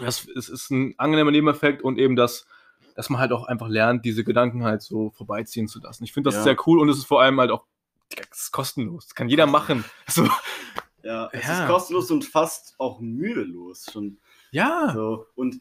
Das 0.00 0.24
ist, 0.24 0.48
ist 0.48 0.70
ein 0.70 0.94
angenehmer 0.98 1.30
Nebeneffekt 1.30 1.82
und 1.82 1.98
eben 1.98 2.16
das 2.16 2.46
dass 2.96 3.10
man 3.10 3.20
halt 3.20 3.30
auch 3.32 3.44
einfach 3.44 3.68
lernt, 3.68 4.04
diese 4.04 4.24
Gedanken 4.24 4.64
halt 4.64 4.80
so 4.82 5.10
vorbeiziehen 5.10 5.68
zu 5.68 5.80
lassen. 5.80 6.02
Ich 6.04 6.12
finde 6.12 6.28
das 6.28 6.36
Ja. 6.36 6.42
sehr 6.42 6.56
cool 6.66 6.80
und 6.80 6.88
es 6.88 6.96
ist 6.96 7.04
vor 7.04 7.20
allem 7.20 7.38
halt 7.38 7.50
auch, 7.50 7.64
das 8.14 8.40
ist 8.44 8.52
kostenlos. 8.52 9.06
Das 9.06 9.14
kann 9.14 9.28
jeder 9.28 9.46
machen. 9.46 9.84
So, 10.08 10.28
Ja, 11.02 11.28
es 11.32 11.46
Ja. 11.46 11.62
ist 11.64 11.68
kostenlos 11.70 12.10
und 12.10 12.24
fast 12.24 12.74
auch 12.78 13.00
mühelos 13.00 13.86
schon. 13.92 14.18
ja. 14.50 14.92
So. 14.94 15.26
Und 15.34 15.60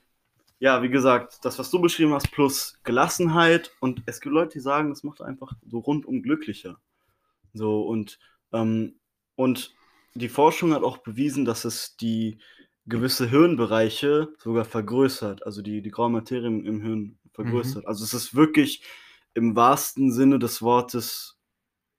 ja, 0.60 0.81
wie 0.81 0.89
gesagt, 0.89 1.43
das, 1.43 1.60
was 1.60 1.69
du 1.69 1.79
beschrieben 1.81 2.13
hast, 2.13 2.31
plus 2.31 2.79
Gelassenheit. 2.84 3.71
Und 3.81 4.01
es 4.05 4.21
gibt 4.21 4.34
Leute, 4.34 4.53
die 4.53 4.60
sagen, 4.62 4.89
das 4.89 5.03
macht 5.03 5.21
einfach 5.21 5.51
so 5.69 5.79
rundum 5.79 6.23
glücklicher. 6.23 6.79
So, 7.53 7.81
und, 7.84 8.19
ähm, 8.53 8.95
und 9.36 9.73
die 10.13 10.29
Forschung 10.29 10.73
hat 10.73 10.84
auch 10.84 10.99
bewiesen, 10.99 11.43
dass 11.45 11.65
es 11.65 11.97
die 11.97 12.38
gewisse 12.88 13.29
Hirnbereiche 13.29 14.29
sogar 14.38 14.63
vergrößert, 14.65 15.45
also 15.45 15.62
die, 15.62 15.81
die 15.81 15.91
graue 15.91 16.10
Materie 16.10 16.47
im, 16.47 16.65
im 16.65 16.81
Hirn 16.81 17.17
vergrößert. 17.34 17.86
Also 17.86 18.03
es 18.05 18.13
ist 18.13 18.34
wirklich 18.36 18.81
im 19.34 19.55
wahrsten 19.55 20.12
Sinne 20.12 20.39
des 20.39 20.62
Wortes 20.62 21.35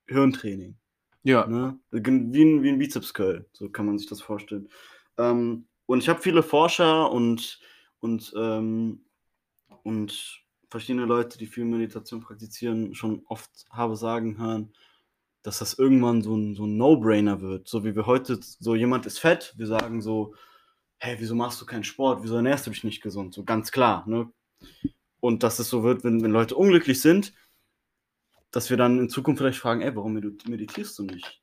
Hirntraining. 0.06 0.76
Ja. 1.22 1.46
Ne? 1.46 1.78
Wie 1.90 2.10
ein, 2.10 2.62
wie 2.62 2.68
ein 2.68 2.78
Bizeps-Curl, 2.78 3.46
so 3.52 3.68
kann 3.68 3.86
man 3.86 3.98
sich 3.98 4.08
das 4.08 4.20
vorstellen. 4.20 4.68
Ähm, 5.18 5.66
und 5.86 5.98
ich 5.98 6.08
habe 6.08 6.22
viele 6.22 6.42
Forscher 6.42 7.10
und, 7.10 7.60
und, 8.00 8.32
ähm, 8.36 9.04
und 9.82 10.44
verschiedene 10.70 11.06
Leute, 11.06 11.38
die 11.38 11.46
viel 11.46 11.64
Meditation 11.64 12.20
praktizieren, 12.20 12.94
schon 12.94 13.22
oft 13.26 13.50
habe 13.70 13.96
sagen 13.96 14.38
hören, 14.38 14.72
dass 15.42 15.58
das 15.58 15.78
irgendwann 15.78 16.22
so 16.22 16.36
ein, 16.36 16.54
so 16.54 16.64
ein 16.66 16.76
No-Brainer 16.76 17.40
wird. 17.40 17.68
So 17.68 17.84
wie 17.84 17.94
wir 17.94 18.06
heute, 18.06 18.38
so 18.40 18.74
jemand 18.74 19.06
ist 19.06 19.18
fett, 19.18 19.54
wir 19.56 19.66
sagen 19.66 20.00
so, 20.02 20.34
hey, 20.98 21.16
wieso 21.18 21.34
machst 21.34 21.60
du 21.60 21.66
keinen 21.66 21.84
Sport? 21.84 22.22
Wieso 22.22 22.36
ernährst 22.36 22.66
du 22.66 22.70
dich 22.70 22.84
nicht 22.84 23.02
gesund? 23.02 23.34
So 23.34 23.44
ganz 23.44 23.70
klar. 23.70 24.04
Ne? 24.08 24.30
Und 25.20 25.42
dass 25.42 25.58
es 25.58 25.68
so 25.68 25.82
wird, 25.82 26.04
wenn, 26.04 26.22
wenn 26.22 26.32
Leute 26.32 26.56
unglücklich 26.56 27.00
sind, 27.00 27.32
dass 28.56 28.70
wir 28.70 28.78
dann 28.78 28.98
in 28.98 29.10
Zukunft 29.10 29.38
vielleicht 29.38 29.58
fragen, 29.58 29.82
ey, 29.82 29.94
warum 29.94 30.16
medit- 30.16 30.48
meditierst 30.48 30.98
du 30.98 31.02
nicht? 31.02 31.42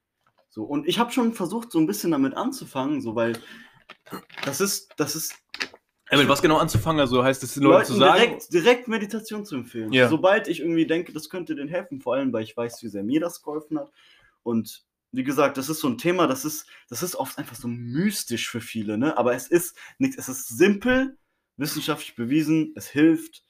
So, 0.50 0.64
und 0.64 0.88
ich 0.88 0.98
habe 0.98 1.12
schon 1.12 1.34
versucht, 1.34 1.72
so 1.72 1.78
ein 1.78 1.86
bisschen 1.86 2.10
damit 2.10 2.36
anzufangen, 2.36 3.02
so 3.02 3.14
weil 3.14 3.38
das 4.46 4.60
ist, 4.60 4.92
das 4.98 5.16
ist 5.16 5.36
Ey, 6.10 6.18
mit 6.18 6.28
was 6.28 6.42
genau 6.42 6.58
anzufangen? 6.58 7.00
Also 7.00 7.24
heißt 7.24 7.44
es 7.44 7.56
nur 7.56 7.84
zu 7.84 7.94
Leuten 7.94 8.00
sagen? 8.00 8.20
direkt, 8.20 8.54
direkt 8.54 8.88
Meditation 8.88 9.46
zu 9.46 9.56
empfehlen. 9.58 9.94
Ja. 9.94 10.10
Sobald 10.10 10.48
ich 10.48 10.62
irgendwie 10.62 10.88
denke, 10.88 11.14
das 11.14 11.30
könnte 11.30 11.54
denen 11.54 11.70
helfen, 11.70 12.02
vor 12.02 12.16
allem, 12.16 12.34
weil 12.34 12.44
ich 12.44 12.58
weiß, 12.58 12.82
wie 12.82 12.88
sehr 12.88 13.04
mir 13.04 13.20
das 13.20 13.44
geholfen 13.44 13.78
hat. 13.78 13.92
Und 14.42 14.84
wie 15.12 15.24
gesagt, 15.24 15.58
das 15.58 15.70
ist 15.70 15.82
so 15.82 15.90
ein 15.90 16.00
Thema, 16.00 16.26
das 16.26 16.46
ist, 16.46 16.66
das 16.90 17.04
ist 17.04 17.16
oft 17.16 17.38
einfach 17.38 17.56
so 17.56 17.68
mystisch 17.68 18.50
für 18.50 18.60
viele, 18.60 18.98
ne? 18.98 19.16
Aber 19.20 19.36
es 19.36 19.48
ist 19.48 19.78
nichts, 20.00 20.18
es 20.18 20.30
ist 20.30 20.48
simpel, 20.48 21.16
wissenschaftlich 21.58 22.16
bewiesen, 22.16 22.74
es 22.76 22.88
hilft. 22.88 23.44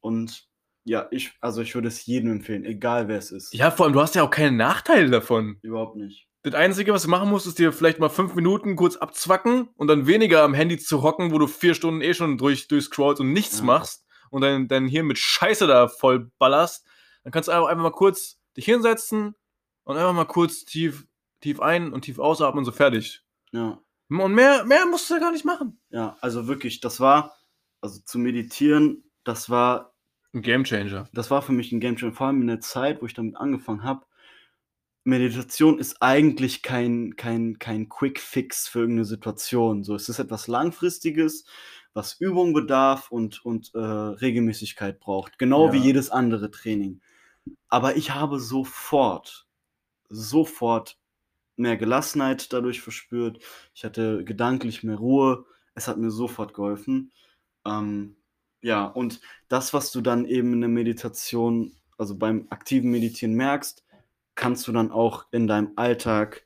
Und 0.00 0.50
ja, 0.86 1.08
ich, 1.10 1.32
also 1.40 1.60
ich 1.62 1.74
würde 1.74 1.88
es 1.88 2.06
jedem 2.06 2.30
empfehlen, 2.30 2.64
egal 2.64 3.08
wer 3.08 3.18
es 3.18 3.32
ist. 3.32 3.52
Ja, 3.52 3.70
vor 3.72 3.84
allem, 3.86 3.92
du 3.92 4.00
hast 4.00 4.14
ja 4.14 4.22
auch 4.22 4.30
keine 4.30 4.56
Nachteile 4.56 5.10
davon. 5.10 5.58
Überhaupt 5.62 5.96
nicht. 5.96 6.28
Das 6.44 6.54
Einzige, 6.54 6.92
was 6.92 7.02
du 7.02 7.10
machen 7.10 7.28
musst, 7.28 7.46
ist 7.48 7.58
dir 7.58 7.72
vielleicht 7.72 7.98
mal 7.98 8.08
fünf 8.08 8.34
Minuten 8.36 8.76
kurz 8.76 8.96
abzwacken 8.96 9.68
und 9.76 9.88
dann 9.88 10.06
weniger 10.06 10.44
am 10.44 10.54
Handy 10.54 10.78
zu 10.78 11.02
hocken, 11.02 11.32
wo 11.32 11.38
du 11.38 11.48
vier 11.48 11.74
Stunden 11.74 12.00
eh 12.02 12.14
schon 12.14 12.38
durch, 12.38 12.68
durchscrollst 12.68 13.20
und 13.20 13.32
nichts 13.32 13.58
Ja. 13.58 13.64
machst 13.64 14.06
und 14.30 14.42
dann, 14.42 14.68
dann 14.68 14.86
hier 14.86 15.02
mit 15.02 15.18
Scheiße 15.18 15.66
da 15.66 15.88
voll 15.88 16.30
ballerst. 16.38 16.86
Dann 17.24 17.32
kannst 17.32 17.48
du 17.48 17.52
einfach, 17.52 17.68
einfach 17.68 17.82
mal 17.82 17.90
kurz 17.90 18.38
dich 18.56 18.64
hinsetzen 18.64 19.34
und 19.82 19.96
einfach 19.96 20.12
mal 20.12 20.24
kurz 20.24 20.64
tief, 20.64 21.08
tief 21.40 21.58
ein- 21.60 21.92
und 21.92 22.02
tief 22.02 22.20
ausatmen 22.20 22.60
und 22.60 22.64
so 22.64 22.70
fertig. 22.72 23.24
Ja. 23.50 23.80
Und 24.08 24.34
mehr, 24.34 24.64
mehr 24.64 24.86
musst 24.86 25.10
du 25.10 25.14
ja 25.14 25.20
gar 25.20 25.32
nicht 25.32 25.44
machen. 25.44 25.80
Ja, 25.90 26.16
also 26.20 26.46
wirklich, 26.46 26.78
das 26.80 27.00
war, 27.00 27.34
also 27.80 27.98
zu 28.04 28.20
meditieren, 28.20 29.02
das 29.24 29.50
war 29.50 29.95
Ein 30.32 30.42
Gamechanger. 30.42 31.08
das 31.12 31.30
war 31.30 31.42
für 31.42 31.52
mich 31.52 31.72
ein 31.72 31.80
Game 31.80 31.96
Changer, 31.96 32.12
vor 32.12 32.26
allem 32.28 32.40
in 32.42 32.46
der 32.48 32.60
Zeit, 32.60 33.00
wo 33.00 33.06
ich 33.06 33.14
damit 33.14 33.36
angefangen 33.36 33.82
habe. 33.84 34.06
Meditation 35.04 35.78
ist 35.78 36.02
eigentlich 36.02 36.62
kein, 36.62 37.14
kein, 37.16 37.58
kein 37.58 37.88
Quick 37.88 38.18
Fix 38.20 38.66
für 38.68 38.80
irgendeine 38.80 39.04
Situation. 39.04 39.84
So, 39.84 39.94
es 39.94 40.08
ist 40.08 40.18
etwas 40.18 40.48
Langfristiges, 40.48 41.44
was 41.94 42.20
Übung 42.20 42.52
bedarf 42.52 43.10
und, 43.12 43.44
und 43.44 43.72
äh, 43.74 43.78
Regelmäßigkeit 43.78 44.98
braucht. 44.98 45.38
Genau 45.38 45.66
Ja. 45.68 45.72
wie 45.72 45.78
jedes 45.78 46.10
andere 46.10 46.50
Training. 46.50 47.00
Aber 47.68 47.96
ich 47.96 48.14
habe 48.14 48.40
sofort, 48.40 49.46
sofort 50.08 50.98
mehr 51.56 51.76
Gelassenheit 51.76 52.52
dadurch 52.52 52.80
verspürt. 52.80 53.38
Ich 53.74 53.84
hatte 53.84 54.24
gedanklich 54.24 54.82
mehr 54.82 54.96
Ruhe. 54.96 55.46
Es 55.74 55.86
hat 55.88 55.98
mir 55.98 56.10
sofort 56.10 56.52
geholfen. 56.52 57.12
Ähm, 57.64 58.16
ja, 58.66 58.84
und 58.84 59.20
das, 59.46 59.72
was 59.72 59.92
du 59.92 60.00
dann 60.00 60.24
eben 60.24 60.52
in 60.52 60.60
der 60.60 60.68
Meditation, 60.68 61.76
also 61.98 62.18
beim 62.18 62.48
aktiven 62.50 62.90
Meditieren 62.90 63.36
merkst, 63.36 63.84
kannst 64.34 64.66
du 64.66 64.72
dann 64.72 64.90
auch 64.90 65.26
in 65.30 65.46
deinem 65.46 65.70
Alltag 65.76 66.44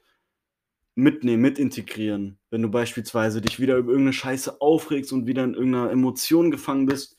mitnehmen, 0.94 1.40
mit 1.40 1.58
integrieren. 1.58 2.38
Wenn 2.50 2.60
du 2.60 2.70
beispielsweise 2.70 3.40
dich 3.40 3.58
wieder 3.58 3.78
über 3.78 3.92
irgendeine 3.92 4.12
Scheiße 4.12 4.60
aufregst 4.60 5.14
und 5.14 5.26
wieder 5.26 5.44
in 5.44 5.54
irgendeiner 5.54 5.90
Emotion 5.90 6.50
gefangen 6.50 6.84
bist, 6.84 7.16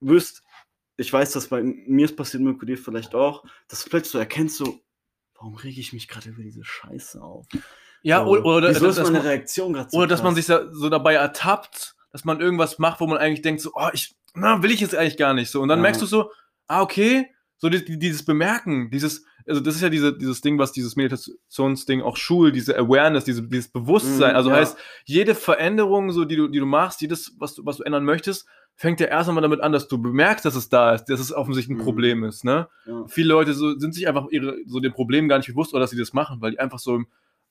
wirst, 0.00 0.42
ich 0.98 1.10
weiß, 1.10 1.32
dass 1.32 1.48
bei 1.48 1.62
mir 1.62 2.04
ist 2.04 2.16
passiert, 2.16 2.42
Mirko, 2.42 2.66
dir 2.66 2.76
vielleicht 2.76 3.14
auch, 3.14 3.42
dass 3.68 3.84
du 3.84 3.88
plötzlich 3.88 4.12
so 4.12 4.18
erkennst, 4.18 4.58
so, 4.58 4.80
warum 5.34 5.54
rege 5.54 5.80
ich 5.80 5.94
mich 5.94 6.08
gerade 6.08 6.28
über 6.28 6.42
diese 6.42 6.62
Scheiße 6.62 7.22
auf? 7.22 7.46
Ja, 8.02 8.22
so, 8.22 8.32
oder, 8.32 8.44
oder, 8.44 8.68
wieso 8.68 8.88
ist 8.88 8.98
dass 8.98 9.06
meine 9.06 9.20
man, 9.20 9.28
Reaktion 9.28 9.72
gerade 9.72 9.88
so 9.90 9.96
oder 9.96 10.08
dass 10.08 10.22
man 10.22 10.34
krass? 10.34 10.44
sich 10.44 10.56
so 10.72 10.90
dabei 10.90 11.14
ertappt, 11.14 11.96
dass 12.12 12.24
man 12.24 12.40
irgendwas 12.40 12.78
macht, 12.78 13.00
wo 13.00 13.06
man 13.06 13.18
eigentlich 13.18 13.42
denkt, 13.42 13.62
so, 13.62 13.72
oh, 13.74 13.88
ich, 13.92 14.16
na, 14.36 14.62
will 14.62 14.70
ich 14.70 14.80
jetzt 14.80 14.94
eigentlich 14.94 15.16
gar 15.16 15.34
nicht 15.34 15.50
so. 15.50 15.60
Und 15.60 15.68
dann 15.68 15.78
Ja. 15.78 15.82
merkst 15.82 16.02
du 16.02 16.06
so, 16.06 16.30
ah, 16.68 16.82
okay, 16.82 17.28
so 17.58 17.68
die, 17.68 17.84
die, 17.84 17.98
dieses 17.98 18.24
Bemerken, 18.24 18.90
dieses, 18.90 19.24
also 19.48 19.60
das 19.60 19.76
ist 19.76 19.80
ja 19.80 19.88
diese, 19.88 20.16
dieses 20.16 20.40
Ding, 20.42 20.58
was 20.58 20.72
dieses 20.72 20.94
Meditationsding 20.96 22.02
auch 22.02 22.16
schult, 22.16 22.54
diese 22.54 22.76
Awareness, 22.76 23.24
diese, 23.24 23.42
dieses 23.42 23.70
Bewusstsein. 23.72 24.34
Mm, 24.34 24.36
also 24.36 24.50
ja. 24.50 24.56
heißt, 24.56 24.76
jede 25.04 25.34
Veränderung, 25.34 26.10
so, 26.12 26.24
die 26.24 26.36
du, 26.36 26.48
die 26.48 26.58
du 26.58 26.66
machst, 26.66 27.00
jedes, 27.00 27.34
was 27.38 27.54
du, 27.54 27.64
was 27.64 27.78
du 27.78 27.82
ändern 27.84 28.04
möchtest, 28.04 28.46
fängt 28.74 29.00
ja 29.00 29.06
erst 29.06 29.28
einmal 29.30 29.40
damit 29.42 29.60
an, 29.62 29.72
dass 29.72 29.88
du 29.88 29.96
bemerkst, 29.96 30.44
dass 30.44 30.54
es 30.54 30.68
da 30.68 30.92
ist, 30.94 31.04
dass 31.06 31.18
es 31.20 31.32
offensichtlich 31.32 31.76
ein 31.76 31.80
Mhm. 31.80 31.84
Problem 31.84 32.24
ist, 32.24 32.44
ne? 32.44 32.68
Ja. 32.84 33.06
Viele 33.06 33.28
Leute 33.28 33.54
so, 33.54 33.78
sind 33.78 33.94
sich 33.94 34.06
einfach 34.06 34.26
ihre, 34.30 34.56
so 34.66 34.80
den 34.80 34.92
Problemen 34.92 35.28
gar 35.28 35.38
nicht 35.38 35.46
bewusst 35.46 35.72
oder 35.72 35.80
dass 35.80 35.90
sie 35.90 35.98
das 35.98 36.12
machen, 36.12 36.42
weil 36.42 36.50
die 36.50 36.58
einfach 36.58 36.78
so, 36.78 37.02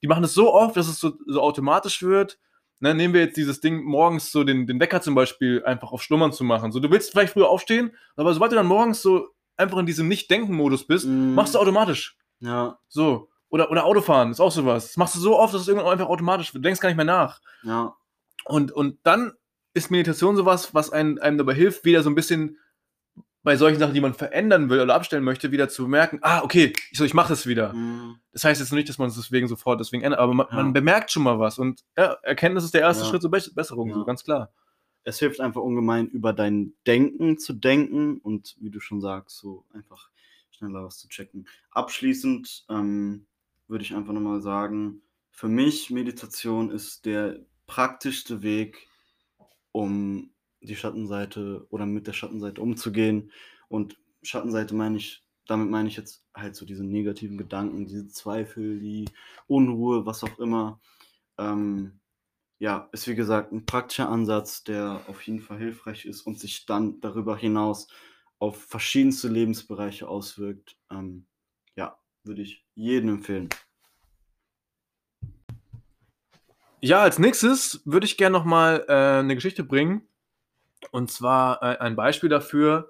die 0.03 0.07
machen 0.07 0.23
es 0.23 0.35
so 0.35 0.53
oft, 0.53 0.77
dass 0.77 0.87
es 0.87 0.99
so, 0.99 1.13
so 1.25 1.41
automatisch 1.41 2.03
wird. 2.03 2.37
Ne, 2.79 2.93
nehmen 2.93 3.13
wir 3.13 3.21
jetzt 3.21 3.37
dieses 3.37 3.61
Ding, 3.61 3.83
morgens 3.83 4.31
so 4.31 4.43
den, 4.43 4.67
den 4.67 4.79
Wecker 4.79 5.01
zum 5.01 5.15
Beispiel 5.15 5.63
einfach 5.65 5.91
auf 5.93 6.03
Schlummern 6.03 6.33
zu 6.33 6.43
machen. 6.43 6.71
So, 6.73 6.79
du 6.79 6.91
willst 6.91 7.11
vielleicht 7.11 7.33
früher 7.33 7.49
aufstehen, 7.49 7.91
aber 8.17 8.33
sobald 8.33 8.51
du 8.51 8.55
dann 8.57 8.67
morgens 8.67 9.01
so 9.01 9.29
einfach 9.57 9.77
in 9.77 9.85
diesem 9.85 10.07
Nicht-Denken-Modus 10.09 10.85
bist, 10.85 11.05
Mm. 11.07 11.33
machst 11.35 11.55
du 11.55 11.59
automatisch. 11.59 12.17
Ja, 12.41 12.77
So. 12.89 13.29
Oder, 13.49 13.71
oder 13.71 13.85
Autofahren, 13.85 14.31
ist 14.31 14.41
auch 14.41 14.51
sowas. 14.51 14.87
Das 14.87 14.97
machst 14.97 15.15
du 15.15 15.19
so 15.19 15.39
oft, 15.39 15.53
dass 15.53 15.61
es 15.61 15.67
irgendwann 15.69 15.91
einfach 15.93 16.07
automatisch 16.09 16.53
wird. 16.53 16.63
Du 16.65 16.67
denkst 16.67 16.81
gar 16.81 16.89
nicht 16.89 16.97
mehr 16.97 17.05
nach. 17.05 17.39
ja, 17.63 17.95
Und, 18.43 18.73
und 18.73 18.97
dann 19.03 19.31
ist 19.73 19.91
Meditation 19.91 20.35
sowas, 20.35 20.73
was 20.73 20.89
einem, 20.91 21.17
einem 21.21 21.37
dabei 21.37 21.53
hilft, 21.53 21.85
wieder 21.85 22.03
so 22.03 22.09
ein 22.09 22.15
bisschen 22.15 22.57
bei 23.45 23.55
solchen 23.55 23.79
Sachen, 23.79 23.93
die 23.93 24.01
man 24.01 24.13
verändern 24.13 24.69
will 24.69 24.81
oder 24.81 24.95
abstellen 24.95 25.23
möchte, 25.23 25.51
wieder 25.51 25.69
zu 25.69 25.87
merken, 25.87 26.19
ah, 26.21 26.41
okay, 26.43 26.73
ich, 26.91 26.97
so, 26.97 27.05
ich 27.05 27.13
mache 27.13 27.31
es 27.31 27.47
wieder. 27.47 27.73
mm, 27.73 28.19
Das 28.33 28.43
heißt 28.43 28.59
jetzt 28.59 28.73
nicht, 28.73 28.89
dass 28.89 28.97
man 28.97 29.07
es 29.07 29.15
deswegen 29.15 29.47
sofort 29.47 29.79
deswegen 29.79 30.03
ändert, 30.03 30.19
aber 30.19 30.33
man, 30.33 30.47
Ja. 30.49 30.55
man 30.57 30.73
bemerkt 30.73 31.11
schon 31.11 31.23
mal 31.23 31.39
was. 31.39 31.57
Und 31.57 31.81
ja, 31.97 32.17
Erkenntnis 32.23 32.65
ist 32.65 32.73
der 32.73 32.81
erste 32.81 33.03
Ja. 33.05 33.09
Schritt 33.09 33.21
zur 33.21 33.31
Be 33.31 33.41
Besserung, 33.55 33.93
so 33.93 34.03
ganz 34.03 34.23
klar. 34.25 34.51
es 35.05 35.19
hilft 35.19 35.39
einfach 35.39 35.61
ungemein, 35.61 36.07
über 36.07 36.33
dein 36.33 36.73
Denken 36.87 37.37
zu 37.37 37.53
denken 37.53 38.17
und 38.17 38.55
wie 38.59 38.71
du 38.71 38.79
schon 38.79 38.99
sagst, 39.01 39.37
so 39.37 39.63
einfach 39.71 40.09
schneller 40.49 40.83
was 40.83 40.97
zu 40.97 41.07
checken. 41.07 41.47
Abschließend 41.69 42.65
ähm, 42.69 43.27
würde 43.67 43.83
ich 43.83 43.95
einfach 43.95 44.13
nochmal 44.13 44.41
sagen, 44.41 45.01
für 45.29 45.47
mich 45.47 45.91
Meditation 45.91 46.71
ist 46.71 47.05
der 47.05 47.39
praktischste 47.67 48.41
Weg, 48.41 48.87
um 49.71 50.31
die 50.65 50.75
Schattenseite 50.75 51.65
oder 51.69 51.85
mit 51.85 52.07
der 52.07 52.13
Schattenseite 52.13 52.61
umzugehen. 52.61 53.31
Und 53.67 53.97
Schattenseite 54.23 54.75
meine 54.75 54.97
ich, 54.97 55.23
damit 55.47 55.69
meine 55.69 55.87
ich 55.87 55.97
jetzt 55.97 56.25
halt 56.35 56.55
so 56.55 56.65
diese 56.65 56.83
negativen 56.83 57.37
Gedanken, 57.37 57.85
diese 57.85 58.07
Zweifel, 58.07 58.79
die 58.79 59.05
Unruhe, 59.47 60.05
was 60.05 60.23
auch 60.23 60.39
immer. 60.39 60.79
Ähm, 61.37 61.99
ja, 62.59 62.89
ist 62.91 63.07
wie 63.07 63.15
gesagt 63.15 63.51
ein 63.51 63.65
praktischer 63.65 64.09
Ansatz, 64.09 64.63
der 64.63 65.01
auf 65.07 65.21
jeden 65.23 65.41
Fall 65.41 65.57
hilfreich 65.57 66.05
ist 66.05 66.21
und 66.21 66.39
sich 66.39 66.65
dann 66.65 66.99
darüber 67.01 67.37
hinaus 67.37 67.87
auf 68.39 68.63
verschiedenste 68.63 69.27
Lebensbereiche 69.27 70.07
auswirkt. 70.07 70.77
Ähm, 70.89 71.27
ja, 71.75 71.97
würde 72.23 72.41
ich 72.41 72.65
jedem 72.75 73.09
empfehlen. 73.09 73.49
Ja, 76.81 77.01
als 77.01 77.19
nächstes 77.19 77.81
würde 77.85 78.05
ich 78.05 78.17
gerne 78.17 78.37
nochmal 78.37 78.85
äh, 78.87 79.19
eine 79.19 79.35
Geschichte 79.35 79.63
bringen. 79.63 80.07
Und 80.91 81.11
zwar 81.11 81.61
äh, 81.61 81.77
ein 81.79 81.95
Beispiel 81.95 82.29
dafür, 82.29 82.89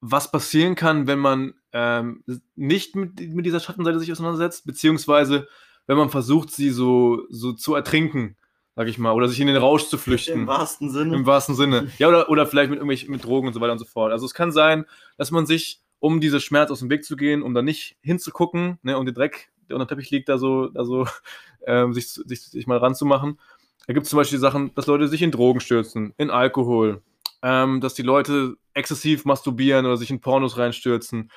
was 0.00 0.30
passieren 0.30 0.74
kann, 0.74 1.06
wenn 1.06 1.18
man 1.18 1.54
ähm, 1.72 2.24
nicht 2.56 2.96
mit, 2.96 3.20
mit 3.20 3.46
dieser 3.46 3.60
Schattenseite 3.60 4.00
sich 4.00 4.10
auseinandersetzt, 4.10 4.66
beziehungsweise 4.66 5.46
wenn 5.86 5.96
man 5.96 6.10
versucht, 6.10 6.50
sie 6.50 6.70
so, 6.70 7.22
so 7.30 7.52
zu 7.52 7.74
ertrinken. 7.74 8.36
sag 8.76 8.88
ich 8.88 8.98
mal, 8.98 9.12
oder 9.12 9.28
sich 9.28 9.40
in 9.40 9.46
den 9.46 9.56
Rausch 9.56 9.84
zu 9.84 9.98
flüchten. 9.98 10.40
Im 10.40 10.46
wahrsten 10.46 10.90
Sinne. 10.90 11.14
Im 11.14 11.26
wahrsten 11.26 11.54
Sinne. 11.54 11.90
Ja, 11.98 12.08
oder, 12.08 12.30
oder 12.30 12.46
vielleicht 12.46 12.70
mit 12.70 12.78
irgendwelchen 12.78 13.10
mit 13.10 13.24
Drogen 13.24 13.48
und 13.48 13.54
so 13.54 13.60
weiter 13.60 13.72
und 13.72 13.78
so 13.78 13.84
fort. 13.84 14.12
Also 14.12 14.24
es 14.24 14.34
kann 14.34 14.52
sein, 14.52 14.86
dass 15.16 15.30
man 15.30 15.46
sich, 15.46 15.80
um 15.98 16.20
diese 16.20 16.40
Schmerz 16.40 16.70
aus 16.70 16.80
dem 16.80 16.90
Weg 16.90 17.04
zu 17.04 17.16
gehen, 17.16 17.42
um 17.42 17.54
da 17.54 17.62
nicht 17.62 17.96
hinzugucken, 18.02 18.78
ne, 18.82 18.96
um 18.96 19.04
den 19.04 19.14
Dreck, 19.14 19.50
der 19.68 19.76
unter 19.76 19.86
dem 19.86 19.90
Teppich 19.90 20.10
liegt, 20.10 20.28
da 20.28 20.38
so, 20.38 20.68
da 20.68 20.84
so 20.84 21.06
ähm, 21.66 21.92
sich, 21.92 22.08
sich, 22.08 22.42
sich 22.42 22.66
mal 22.66 22.78
ranzumachen. 22.78 23.38
Da 23.86 23.92
gibt 23.92 24.04
es 24.04 24.10
zum 24.10 24.18
Beispiel 24.18 24.38
Sachen, 24.38 24.72
dass 24.74 24.86
Leute 24.86 25.08
sich 25.08 25.22
in 25.22 25.32
Drogen 25.32 25.60
stürzen, 25.60 26.14
in 26.16 26.30
Alkohol, 26.30 27.02
ähm, 27.42 27.80
dass 27.80 27.94
die 27.94 28.02
Leute 28.02 28.56
exzessiv 28.74 29.24
masturbieren 29.24 29.86
oder 29.86 29.96
sich 29.96 30.10
in 30.10 30.20
Pornos 30.20 30.58
reinstürzen. 30.58 31.30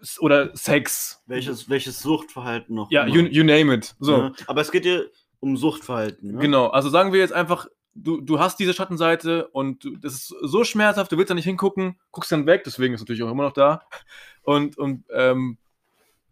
S- 0.00 0.20
Oder 0.20 0.56
Sex. 0.56 1.22
welches, 1.26 1.68
welches 1.68 2.00
Suchtverhalten 2.00 2.74
noch? 2.74 2.90
Ja, 2.90 3.06
you, 3.06 3.22
you 3.22 3.42
name 3.44 3.74
it. 3.74 3.96
So. 3.98 4.16
Ja, 4.18 4.32
Aber 4.46 4.60
es 4.60 4.70
geht 4.70 4.84
hier 4.84 5.10
um 5.40 5.56
Suchtverhalten. 5.56 6.32
Ne? 6.32 6.38
Genau, 6.38 6.68
also 6.68 6.88
sagen 6.88 7.12
wir 7.12 7.18
jetzt 7.20 7.32
einfach, 7.32 7.66
du, 7.94 8.20
du 8.20 8.38
hast 8.38 8.60
diese 8.60 8.74
Schattenseite 8.74 9.48
und 9.48 9.82
du, 9.84 9.96
das 9.96 10.14
ist 10.14 10.34
so 10.42 10.62
schmerzhaft, 10.64 11.10
du 11.10 11.16
willst 11.18 11.30
da 11.30 11.34
nicht 11.34 11.44
hingucken, 11.46 11.98
guckst 12.12 12.30
dann 12.30 12.46
weg, 12.46 12.62
deswegen 12.64 12.94
ist 12.94 13.00
es 13.00 13.02
natürlich 13.04 13.24
auch 13.24 13.30
immer 13.32 13.42
noch 13.42 13.52
da 13.52 13.82
und, 14.42 14.78
und 14.78 15.04
ähm, 15.12 15.58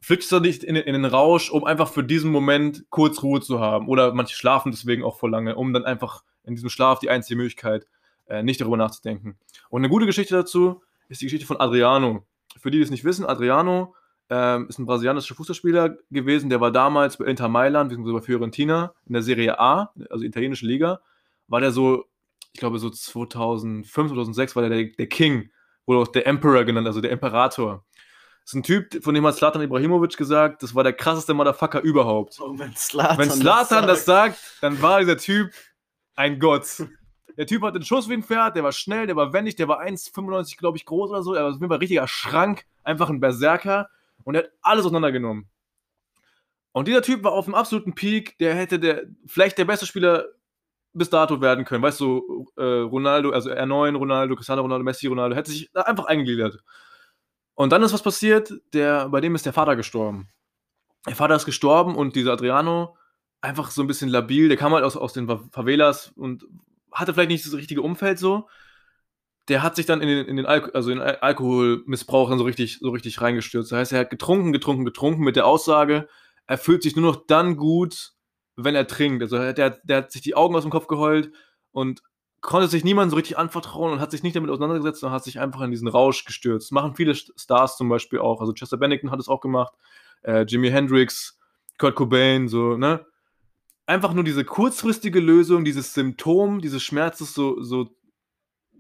flüchtest 0.01 0.31
du 0.31 0.39
nicht 0.39 0.63
in, 0.63 0.77
in 0.77 0.93
den 0.93 1.05
Rausch, 1.05 1.51
um 1.51 1.65
einfach 1.65 1.89
für 1.89 2.05
diesen 2.05 2.31
Moment 2.31 2.85
kurz 2.91 3.23
Ruhe 3.25 3.41
zu 3.41 3.59
haben. 3.59 3.89
Oder 3.89 4.15
manche 4.15 4.37
schlafen 4.37 4.71
deswegen 4.71 5.03
auch 5.03 5.19
vor 5.19 5.29
lange, 5.29 5.57
um 5.57 5.73
dann 5.73 5.85
einfach 5.85 6.23
in 6.45 6.55
diesem 6.55 6.71
Schlaf 6.71 7.01
die 7.01 7.11
einzige 7.11 7.37
Möglichkeit, 7.37 7.89
äh, 8.29 8.43
nicht 8.43 8.61
darüber 8.61 8.77
nachzudenken. 8.77 9.39
Und 9.71 9.81
eine 9.81 9.89
gute 9.89 10.07
Geschichte 10.07 10.35
dazu 10.35 10.83
ist 11.09 11.21
die 11.21 11.27
Geschichte 11.27 11.47
von 11.47 11.59
Adriano. 11.59 12.27
Für 12.59 12.71
die, 12.71 12.79
die 12.79 12.85
es 12.85 12.91
nicht 12.91 13.05
wissen, 13.05 13.27
Adriano 13.27 13.95
ähm, 14.29 14.67
ist 14.69 14.79
ein 14.79 14.87
brasilianischer 14.87 15.35
Fußballspieler 15.35 15.97
gewesen, 16.11 16.51
der 16.51 16.61
war 16.61 16.73
damals 16.73 17.17
bei 17.17 17.27
Inter 17.27 17.49
Mailand, 17.49 17.91
bzw. 17.91 18.13
bei 18.13 18.21
Fiorentina 18.21 18.93
in 19.07 19.13
der 19.13 19.23
Serie 19.23 19.59
A, 19.61 19.93
also 20.11 20.25
italienische 20.25 20.67
Liga, 20.67 21.01
war 21.47 21.61
der 21.61 21.71
so, 21.71 22.07
ich 22.53 22.59
glaube 22.59 22.79
so 22.79 22.91
2005, 22.91 24.09
2006 24.09 24.57
war 24.57 24.69
der 24.69 24.77
der, 24.77 24.93
der 24.97 25.07
King, 25.09 25.51
wurde 25.85 26.01
auch 26.01 26.09
der 26.09 26.27
Emperor 26.27 26.65
genannt, 26.65 26.87
also 26.87 27.01
der 27.01 27.13
Imperator. 27.13 27.85
Das 28.43 28.53
ist 28.53 28.55
ein 28.55 28.63
Typ, 28.63 29.03
von 29.03 29.15
dem 29.15 29.27
hat 29.27 29.37
Slatan 29.37 29.63
Ibrahimovic 29.63 30.17
gesagt, 30.17 30.63
das 30.63 30.75
war 30.75 30.85
der 30.85 30.93
krasseste 30.93 31.35
Motherfucker 31.35 31.81
überhaupt. 31.83 32.41
Und 32.41 32.59
wenn 32.59 32.75
Zlatan, 32.75 33.19
Wenn 33.19 33.31
Slatan 33.31 33.87
das 33.87 34.05
sagt, 34.05 34.39
dann 34.61 34.81
war 34.83 35.01
dieser 35.01 35.17
Typ 35.17 35.51
ein 36.15 36.39
Gott. 36.39 36.85
Der 37.37 37.47
Typ 37.47 37.63
hatte 37.63 37.77
einen 37.77 37.85
Schuss 37.85 38.09
wie 38.09 38.15
ein 38.15 38.23
Pferd, 38.23 38.57
der 38.57 38.65
war 38.65 38.73
schnell, 38.73 39.07
der 39.07 39.17
war 39.17 39.33
wendig, 39.33 39.57
der 39.57 39.69
war 39.69 39.81
1,95, 39.83 40.57
glaube 40.57 40.79
ich, 40.79 40.85
groß 40.87 41.11
oder 41.11 41.23
so. 41.23 41.35
Er 41.35 41.43
war 41.43 41.51
auf 41.51 41.57
jeden 41.57 41.69
Fall 41.69 41.77
ein 41.77 41.81
richtiger 41.81 42.09
Schrank, 42.09 42.65
einfach 42.83 43.11
ein 43.11 43.21
Berserker. 43.21 43.89
Und 44.25 44.35
er 44.35 44.45
hat 44.45 44.51
alles 44.63 44.85
auseinandergenommen. 44.87 45.49
Und 46.73 46.89
dieser 46.89 47.03
Typ 47.03 47.25
war 47.25 47.33
auf 47.33 47.45
dem 47.47 47.55
absoluten 47.55 47.95
Peak, 47.95 48.37
der 48.39 48.55
hätte 48.55 48.79
der, 48.79 49.05
vielleicht 49.27 49.57
der 49.59 49.65
beste 49.65 49.87
Spieler 49.87 50.27
bis 50.93 51.11
dato 51.11 51.41
werden 51.41 51.65
können. 51.65 51.83
Weißt 51.83 52.01
du, 52.01 52.47
äh, 52.57 52.63
Ronaldo, 52.63 53.31
also 53.31 53.51
R9, 53.51 53.97
Ronaldo, 53.97 54.35
Cristiano 54.35 54.63
Ronaldo, 54.63 54.85
Messi, 54.85 55.07
Ronaldo, 55.07 55.37
hätte 55.37 55.51
sich 55.51 55.71
einfach 55.75 56.07
eingegliedert. 56.07 56.59
Und 57.55 57.71
dann 57.73 57.83
ist 57.83 57.93
was 57.93 58.03
passiert, 58.03 58.53
der, 58.73 59.09
bei 59.09 59.21
dem 59.21 59.35
ist 59.35 59.47
der 59.47 59.53
Vater 59.53 59.77
gestorben. 59.77 60.29
Der 61.07 61.17
Vater 61.17 61.37
ist 61.37 61.45
gestorben 61.47 61.95
und 61.95 62.17
dieser 62.17 62.33
Adriano, 62.33 62.97
einfach 63.41 63.71
so 63.71 63.83
ein 63.83 63.87
bisschen 63.87 64.09
labil, 64.09 64.49
der 64.49 64.57
kam 64.57 64.73
halt 64.73 64.85
aus, 64.85 64.97
aus 64.97 65.13
den 65.13 65.27
Fa- 65.27 65.45
Favelas 65.53 66.13
und 66.17 66.47
hatte 66.97 67.15
vielleicht 67.15 67.31
nicht 67.31 67.47
das 67.47 67.55
richtige 67.55 67.83
Umfeld 67.83 68.19
so. 68.19 68.49
Der 69.49 69.63
hat 69.63 69.77
sich 69.77 69.87
dann 69.87 70.01
in 70.01 70.09
den, 70.09 70.27
in 70.27 70.37
den 70.37 70.47
Alko 70.47 70.71
also 70.73 70.91
in 70.91 71.01
Al 71.01 71.17
Alkoholmissbrauch 71.17 72.29
dann 72.31 72.39
so 72.39 72.45
richtig, 72.45 72.79
so 72.81 72.91
richtig 72.91 73.21
reingestürzt. 73.21 73.71
Das 73.71 73.79
heißt, 73.79 73.93
er 73.93 74.01
hat 74.01 74.11
getrunken, 74.11 74.53
getrunken, 74.53 74.85
getrunken 74.85 75.23
mit 75.23 75.37
der 75.37 75.47
Aussage, 75.47 76.09
er 76.47 76.59
fühlt 76.59 76.83
sich 76.83 76.97
nur 76.97 77.13
noch 77.13 77.27
dann 77.27 77.57
gut, 77.57 78.13
wenn 78.57 78.75
er 78.75 78.87
trinkt. 78.87 79.23
Also 79.23 79.39
der, 79.53 79.71
der, 79.71 79.97
hat 79.99 80.13
sich 80.13 80.23
die 80.23 80.35
Augen 80.35 80.57
aus 80.57 80.63
dem 80.63 80.71
Kopf 80.71 80.89
geheult 80.89 81.31
und 81.73 82.03
konnte 82.41 82.69
sich 82.69 82.85
niemandem 82.85 83.11
so 83.11 83.17
richtig 83.17 83.39
anvertrauen 83.39 83.93
und 83.93 84.01
hat 84.01 84.11
sich 84.11 84.23
nicht 84.23 84.37
damit 84.37 84.51
auseinandergesetzt, 84.51 85.01
sondern 85.01 85.17
hat 85.17 85.25
sich 85.25 85.39
einfach 85.41 85.61
in 85.63 85.71
diesen 85.71 85.89
Rausch 85.89 86.25
gestürzt. 86.25 86.73
Machen 86.73 86.95
viele 86.95 87.13
St- 87.13 87.33
Stars 87.37 87.77
zum 87.77 87.89
Beispiel 87.89 88.19
auch. 88.19 88.41
Also 88.41 88.53
Chester 88.53 88.77
Bennington 88.77 89.11
hat 89.11 89.21
es 89.21 89.29
auch 89.29 89.41
gemacht, 89.41 89.75
äh, 90.23 90.43
Jimi 90.43 90.71
Hendrix, 90.71 91.39
Kurt 91.79 91.95
Cobain, 91.97 92.49
so, 92.49 92.77
ne? 92.77 93.05
Einfach 93.87 94.13
nur 94.15 94.25
diese 94.25 94.45
kurzfristige 94.45 95.21
Lösung, 95.21 95.65
dieses 95.65 95.95
Symptom, 95.95 96.61
dieses 96.61 96.83
Schmerzes 96.83 97.35
so, 97.35 97.63
so 97.63 97.89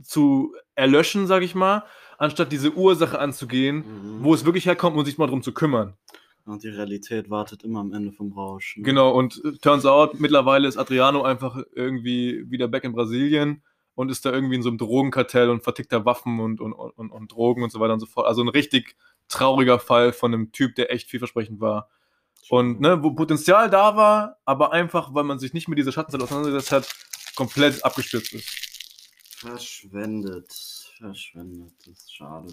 zu 0.03 0.55
erlöschen, 0.75 1.27
sag 1.27 1.43
ich 1.43 1.55
mal, 1.55 1.85
anstatt 2.19 2.53
diese 2.53 2.73
Ursache 2.75 3.19
anzugehen, 3.19 3.79
Mhm. 3.79 4.25
wo 4.25 4.35
es 4.35 4.45
wirklich 4.45 4.67
herkommt 4.67 4.97
und 4.97 5.05
sich 5.05 5.19
mal 5.19 5.27
drum 5.27 5.43
zu 5.43 5.53
kümmern. 5.53 5.95
Und 6.45 6.63
die 6.63 6.69
Realität 6.69 7.29
wartet 7.29 7.65
immer 7.65 7.81
am 7.81 7.93
Ende 7.93 8.13
vom 8.13 8.33
Rausch. 8.33 8.77
Ne? 8.77 8.85
Genau, 8.85 9.11
und 9.13 9.41
äh, 9.45 9.53
turns 9.61 9.85
out, 9.85 10.21
mittlerweile 10.21 10.69
ist 10.69 10.77
Adriano 10.77 11.23
einfach 11.23 11.61
irgendwie 11.75 12.45
wieder 12.49 12.69
back 12.69 12.85
in 12.85 12.93
Brasilien 12.93 13.63
und 13.97 14.11
ist 14.11 14.25
da 14.25 14.33
irgendwie 14.33 14.55
in 14.57 14.63
so 14.63 14.69
einem 14.69 14.79
Drogenkartell 14.79 15.51
und 15.51 15.65
vertickt 15.65 15.93
da 15.93 16.05
Waffen 16.05 16.39
und, 16.39 16.61
und, 16.61 16.73
und, 16.73 17.11
und 17.11 17.33
Drogen 17.33 17.63
und 17.65 17.73
so 17.73 17.81
weiter 17.81 17.95
und 17.95 18.01
so 18.01 18.07
fort. 18.07 18.27
Also 18.27 18.43
ein 18.43 18.49
richtig 18.49 18.97
trauriger 19.29 19.79
Fall 19.81 20.13
von 20.13 20.33
einem 20.33 20.53
Typ, 20.53 20.77
der 20.77 20.93
echt 20.93 21.09
vielversprechend 21.11 21.61
war. 21.61 21.89
Und 22.49 22.80
ne, 22.80 23.03
wo 23.03 23.11
Potenzial 23.12 23.68
da 23.70 23.97
war, 23.97 24.38
aber 24.44 24.72
einfach, 24.72 25.12
weil 25.14 25.24
man 25.24 25.38
sich 25.38 25.53
nicht 25.53 25.68
mit 25.68 25.78
dieser 25.78 25.92
Schattenseite 25.92 26.24
auseinandergesetzt 26.24 26.72
hat, 26.72 26.94
komplett 27.34 27.84
abgestürzt 27.84 28.32
ist. 28.32 28.49
Verschwendet. 29.36 30.53
Verschwendet. 30.99 31.74
Das 31.80 31.99
ist 31.99 32.14
schade. 32.14 32.53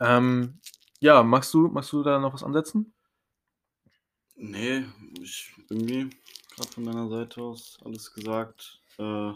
Ähm, 0.00 0.60
ja, 1.00 1.22
magst 1.22 1.52
du, 1.54 1.68
magst 1.68 1.92
du 1.92 2.02
da 2.02 2.18
noch 2.18 2.34
was 2.34 2.42
ansetzen? 2.42 2.94
Nee, 4.34 4.84
ich 5.20 5.52
irgendwie 5.68 6.10
gerade 6.54 6.72
von 6.72 6.84
deiner 6.84 7.08
Seite 7.08 7.42
aus 7.42 7.78
alles 7.84 8.12
gesagt. 8.12 8.80
Äh, 8.98 9.32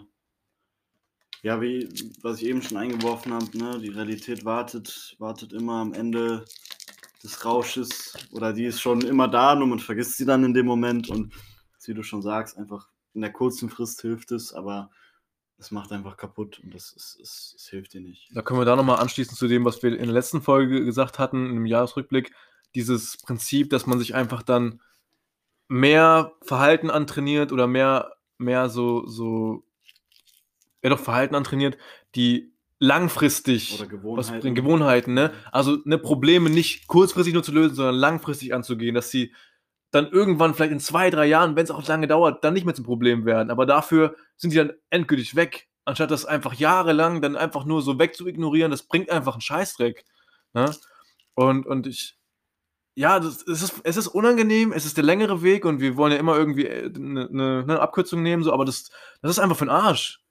ja, 1.42 1.60
wie 1.60 1.88
was 2.22 2.40
ich 2.40 2.46
eben 2.46 2.62
schon 2.62 2.76
eingeworfen 2.76 3.32
habe, 3.32 3.58
ne, 3.58 3.80
die 3.80 3.88
Realität 3.88 4.44
wartet, 4.44 5.16
wartet 5.18 5.52
immer 5.52 5.80
am 5.80 5.92
Ende 5.92 6.44
des 7.22 7.44
Rausches 7.44 8.14
oder 8.32 8.52
die 8.52 8.64
ist 8.64 8.80
schon 8.80 9.02
immer 9.02 9.28
da, 9.28 9.54
nur 9.54 9.66
man 9.66 9.78
vergisst 9.78 10.16
sie 10.16 10.26
dann 10.26 10.44
in 10.44 10.54
dem 10.54 10.66
Moment 10.66 11.08
und 11.08 11.32
wie 11.84 11.94
du 11.94 12.02
schon 12.02 12.22
sagst, 12.22 12.56
einfach 12.58 12.88
in 13.14 13.22
der 13.22 13.32
kurzen 13.32 13.68
Frist 13.68 14.00
hilft 14.02 14.30
es, 14.32 14.52
aber 14.52 14.90
es 15.58 15.70
macht 15.70 15.92
einfach 15.92 16.16
kaputt 16.16 16.60
und 16.62 16.74
das, 16.74 16.92
ist, 16.92 17.18
es, 17.20 17.54
es 17.56 17.68
hilft 17.68 17.92
dir 17.94 18.00
nicht. 18.00 18.30
Da 18.34 18.42
können 18.42 18.60
wir 18.60 18.64
da 18.64 18.76
nochmal 18.76 18.98
anschließen 18.98 19.36
zu 19.36 19.48
dem, 19.48 19.64
was 19.64 19.82
wir 19.82 19.90
in 19.92 20.04
der 20.04 20.12
letzten 20.12 20.42
Folge 20.42 20.84
gesagt 20.84 21.18
hatten, 21.18 21.56
im 21.56 21.66
Jahresrückblick. 21.66 22.32
Dieses 22.74 23.18
Prinzip, 23.18 23.70
dass 23.70 23.86
man 23.86 23.98
sich 23.98 24.14
einfach 24.14 24.42
dann 24.42 24.80
mehr 25.68 26.32
Verhalten 26.42 26.90
antrainiert 26.90 27.52
oder 27.52 27.66
mehr, 27.66 28.12
mehr 28.38 28.68
so, 28.68 29.06
so, 29.06 29.64
ja 30.82 30.90
doch 30.90 30.98
Verhalten 30.98 31.34
antrainiert, 31.34 31.78
die 32.14 32.51
langfristig 32.82 33.74
Oder 33.74 33.84
was 33.84 33.88
Gewohnheiten. 33.90 34.40
bringen, 34.40 34.54
Gewohnheiten, 34.56 35.14
ne? 35.14 35.32
Also 35.52 35.78
ne, 35.84 35.98
Probleme 35.98 36.50
nicht 36.50 36.88
kurzfristig 36.88 37.32
nur 37.32 37.44
zu 37.44 37.52
lösen, 37.52 37.76
sondern 37.76 37.94
langfristig 37.94 38.52
anzugehen, 38.52 38.96
dass 38.96 39.08
sie 39.08 39.32
dann 39.92 40.10
irgendwann 40.10 40.52
vielleicht 40.52 40.72
in 40.72 40.80
zwei, 40.80 41.08
drei 41.08 41.26
Jahren, 41.26 41.54
wenn 41.54 41.62
es 41.62 41.70
auch 41.70 41.86
lange 41.86 42.08
dauert, 42.08 42.42
dann 42.42 42.54
nicht 42.54 42.64
mehr 42.64 42.74
zum 42.74 42.84
Problem 42.84 43.24
werden. 43.24 43.50
Aber 43.50 43.66
dafür 43.66 44.16
sind 44.36 44.52
die 44.52 44.56
dann 44.56 44.72
endgültig 44.90 45.36
weg. 45.36 45.68
Anstatt 45.84 46.10
das 46.10 46.24
einfach 46.24 46.54
jahrelang 46.54 47.22
dann 47.22 47.36
einfach 47.36 47.64
nur 47.64 47.82
so 47.82 48.00
weg 48.00 48.16
zu 48.16 48.26
ignorieren, 48.26 48.72
das 48.72 48.82
bringt 48.82 49.10
einfach 49.10 49.34
einen 49.34 49.42
Scheißdreck. 49.42 50.04
Ne? 50.52 50.74
Und, 51.34 51.66
und 51.66 51.86
ich, 51.86 52.18
ja, 52.96 53.20
das, 53.20 53.46
es, 53.46 53.62
ist, 53.62 53.74
es 53.84 53.96
ist 53.96 54.08
unangenehm, 54.08 54.72
es 54.72 54.86
ist 54.86 54.96
der 54.96 55.04
längere 55.04 55.42
Weg 55.42 55.64
und 55.64 55.80
wir 55.80 55.96
wollen 55.96 56.12
ja 56.12 56.18
immer 56.18 56.36
irgendwie 56.36 56.68
eine, 56.68 57.28
eine, 57.28 57.60
eine 57.62 57.80
Abkürzung 57.80 58.22
nehmen, 58.22 58.42
so, 58.42 58.52
aber 58.52 58.64
das, 58.64 58.90
das 59.20 59.30
ist 59.30 59.38
einfach 59.38 59.56
für 59.56 59.66
den 59.66 59.70
Arsch. 59.70 60.22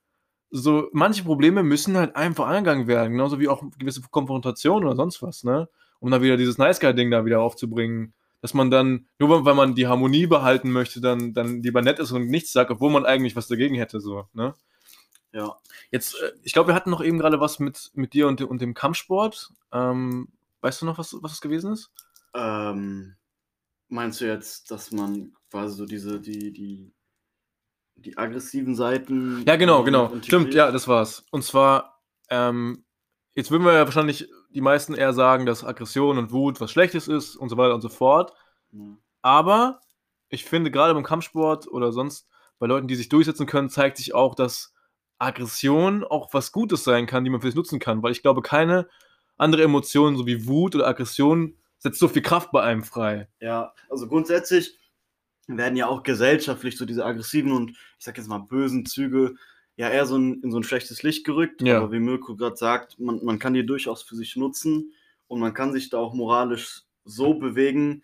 So, 0.54 0.88
manche 0.92 1.24
Probleme 1.24 1.62
müssen 1.62 1.96
halt 1.96 2.14
einfach 2.14 2.46
angegangen 2.46 2.86
werden, 2.86 3.12
genauso 3.12 3.40
wie 3.40 3.48
auch 3.48 3.62
gewisse 3.78 4.02
Konfrontationen 4.02 4.86
oder 4.86 4.96
sonst 4.96 5.22
was, 5.22 5.44
ne? 5.44 5.68
Um 5.98 6.10
dann 6.10 6.20
wieder 6.20 6.36
dieses 6.36 6.58
Nice 6.58 6.78
Guy-Ding 6.78 7.10
da 7.10 7.24
wieder 7.24 7.40
aufzubringen. 7.40 8.12
Dass 8.42 8.54
man 8.54 8.70
dann, 8.70 9.06
nur 9.18 9.44
weil 9.44 9.54
man 9.54 9.74
die 9.76 9.86
Harmonie 9.86 10.26
behalten 10.26 10.70
möchte, 10.72 11.00
dann, 11.00 11.32
dann 11.32 11.62
lieber 11.62 11.80
nett 11.80 12.00
ist 12.00 12.10
und 12.12 12.26
nichts 12.26 12.52
sagt, 12.52 12.70
obwohl 12.72 12.90
man 12.90 13.06
eigentlich 13.06 13.36
was 13.36 13.46
dagegen 13.48 13.76
hätte, 13.76 14.00
so, 14.00 14.26
ne? 14.32 14.54
Ja. 15.32 15.56
Jetzt, 15.90 16.20
äh, 16.20 16.32
ich 16.42 16.52
glaube, 16.52 16.68
wir 16.68 16.74
hatten 16.74 16.90
noch 16.90 17.02
eben 17.02 17.18
gerade 17.18 17.40
was 17.40 17.58
mit, 17.58 17.90
mit 17.94 18.12
dir 18.12 18.28
und, 18.28 18.40
dem- 18.40 18.48
und 18.48 18.60
dem 18.60 18.74
Kampfsport. 18.74 19.50
Ähm, 19.72 20.28
weißt 20.60 20.82
du 20.82 20.86
noch, 20.86 20.98
was, 20.98 21.16
was 21.22 21.32
es 21.32 21.40
gewesen 21.40 21.72
ist? 21.72 21.90
Ähm, 22.34 23.14
meinst 23.88 24.20
du 24.20 24.26
jetzt, 24.26 24.70
dass 24.70 24.90
man 24.90 25.32
quasi 25.50 25.76
so 25.76 25.86
diese, 25.86 26.20
die, 26.20 26.52
die, 26.52 26.92
die 28.02 28.18
aggressiven 28.18 28.74
Seiten. 28.74 29.44
Ja, 29.46 29.56
genau, 29.56 29.84
genau. 29.84 30.12
Stimmt, 30.22 30.54
ja, 30.54 30.70
das 30.70 30.88
war's. 30.88 31.24
Und 31.30 31.44
zwar, 31.44 32.00
ähm, 32.30 32.84
jetzt 33.34 33.50
würden 33.50 33.64
wir 33.64 33.72
ja 33.72 33.84
wahrscheinlich 33.84 34.28
die 34.50 34.60
meisten 34.60 34.94
eher 34.94 35.12
sagen, 35.12 35.46
dass 35.46 35.64
Aggression 35.64 36.18
und 36.18 36.32
Wut 36.32 36.60
was 36.60 36.70
Schlechtes 36.70 37.08
ist 37.08 37.36
und 37.36 37.48
so 37.48 37.56
weiter 37.56 37.74
und 37.74 37.80
so 37.80 37.88
fort. 37.88 38.32
Ja. 38.72 38.80
Aber 39.22 39.80
ich 40.28 40.44
finde, 40.44 40.70
gerade 40.70 40.94
beim 40.94 41.04
Kampfsport 41.04 41.68
oder 41.68 41.92
sonst 41.92 42.28
bei 42.58 42.66
Leuten, 42.66 42.88
die 42.88 42.94
sich 42.94 43.08
durchsetzen 43.08 43.46
können, 43.46 43.70
zeigt 43.70 43.96
sich 43.96 44.14
auch, 44.14 44.34
dass 44.34 44.74
Aggression 45.18 46.04
auch 46.04 46.32
was 46.32 46.52
Gutes 46.52 46.84
sein 46.84 47.06
kann, 47.06 47.24
die 47.24 47.30
man 47.30 47.40
für 47.40 47.48
sich 47.48 47.56
nutzen 47.56 47.78
kann. 47.78 48.02
Weil 48.02 48.12
ich 48.12 48.22
glaube, 48.22 48.42
keine 48.42 48.88
andere 49.36 49.62
Emotion, 49.62 50.16
so 50.16 50.26
wie 50.26 50.46
Wut 50.46 50.74
oder 50.74 50.86
Aggression, 50.86 51.56
setzt 51.78 51.98
so 51.98 52.08
viel 52.08 52.22
Kraft 52.22 52.50
bei 52.52 52.62
einem 52.62 52.84
frei. 52.84 53.28
Ja, 53.40 53.72
also 53.90 54.06
grundsätzlich 54.06 54.78
werden 55.48 55.76
ja 55.76 55.86
auch 55.88 56.02
gesellschaftlich 56.02 56.76
so 56.76 56.84
diese 56.84 57.04
aggressiven 57.04 57.52
und 57.52 57.70
ich 57.70 58.04
sag 58.04 58.16
jetzt 58.16 58.28
mal 58.28 58.38
bösen 58.38 58.86
Züge 58.86 59.34
ja 59.76 59.88
eher 59.88 60.06
so 60.06 60.16
ein, 60.16 60.40
in 60.42 60.50
so 60.50 60.58
ein 60.58 60.64
schlechtes 60.64 61.02
Licht 61.02 61.24
gerückt. 61.24 61.62
Ja. 61.62 61.78
Aber 61.78 61.92
wie 61.92 61.98
Mirko 61.98 62.36
gerade 62.36 62.56
sagt, 62.56 62.98
man, 62.98 63.24
man 63.24 63.38
kann 63.38 63.54
die 63.54 63.66
durchaus 63.66 64.02
für 64.02 64.16
sich 64.16 64.36
nutzen 64.36 64.92
und 65.28 65.40
man 65.40 65.54
kann 65.54 65.72
sich 65.72 65.90
da 65.90 65.98
auch 65.98 66.14
moralisch 66.14 66.82
so 67.04 67.34
bewegen, 67.34 68.02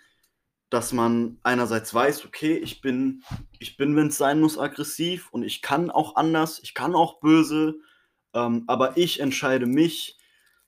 dass 0.70 0.92
man 0.92 1.38
einerseits 1.42 1.94
weiß, 1.94 2.26
okay, 2.26 2.56
ich 2.56 2.80
bin, 2.80 3.22
ich 3.58 3.76
bin, 3.76 3.96
wenn 3.96 4.08
es 4.08 4.18
sein 4.18 4.40
muss, 4.40 4.58
aggressiv 4.58 5.28
und 5.30 5.42
ich 5.42 5.62
kann 5.62 5.90
auch 5.90 6.16
anders, 6.16 6.60
ich 6.62 6.74
kann 6.74 6.94
auch 6.94 7.20
böse, 7.20 7.76
ähm, 8.34 8.64
aber 8.66 8.96
ich 8.96 9.20
entscheide 9.20 9.66
mich, 9.66 10.18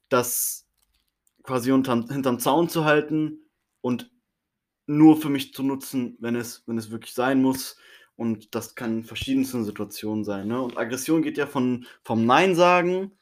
das 0.08 0.66
quasi 1.42 1.72
unterm, 1.72 2.08
hinterm 2.08 2.38
Zaun 2.38 2.68
zu 2.68 2.84
halten 2.84 3.38
und 3.80 4.10
nur 4.90 5.16
für 5.16 5.28
mich 5.28 5.54
zu 5.54 5.62
nutzen, 5.62 6.16
wenn 6.20 6.34
es, 6.34 6.64
wenn 6.66 6.76
es 6.76 6.90
wirklich 6.90 7.14
sein 7.14 7.40
muss. 7.40 7.76
Und 8.16 8.54
das 8.54 8.74
kann 8.74 8.98
in 8.98 9.04
verschiedensten 9.04 9.64
Situationen 9.64 10.24
sein. 10.24 10.48
Ne? 10.48 10.60
Und 10.60 10.76
Aggression 10.76 11.22
geht 11.22 11.38
ja 11.38 11.46
von, 11.46 11.86
vom 12.02 12.26
Nein 12.26 12.54
sagen 12.54 13.12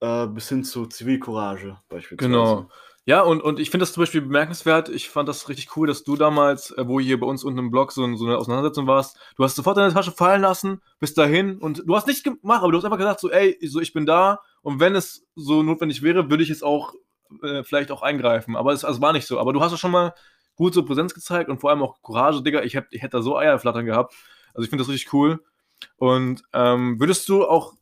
äh, 0.00 0.26
bis 0.26 0.48
hin 0.48 0.64
zu 0.64 0.86
Zivilcourage 0.86 1.78
beispielsweise. 1.88 2.30
Genau. 2.30 2.70
Ja, 3.04 3.22
und, 3.22 3.42
und 3.42 3.58
ich 3.58 3.70
finde 3.70 3.82
das 3.82 3.92
zum 3.92 4.02
Beispiel 4.02 4.22
bemerkenswert. 4.22 4.88
Ich 4.88 5.08
fand 5.08 5.28
das 5.28 5.48
richtig 5.48 5.76
cool, 5.76 5.86
dass 5.86 6.04
du 6.04 6.16
damals, 6.16 6.70
äh, 6.72 6.86
wo 6.86 7.00
hier 7.00 7.20
bei 7.20 7.26
uns 7.26 7.44
unten 7.44 7.58
im 7.58 7.70
Blog 7.70 7.92
so, 7.92 8.14
so 8.16 8.26
eine 8.26 8.38
Auseinandersetzung 8.38 8.86
warst, 8.86 9.18
du 9.36 9.44
hast 9.44 9.56
sofort 9.56 9.76
deine 9.76 9.92
Tasche 9.92 10.12
fallen 10.12 10.42
lassen, 10.42 10.80
bist 10.98 11.16
dahin 11.18 11.58
und 11.58 11.82
du 11.86 11.96
hast 11.96 12.06
nicht 12.06 12.24
gemacht, 12.24 12.62
aber 12.62 12.72
du 12.72 12.78
hast 12.78 12.84
einfach 12.84 12.98
gesagt, 12.98 13.20
so, 13.20 13.30
ey, 13.30 13.58
so, 13.66 13.80
ich 13.80 13.92
bin 13.92 14.06
da 14.06 14.40
und 14.62 14.80
wenn 14.80 14.94
es 14.94 15.26
so 15.34 15.62
notwendig 15.62 16.02
wäre, 16.02 16.30
würde 16.30 16.42
ich 16.42 16.50
es 16.50 16.62
auch 16.62 16.94
äh, 17.42 17.62
vielleicht 17.62 17.90
auch 17.90 18.02
eingreifen. 18.02 18.56
Aber 18.56 18.72
es 18.72 18.84
also 18.84 19.00
war 19.00 19.12
nicht 19.12 19.26
so. 19.26 19.38
Aber 19.38 19.52
du 19.52 19.60
hast 19.60 19.72
ja 19.72 19.78
schon 19.78 19.92
mal 19.92 20.14
gut 20.56 20.74
so 20.74 20.84
Präsenz 20.84 21.14
gezeigt 21.14 21.48
und 21.48 21.60
vor 21.60 21.70
allem 21.70 21.82
auch 21.82 22.02
Courage, 22.02 22.42
Digga. 22.42 22.62
Ich, 22.62 22.74
hätt, 22.74 22.86
ich 22.90 23.02
hätte 23.02 23.18
da 23.18 23.22
so 23.22 23.36
Eierflattern 23.36 23.86
gehabt. 23.86 24.14
Also 24.54 24.64
ich 24.64 24.70
finde 24.70 24.82
das 24.82 24.92
richtig 24.92 25.12
cool. 25.12 25.42
Und 25.96 26.42
ähm, 26.52 27.00
würdest 27.00 27.28
du 27.28 27.46
auch, 27.46 27.74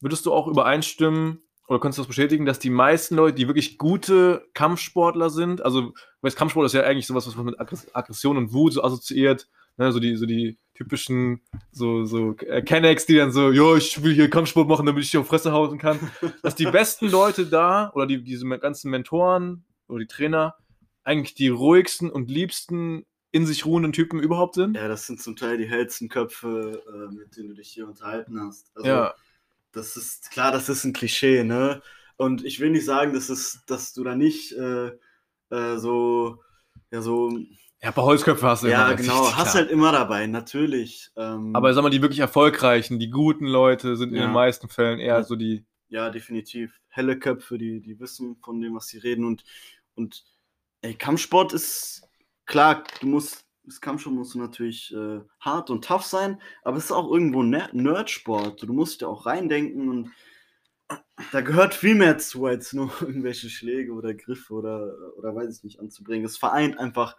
würdest 0.00 0.26
du 0.26 0.32
auch 0.32 0.46
übereinstimmen, 0.46 1.40
oder 1.66 1.80
könntest 1.80 1.98
du 1.98 2.02
das 2.02 2.08
bestätigen, 2.08 2.44
dass 2.44 2.58
die 2.58 2.70
meisten 2.70 3.16
Leute, 3.16 3.36
die 3.36 3.46
wirklich 3.46 3.78
gute 3.78 4.46
Kampfsportler 4.52 5.30
sind, 5.30 5.64
also, 5.64 5.94
weil 6.20 6.32
Kampfsport 6.32 6.66
ist 6.66 6.74
ja 6.74 6.82
eigentlich 6.82 7.06
sowas, 7.06 7.26
was 7.26 7.36
man 7.36 7.46
mit 7.46 7.58
Aggress- 7.58 7.88
Aggression 7.94 8.36
und 8.36 8.52
Wut 8.52 8.74
so 8.74 8.82
assoziiert, 8.82 9.48
ne, 9.78 9.90
so 9.90 9.98
die, 9.98 10.16
so 10.16 10.26
die 10.26 10.58
typischen, 10.74 11.40
so, 11.72 12.04
so 12.04 12.36
äh, 12.40 12.60
Kennex, 12.62 13.06
die 13.06 13.16
dann 13.16 13.32
so, 13.32 13.50
jo, 13.50 13.76
ich 13.76 14.02
will 14.02 14.12
hier 14.12 14.28
Kampfsport 14.28 14.68
machen, 14.68 14.84
damit 14.84 15.04
ich 15.04 15.10
hier 15.10 15.20
auf 15.20 15.26
Fresse 15.26 15.52
hauen 15.52 15.78
kann, 15.78 15.98
dass 16.42 16.54
die 16.54 16.66
besten 16.66 17.08
Leute 17.08 17.46
da, 17.46 17.90
oder 17.94 18.06
die, 18.06 18.22
diese 18.22 18.46
ganzen 18.58 18.90
Mentoren 18.90 19.64
oder 19.88 20.00
die 20.00 20.06
Trainer, 20.06 20.56
eigentlich 21.04 21.34
die 21.34 21.48
ruhigsten 21.48 22.10
und 22.10 22.30
liebsten 22.30 23.04
in 23.32 23.46
sich 23.46 23.66
ruhenden 23.66 23.92
Typen 23.92 24.20
überhaupt 24.20 24.54
sind. 24.54 24.76
Ja, 24.76 24.88
das 24.88 25.06
sind 25.06 25.20
zum 25.20 25.36
Teil 25.36 25.58
die 25.58 25.68
hellsten 25.68 26.08
Köpfe, 26.08 26.82
äh, 26.86 27.14
mit 27.14 27.36
denen 27.36 27.48
du 27.48 27.54
dich 27.54 27.68
hier 27.70 27.86
unterhalten 27.86 28.40
hast. 28.40 28.70
Also, 28.76 28.88
Ja, 28.88 29.14
das 29.72 29.96
ist 29.96 30.30
klar, 30.30 30.52
das 30.52 30.68
ist 30.68 30.84
ein 30.84 30.92
Klischee, 30.92 31.44
ne? 31.44 31.82
Und 32.16 32.44
ich 32.44 32.60
will 32.60 32.70
nicht 32.70 32.84
sagen, 32.84 33.12
dass, 33.12 33.28
es, 33.28 33.60
dass 33.66 33.92
du 33.92 34.04
da 34.04 34.14
nicht 34.14 34.52
äh, 34.52 34.92
äh, 35.50 35.76
so, 35.78 36.40
ja, 36.92 37.02
so, 37.02 37.36
ja, 37.82 37.92
paar 37.92 38.04
Holzköpfe 38.04 38.46
hast 38.46 38.62
du 38.62 38.68
ja, 38.68 38.84
immer, 38.86 38.96
genau, 38.96 39.20
klar. 39.24 39.36
hast 39.36 39.54
halt 39.54 39.70
immer 39.70 39.92
dabei, 39.92 40.26
natürlich. 40.26 41.10
Ähm, 41.16 41.54
Aber 41.54 41.74
sag 41.74 41.82
mal, 41.82 41.90
die 41.90 42.02
wirklich 42.02 42.20
erfolgreichen, 42.20 42.98
die 42.98 43.10
guten 43.10 43.46
Leute 43.46 43.96
sind 43.96 44.10
in 44.10 44.16
Ja. 44.16 44.26
den 44.26 44.32
meisten 44.32 44.68
Fällen 44.68 44.98
eher 44.98 45.18
Ja. 45.18 45.22
so 45.24 45.36
die. 45.36 45.64
ja, 45.88 46.10
definitiv. 46.10 46.80
Helle 46.88 47.18
Köpfe, 47.18 47.58
die, 47.58 47.80
die 47.80 47.98
wissen 48.00 48.36
von 48.42 48.60
dem, 48.60 48.74
was 48.74 48.86
sie 48.88 48.98
reden. 48.98 49.24
Und, 49.24 49.44
und 49.94 50.24
ey, 50.84 50.94
Kampfsport 50.94 51.52
ist 51.52 52.02
klar, 52.46 52.84
du 53.00 53.06
musst, 53.06 53.44
das 53.64 53.80
Kampfsport 53.80 54.14
musst 54.14 54.34
du 54.34 54.38
natürlich 54.38 54.92
äh, 54.94 55.20
hart 55.40 55.70
und 55.70 55.84
tough 55.84 56.04
sein, 56.04 56.40
aber 56.62 56.76
es 56.76 56.84
ist 56.86 56.92
auch 56.92 57.10
irgendwo 57.10 57.42
Ner- 57.42 57.72
Nerdsport. 57.72 58.62
Du 58.62 58.72
musst 58.72 59.00
ja 59.00 59.08
auch 59.08 59.26
reindenken 59.26 59.88
und 59.88 60.10
da 61.32 61.40
gehört 61.40 61.74
viel 61.74 61.94
mehr 61.94 62.18
zu, 62.18 62.44
als 62.46 62.72
nur 62.72 62.90
irgendwelche 63.00 63.48
Schläge 63.50 63.92
oder 63.92 64.14
Griffe 64.14 64.52
oder, 64.54 64.92
oder 65.16 65.34
weiß 65.34 65.58
ich 65.58 65.64
nicht 65.64 65.80
anzubringen. 65.80 66.24
Es 66.26 66.36
vereint 66.38 66.78
einfach 66.78 67.16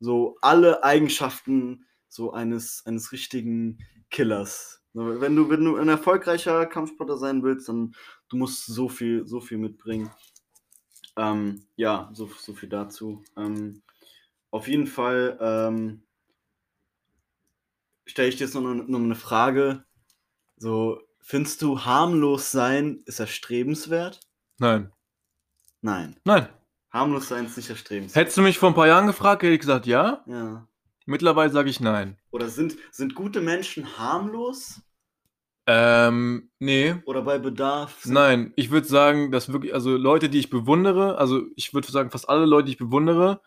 so 0.00 0.36
alle 0.40 0.82
Eigenschaften 0.82 1.86
so 2.08 2.32
eines, 2.32 2.82
eines 2.86 3.12
richtigen 3.12 3.78
Killers. 4.10 4.82
Wenn 4.92 5.36
du, 5.36 5.48
wenn 5.48 5.64
du 5.64 5.76
ein 5.76 5.88
erfolgreicher 5.88 6.66
Kampfsportler 6.66 7.16
sein 7.16 7.44
willst, 7.44 7.68
dann 7.68 7.94
du 8.28 8.36
musst 8.36 8.66
so 8.66 8.88
viel, 8.88 9.26
so 9.28 9.40
viel 9.40 9.58
mitbringen. 9.58 10.10
Ähm, 11.16 11.66
ja, 11.76 12.10
so, 12.12 12.30
so 12.38 12.54
viel 12.54 12.68
dazu. 12.68 13.22
Ähm, 13.36 13.82
auf 14.50 14.68
jeden 14.68 14.86
Fall 14.86 15.38
ähm, 15.40 16.02
stelle 18.06 18.28
ich 18.28 18.36
dir 18.36 18.44
jetzt 18.44 18.54
noch, 18.54 18.62
noch 18.62 18.98
eine 18.98 19.14
Frage. 19.14 19.84
So, 20.56 21.00
findest 21.20 21.62
du 21.62 21.84
harmlos 21.84 22.50
sein 22.50 23.02
ist 23.06 23.20
erstrebenswert? 23.20 24.20
Nein. 24.58 24.92
Nein. 25.80 26.16
Nein. 26.24 26.48
Harmlos 26.90 27.28
sein 27.28 27.46
ist 27.46 27.56
nicht 27.56 27.70
erstrebenswert. 27.70 28.16
Hättest 28.16 28.36
du 28.36 28.42
mich 28.42 28.58
vor 28.58 28.70
ein 28.70 28.74
paar 28.74 28.88
Jahren 28.88 29.06
gefragt, 29.06 29.42
hätte 29.42 29.54
ich 29.54 29.60
gesagt 29.60 29.86
ja. 29.86 30.24
Ja. 30.26 30.66
Mittlerweile 31.06 31.50
sage 31.50 31.70
ich 31.70 31.80
nein. 31.80 32.18
Oder 32.30 32.48
sind, 32.48 32.76
sind 32.90 33.14
gute 33.14 33.40
Menschen 33.40 33.98
harmlos? 33.98 34.80
Ähm, 35.66 36.50
nee. 36.58 36.94
Oder 37.04 37.22
bei 37.22 37.38
Bedarf? 37.38 38.04
Nein, 38.06 38.52
ich 38.56 38.70
würde 38.70 38.86
sagen, 38.88 39.30
dass 39.30 39.52
wirklich, 39.52 39.74
also 39.74 39.96
Leute, 39.96 40.28
die 40.28 40.38
ich 40.38 40.50
bewundere, 40.50 41.18
also 41.18 41.42
ich 41.56 41.72
würde 41.74 41.90
sagen, 41.90 42.10
fast 42.10 42.28
alle 42.28 42.46
Leute, 42.46 42.66
die 42.66 42.72
ich 42.72 42.78
bewundere, 42.78 43.40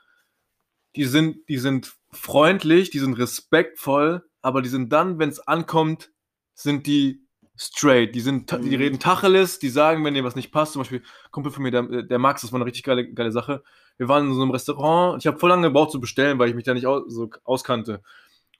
die 0.95 1.05
sind, 1.05 1.49
die 1.49 1.57
sind 1.57 1.93
freundlich, 2.11 2.91
die 2.91 2.99
sind 2.99 3.15
respektvoll, 3.17 4.23
aber 4.41 4.61
die 4.61 4.69
sind 4.69 4.93
dann, 4.93 5.19
wenn 5.19 5.29
es 5.29 5.39
ankommt, 5.39 6.11
sind 6.53 6.85
die 6.87 7.21
straight. 7.55 8.13
Die 8.15 8.19
sind, 8.21 8.49
ta- 8.49 8.57
die 8.57 8.69
Mhm. 8.69 8.75
reden 8.83 8.99
Tacheles, 8.99 9.59
die 9.59 9.69
sagen, 9.69 10.03
wenn 10.05 10.13
dir 10.13 10.23
was 10.23 10.35
nicht 10.35 10.51
passt, 10.51 10.73
zum 10.73 10.81
Beispiel, 10.81 11.03
Kumpel 11.31 11.51
von 11.51 11.63
mir, 11.63 11.71
der, 11.71 12.03
der 12.03 12.19
Max, 12.19 12.41
das 12.41 12.51
war 12.51 12.57
eine 12.57 12.65
richtig 12.65 12.83
geile, 12.83 13.11
geile 13.11 13.31
Sache. 13.31 13.63
Wir 13.97 14.07
waren 14.07 14.27
in 14.27 14.33
so 14.33 14.41
einem 14.41 14.51
Restaurant, 14.51 15.21
ich 15.21 15.27
habe 15.27 15.37
voll 15.37 15.49
lange 15.49 15.67
gebraucht 15.67 15.91
zu 15.91 15.99
bestellen, 15.99 16.39
weil 16.39 16.49
ich 16.49 16.55
mich 16.55 16.63
da 16.63 16.73
nicht 16.73 16.87
aus, 16.87 17.03
so 17.07 17.29
auskannte. 17.43 18.01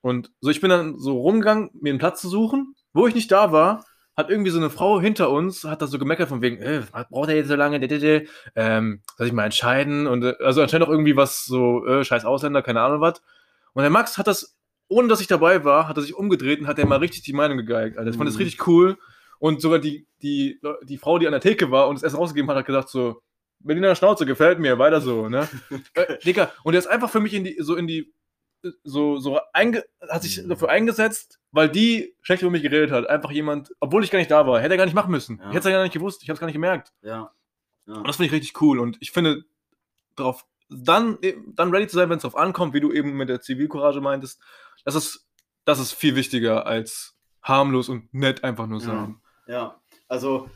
Und 0.02 0.32
so, 0.42 0.50
ich 0.50 0.62
bin 0.62 0.70
dann 0.70 1.00
so 1.00 1.20
rumgegangen, 1.22 1.70
mir 1.74 1.90
einen 1.92 2.00
Platz 2.00 2.22
zu 2.22 2.30
suchen. 2.30 2.76
Wo 2.94 3.08
ich 3.08 3.16
nicht 3.16 3.32
da 3.32 3.52
war, 3.52 3.86
hat 4.16 4.30
irgendwie 4.30 4.52
so 4.52 4.60
eine 4.60 4.70
Frau 4.70 5.02
hinter 5.02 5.32
uns, 5.32 5.64
hat 5.64 5.82
da 5.82 5.88
so 5.88 5.98
gemeckert 5.98 6.30
von 6.30 6.42
wegen, 6.42 6.58
äh, 6.62 6.84
was 6.92 7.10
braucht 7.10 7.30
er 7.30 7.36
jetzt 7.36 7.48
so 7.48 7.56
lange? 7.56 7.78
Ähm, 8.56 9.02
soll 9.18 9.28
ich 9.28 9.34
mal 9.34 9.46
entscheiden? 9.46 10.06
Und 10.08 10.24
äh, 10.24 10.36
also 10.40 10.62
anscheinend 10.62 10.88
auch 10.88 10.92
irgendwie 10.92 11.16
was 11.16 11.46
so, 11.46 11.86
äh, 11.86 12.04
scheiß 12.06 12.24
Ausländer, 12.26 12.62
keine 12.62 12.82
Ahnung 12.82 13.02
was. 13.02 13.22
Und 13.74 13.82
der 13.82 13.90
Max 13.90 14.18
hat 14.20 14.28
das, 14.28 14.56
ohne 14.88 15.08
dass 15.08 15.22
ich 15.22 15.28
dabei 15.28 15.66
war, 15.66 15.88
hat 15.88 15.98
er 15.98 16.04
sich 16.04 16.14
umgedreht 16.16 16.60
und 16.60 16.68
hat 16.68 16.78
der 16.78 16.86
mal 16.86 17.00
richtig 17.00 17.24
die 17.24 17.34
Meinung 17.34 17.58
gegeigt. 17.58 17.98
Alter. 17.98 18.12
Ich 18.12 18.18
fand 18.18 18.28
das 18.28 18.36
Mhm. 18.36 18.44
richtig 18.44 18.68
cool. 18.68 18.98
Und 19.40 19.62
sogar 19.62 19.80
die, 19.80 20.08
die, 20.22 20.62
die 20.84 20.98
Frau, 20.98 21.18
die 21.18 21.26
an 21.26 21.32
der 21.34 21.42
Theke 21.42 21.72
war 21.72 21.88
und 21.88 21.96
das 21.96 22.04
Essen 22.04 22.18
rausgegeben 22.18 22.50
hat, 22.52 22.58
hat 22.58 22.66
gesagt 22.68 22.90
so, 22.90 23.22
Berliner 23.60 23.96
Schnauze, 23.96 24.26
gefällt 24.26 24.60
mir, 24.60 24.78
weiter 24.78 25.02
so, 25.02 25.28
ne? 25.28 25.48
äh, 25.96 26.18
Digga, 26.24 26.52
und 26.64 26.74
der 26.74 26.80
ist 26.80 26.88
einfach 26.88 27.10
für 27.10 27.20
mich 27.20 27.34
in 27.34 27.44
die, 27.44 27.58
so 27.60 27.76
in 27.76 27.88
die, 27.88 28.14
so, 28.84 29.18
so 29.18 29.40
einge, 29.54 29.84
hat 30.10 30.24
sich 30.24 30.46
dafür 30.48 30.70
eingesetzt, 30.70 31.40
weil 31.52 31.70
die 31.70 32.16
schlecht 32.22 32.42
über 32.42 32.52
mich 32.52 32.64
geredet 32.64 32.92
hat. 32.92 33.08
Einfach 33.08 33.32
jemand, 33.32 33.72
obwohl 33.80 34.04
ich 34.04 34.12
gar 34.12 34.20
nicht 34.20 34.32
da 34.32 34.48
war, 34.48 34.60
hätte 34.60 34.74
er 34.74 34.78
gar 34.78 34.86
nicht 34.86 34.94
machen 34.94 35.12
müssen. 35.12 35.38
Ja. 35.38 35.44
Ich 35.44 35.50
hätte 35.50 35.60
es 35.60 35.66
ja 35.66 35.72
gar 35.72 35.84
nicht 35.84 35.94
gewusst, 35.94 36.24
ich 36.24 36.30
habe 36.30 36.36
es 36.36 36.40
gar 36.40 36.48
nicht 36.48 36.54
gemerkt. 36.56 36.94
Ja. 37.02 37.32
ja. 37.86 37.94
Und 37.94 38.08
das 38.08 38.18
finde 38.18 38.28
ich 38.28 38.34
richtig 38.34 38.62
cool. 38.62 38.80
Und 38.80 38.98
ich 39.02 39.12
finde, 39.12 39.44
drauf, 40.16 40.46
dann, 40.70 41.18
dann 41.56 41.72
ready 41.72 41.88
zu 41.88 41.96
sein, 41.98 42.10
wenn 42.10 42.18
es 42.18 42.24
drauf 42.24 42.38
ankommt, 42.38 42.74
wie 42.74 42.80
du 42.80 42.92
eben 42.92 43.14
mit 43.18 43.30
der 43.30 43.42
Zivilcourage 43.42 44.02
meintest, 44.02 44.40
das 44.86 44.96
ist, 44.96 45.28
das 45.66 45.80
ist 45.80 45.94
viel 45.94 46.16
wichtiger 46.16 46.66
als 46.66 47.16
harmlos 47.42 47.90
und 47.90 48.14
nett 48.14 48.44
einfach 48.44 48.68
nur 48.68 48.80
Ja. 48.80 48.86
sein. 48.86 49.18
Ja, 49.48 49.82
also 50.08 50.50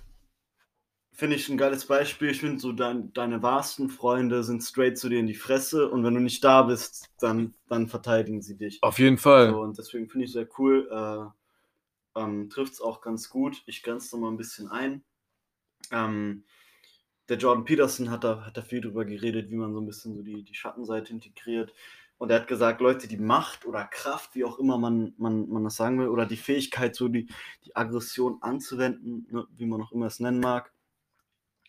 finde 1.18 1.36
ich 1.36 1.49
ein 1.49 1.57
geiles 1.57 1.88
Beispiel. 1.88 2.30
Ich 2.30 2.41
finde 2.41 2.59
so, 2.59 2.72
dein, 2.72 3.11
deine 3.11 3.41
wahrsten 3.41 3.89
Freunde 3.89 4.43
sind 4.43 4.61
straight 4.61 4.99
zu 4.99 5.09
dir 5.09 5.20
in 5.20 5.26
die 5.26 5.34
Fresse 5.34 5.89
und 5.89 6.03
wenn 6.03 6.13
du 6.13 6.20
nicht 6.20 6.43
da 6.43 6.61
bist, 6.61 7.09
dann, 7.20 7.55
dann 7.68 7.88
verteidigen 7.88 8.43
sie 8.43 8.55
dich. 8.55 8.78
Auf 8.84 8.99
jeden 8.99 9.18
Fall. 9.18 9.49
So, 9.49 9.61
und 9.61 9.78
deswegen 9.80 10.07
finde 10.07 10.26
ich 10.26 10.32
sehr 10.32 10.47
cool. 10.59 10.88
Äh, 12.15 12.22
ähm, 12.22 12.51
Trifft 12.51 12.74
es 12.74 12.82
auch 12.82 13.01
ganz 13.01 13.30
gut. 13.30 13.63
Ich 13.65 13.82
grenze 13.82 14.11
da 14.11 14.18
mal 14.18 14.30
ein 14.30 14.38
bisschen 14.38 14.68
ein. 14.68 15.03
Ähm, 15.91 16.43
der 17.30 17.38
Jordan 17.38 17.65
Peterson 17.65 18.11
hat 18.11 18.24
da, 18.24 18.45
hat 18.45 18.55
da 18.55 18.61
viel 18.61 18.82
drüber 18.82 19.03
geredet, 19.03 19.49
wie 19.49 19.55
man 19.55 19.74
so 19.74 19.82
ein 19.82 19.88
bisschen 19.88 20.15
so 20.15 20.22
die, 20.22 20.43
die 20.43 20.53
Schattenseite 20.53 21.11
integriert. 21.11 21.74
Und 22.20 22.30
er 22.30 22.41
hat 22.41 22.47
gesagt, 22.47 22.80
Leute, 22.80 23.07
die 23.07 23.18
Macht 23.18 23.65
oder 23.65 23.86
Kraft, 23.86 24.36
wie 24.36 24.45
auch 24.45 24.59
immer 24.59 24.78
man, 24.78 25.15
man, 25.18 25.49
man 25.49 25.63
das 25.63 25.78
sagen 25.78 25.97
will, 25.97 26.09
oder 26.09 26.28
die 26.28 26.38
Fähigkeit, 26.38 26.95
so 26.95 27.07
die, 27.07 27.28
die 27.65 27.76
Aggression 27.76 28.38
anzuwenden, 28.41 29.26
ne, 29.32 29.47
wie 29.55 29.65
man 29.65 29.82
auch 29.82 29.91
immer 29.91 30.05
es 30.05 30.20
nennen 30.20 30.39
mag, 30.39 30.72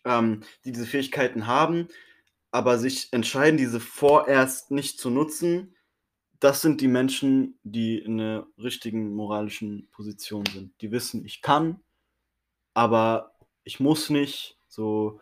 ähm, 0.05 0.41
die 0.65 0.71
diese 0.71 0.85
Fähigkeiten 0.85 1.47
haben, 1.47 1.87
aber 2.51 2.79
sich 2.79 3.11
entscheiden, 3.11 3.57
diese 3.57 3.79
vorerst 3.79 4.71
nicht 4.71 4.99
zu 4.99 5.09
nutzen, 5.09 5.75
das 6.39 6.61
sind 6.61 6.81
die 6.81 6.87
Menschen, 6.87 7.59
die 7.63 7.97
in 7.97 8.19
einer 8.19 8.47
richtigen 8.57 9.13
moralischen 9.13 9.89
Position 9.91 10.45
sind. 10.45 10.73
Die 10.81 10.91
wissen, 10.91 11.25
ich 11.25 11.41
kann, 11.41 11.81
aber 12.73 13.35
ich 13.63 13.79
muss 13.79 14.09
nicht. 14.09 14.57
So, 14.67 15.19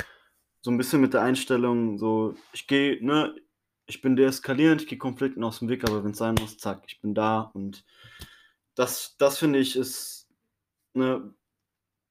so 0.62 0.72
ein 0.72 0.78
bisschen 0.78 1.02
mit 1.02 1.14
der 1.14 1.24
Einstellung, 1.24 1.98
so, 1.98 2.36
ich 2.54 2.68
gehe, 2.68 3.04
ne, 3.04 3.36
ich 3.88 4.02
bin 4.02 4.16
deeskalierend, 4.16 4.82
ich 4.82 4.88
gehe 4.88 4.98
Konflikten 4.98 5.44
aus 5.44 5.60
dem 5.60 5.70
Weg, 5.70 5.84
aber 5.86 6.04
wenn 6.04 6.12
es 6.12 6.18
sein 6.18 6.36
muss, 6.40 6.58
zack, 6.58 6.84
ich 6.88 7.02
bin 7.02 7.16
da. 7.16 7.52
Und 7.54 7.86
das, 8.76 9.16
das 9.18 9.40
finde 9.40 9.60
ich, 9.60 9.76
ist 9.76 10.30
ne, 10.94 11.34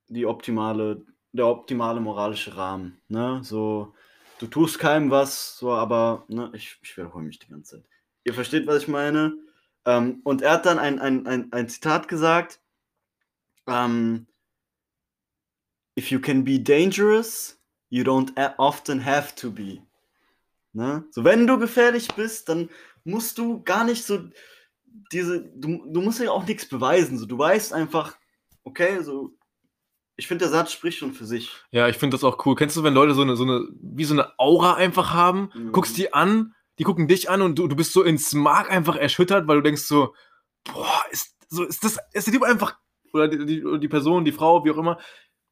die 0.09 0.27
optimale, 0.27 1.05
der 1.37 1.47
optimale 1.47 2.01
moralische 2.01 2.57
Rahmen. 2.57 3.01
Ne? 3.09 3.41
So, 3.43 3.95
du 4.39 4.47
tust 4.47 4.79
keinem 4.79 5.11
was, 5.11 5.57
so, 5.59 5.73
aber 5.73 6.25
ne, 6.29 6.51
ich, 6.55 6.79
ich 6.83 6.97
wiederhole 6.97 7.25
mich 7.25 7.39
die 7.39 7.49
ganze 7.49 7.77
Zeit. 7.77 7.85
Ihr 8.25 8.35
versteht, 8.35 8.67
was 8.67 8.83
ich 8.83 8.89
meine? 8.89 9.37
Ähm, 9.85 10.21
und 10.25 10.43
er 10.43 10.53
hat 10.53 10.67
dann 10.67 10.79
ein, 10.79 10.99
ein, 10.99 11.27
ein, 11.27 11.53
ein 11.53 11.69
Zitat 11.69 12.09
gesagt: 12.09 12.61
ähm, 13.67 14.27
If 15.99 16.11
you 16.11 16.21
can 16.21 16.45
be 16.45 16.59
dangerous, 16.59 17.59
you 17.89 18.03
don't 18.03 18.33
often 18.59 19.05
have 19.05 19.35
to 19.37 19.51
be. 19.51 19.83
Ne? 20.73 21.05
So, 21.11 21.25
wenn 21.25 21.47
du 21.47 21.59
gefährlich 21.59 22.09
bist, 22.15 22.49
dann 22.49 22.69
musst 23.05 23.39
du 23.39 23.63
gar 23.63 23.85
nicht 23.85 24.05
so 24.05 24.29
diese, 25.13 25.43
du, 25.43 25.87
du 25.87 26.01
musst 26.01 26.21
ja 26.21 26.31
auch 26.31 26.47
nichts 26.47 26.69
beweisen. 26.69 27.19
So, 27.19 27.27
du 27.27 27.39
weißt 27.39 27.73
einfach, 27.73 28.17
okay, 28.65 29.03
so, 29.03 29.33
ich 30.17 30.27
finde, 30.27 30.45
der 30.45 30.51
Satz 30.51 30.73
spricht 30.73 30.99
schon 30.99 31.13
für 31.13 31.27
sich. 31.27 31.53
Ja, 31.71 31.89
ich 31.89 31.97
finde 31.97 32.15
das 32.15 32.25
auch 32.25 32.45
cool. 32.47 32.55
Kennst 32.55 32.77
du, 32.77 32.83
wenn 32.83 32.95
Leute 32.95 33.15
so 33.15 33.23
eine, 33.23 33.37
so 33.37 33.45
eine, 33.45 33.69
wie 33.81 34.05
so 34.05 34.15
eine 34.15 34.39
Aura 34.39 34.75
einfach 34.75 35.13
haben, 35.13 35.51
mhm. 35.55 35.73
guckst 35.73 35.97
die 35.99 36.15
an, 36.15 36.55
die 36.79 36.85
gucken 36.85 37.09
dich 37.09 37.29
an 37.29 37.43
und 37.43 37.59
du, 37.59 37.69
du 37.69 37.77
bist 37.77 37.93
so 37.93 38.03
ins 38.03 38.33
Mark 38.33 38.71
einfach 38.71 38.97
erschüttert, 38.97 39.47
weil 39.47 39.57
du 39.57 39.63
denkst 39.63 39.83
so, 39.83 40.15
boah, 40.65 41.05
ist, 41.11 41.37
so, 41.49 41.65
ist 41.65 41.85
das, 41.85 41.99
ist 42.13 42.27
der 42.27 42.35
Typ 42.35 42.43
einfach, 42.43 42.79
oder 43.13 43.29
die, 43.29 43.45
die, 43.45 43.79
die 43.79 43.89
Person, 43.89 44.25
die 44.25 44.33
Frau, 44.33 44.65
wie 44.65 44.71
auch 44.71 44.79
immer, 44.79 44.99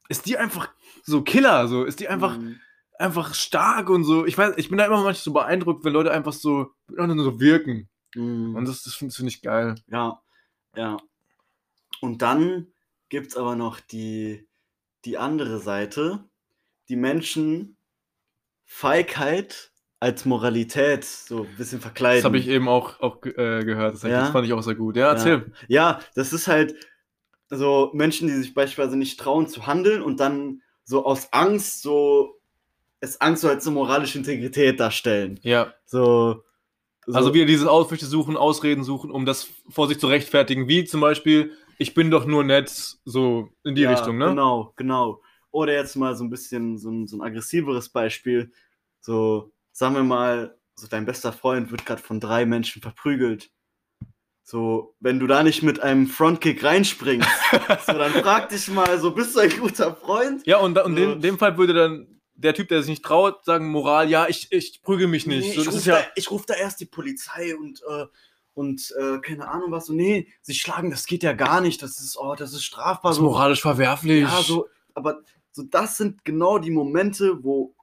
ist 0.09 0.27
die 0.27 0.37
einfach 0.37 0.71
so 1.03 1.23
Killer, 1.23 1.69
so, 1.69 1.85
ist 1.85 2.01
die 2.01 2.09
einfach, 2.09 2.39
mhm. 2.39 2.59
einfach 2.99 3.35
stark 3.35 3.91
und 3.91 4.05
so. 4.05 4.25
Ich 4.25 4.37
weiß, 4.37 4.55
ich 4.57 4.69
bin 4.71 4.79
da 4.79 4.87
immer 4.87 4.97
manchmal 4.97 5.15
so 5.15 5.33
beeindruckt, 5.33 5.85
wenn 5.85 5.93
Leute 5.93 6.13
einfach 6.13 6.33
so, 6.33 6.73
so 6.89 7.41
wirken. 7.41 7.89
Mhm. 8.15 8.55
Und 8.55 8.67
das, 8.67 8.83
das 8.83 8.95
finde 8.95 9.15
find 9.15 9.29
ich 9.29 9.43
geil. 9.43 9.75
Ja, 9.89 10.23
ja. 10.75 10.97
Und 12.01 12.23
dann 12.23 12.69
gibt 13.09 13.29
es 13.29 13.37
aber 13.37 13.57
noch 13.57 13.81
die, 13.81 14.47
die 15.05 15.19
andere 15.19 15.59
Seite, 15.59 16.25
die 16.89 16.97
Menschen 16.97 17.77
Feigheit 18.65 19.73
als 20.01 20.25
Moralität 20.25 21.05
so 21.05 21.45
ein 21.45 21.57
bisschen 21.57 21.81
verkleiden. 21.81 22.19
Das 22.19 22.25
habe 22.25 22.39
ich 22.39 22.49
eben 22.49 22.69
auch, 22.69 23.01
auch 23.01 23.25
äh, 23.25 23.65
gehört. 23.65 23.95
Das, 23.95 24.03
ja? 24.03 24.21
das, 24.21 24.31
fand 24.31 24.47
ich 24.47 24.53
auch 24.53 24.63
sehr 24.63 24.75
gut. 24.75 24.97
Ja, 24.97 25.11
erzähl. 25.13 25.53
Ja. 25.69 25.93
ja, 25.97 26.01
das 26.15 26.33
ist 26.33 26.47
halt 26.47 26.75
so 27.49 27.91
Menschen, 27.95 28.29
die 28.29 28.35
sich 28.35 28.55
beispielsweise 28.55 28.97
nicht 28.97 29.19
trauen 29.19 29.47
zu 29.47 29.67
handeln 29.67 30.03
und 30.03 30.21
dann 30.21 30.63
so 30.85 31.07
aus 31.07 31.33
Angst 31.33 31.83
so 31.83 32.41
es 33.05 33.21
Angst 33.21 33.43
so 33.43 33.49
als 33.49 33.67
eine 33.67 33.75
moralische 33.75 34.19
Integrität 34.19 34.81
darstellen. 34.81 35.39
Ja. 35.43 35.75
So, 35.85 36.43
so. 37.07 37.15
Also 37.15 37.35
wieder 37.35 37.47
dieses 37.47 37.67
Ausflüchte 37.67 38.07
suchen, 38.07 38.37
Ausreden 38.37 38.85
suchen, 38.85 39.11
um 39.11 39.27
das 39.27 39.49
vor 39.69 39.89
sich 39.89 39.99
zu 39.99 40.07
rechtfertigen, 40.07 40.69
wie 40.69 40.85
zum 40.85 41.01
Beispiel, 41.01 41.53
ich 41.79 41.95
bin 41.95 42.11
doch 42.11 42.25
nur 42.25 42.45
nett, 42.45 42.71
so 43.05 43.49
in 43.65 43.75
die 43.75 43.83
ja, 43.83 43.91
Richtung, 43.91 44.19
ne? 44.19 44.29
Genau, 44.29 44.73
genau. 44.77 45.21
Oder 45.51 45.75
jetzt 45.75 45.97
mal 45.97 46.17
so 46.17 46.25
ein 46.25 46.31
bisschen 46.31 46.79
so 46.79 46.91
ein, 46.91 47.07
so 47.07 47.17
ein 47.17 47.23
aggressiveres 47.23 47.89
Beispiel. 47.89 48.53
So, 49.01 49.53
sagen 49.73 49.95
wir 49.95 50.03
mal, 50.03 50.57
so 50.75 50.87
dein 50.89 51.05
bester 51.05 51.33
Freund 51.33 51.71
wird 51.71 51.87
gerade 51.87 52.03
von 52.03 52.21
drei 52.21 52.47
Menschen 52.47 52.83
verprügelt. 52.83 53.51
So, 54.43 54.95
wenn 55.01 55.21
du 55.21 55.27
da 55.27 55.43
nicht 55.43 55.63
mit 55.63 55.81
einem 55.81 56.07
Frontkick 56.07 56.63
reinspringst, 56.63 57.29
so, 57.87 57.93
dann 57.93 58.13
frag 58.13 58.51
dich 58.51 58.69
mal, 58.69 58.99
so 58.99 59.11
bist 59.11 59.35
du 59.35 59.41
ein 59.41 59.59
guter 59.59 59.95
Freund? 59.95 60.47
Ja, 60.47 60.59
und, 60.59 60.77
und 60.79 60.97
so. 60.97 61.13
in 61.13 61.21
dem 61.21 61.39
Fall 61.39 61.57
würde 61.57 61.73
dann 61.73 62.14
der 62.37 62.55
Typ, 62.55 62.69
der 62.69 62.83
sich 62.83 62.91
nicht 62.91 63.05
traut, 63.05 63.45
sagen 63.45 63.71
Moral, 63.71 64.11
ja, 64.11 64.29
ich, 64.29 64.51
ich 64.51 64.83
prügel 64.83 65.07
mich 65.07 65.27
nicht. 65.27 65.49
Nee, 65.49 65.55
so, 65.55 65.63
ich 65.63 65.69
rufe 65.69 65.89
ja 65.89 65.99
da, 66.03 66.31
ruf 66.31 66.47
da, 66.47 66.55
erst 66.55 66.81
die 66.81 66.87
Polizei 66.87 67.57
und, 67.57 67.83
äh, 67.89 68.07
und 68.55 68.95
äh, 68.99 69.19
keine 69.21 69.49
Ahnung 69.49 69.71
was. 69.71 69.87
So, 69.87 69.93
nee, 69.93 70.29
sie 70.43 70.55
schlagen, 70.55 70.91
das 70.91 71.07
geht 71.07 71.23
ja 71.23 71.33
gar 71.33 71.61
nicht. 71.61 71.83
Das 71.83 72.01
ist, 72.01 72.17
oh, 72.17 72.35
das 72.35 72.53
ist 72.53 72.65
strafbar. 72.65 73.11
Das 73.11 73.19
ist 73.19 73.23
moralisch 73.23 73.63
verwerflich. 73.63 74.23
Ja, 74.23 74.43
so, 74.43 74.69
aber 74.95 75.23
so, 75.53 75.63
das 75.63 75.97
sind 75.97 76.25
genau 76.25 76.59
die 76.59 76.71
Momente, 76.71 77.43
wo 77.43 77.75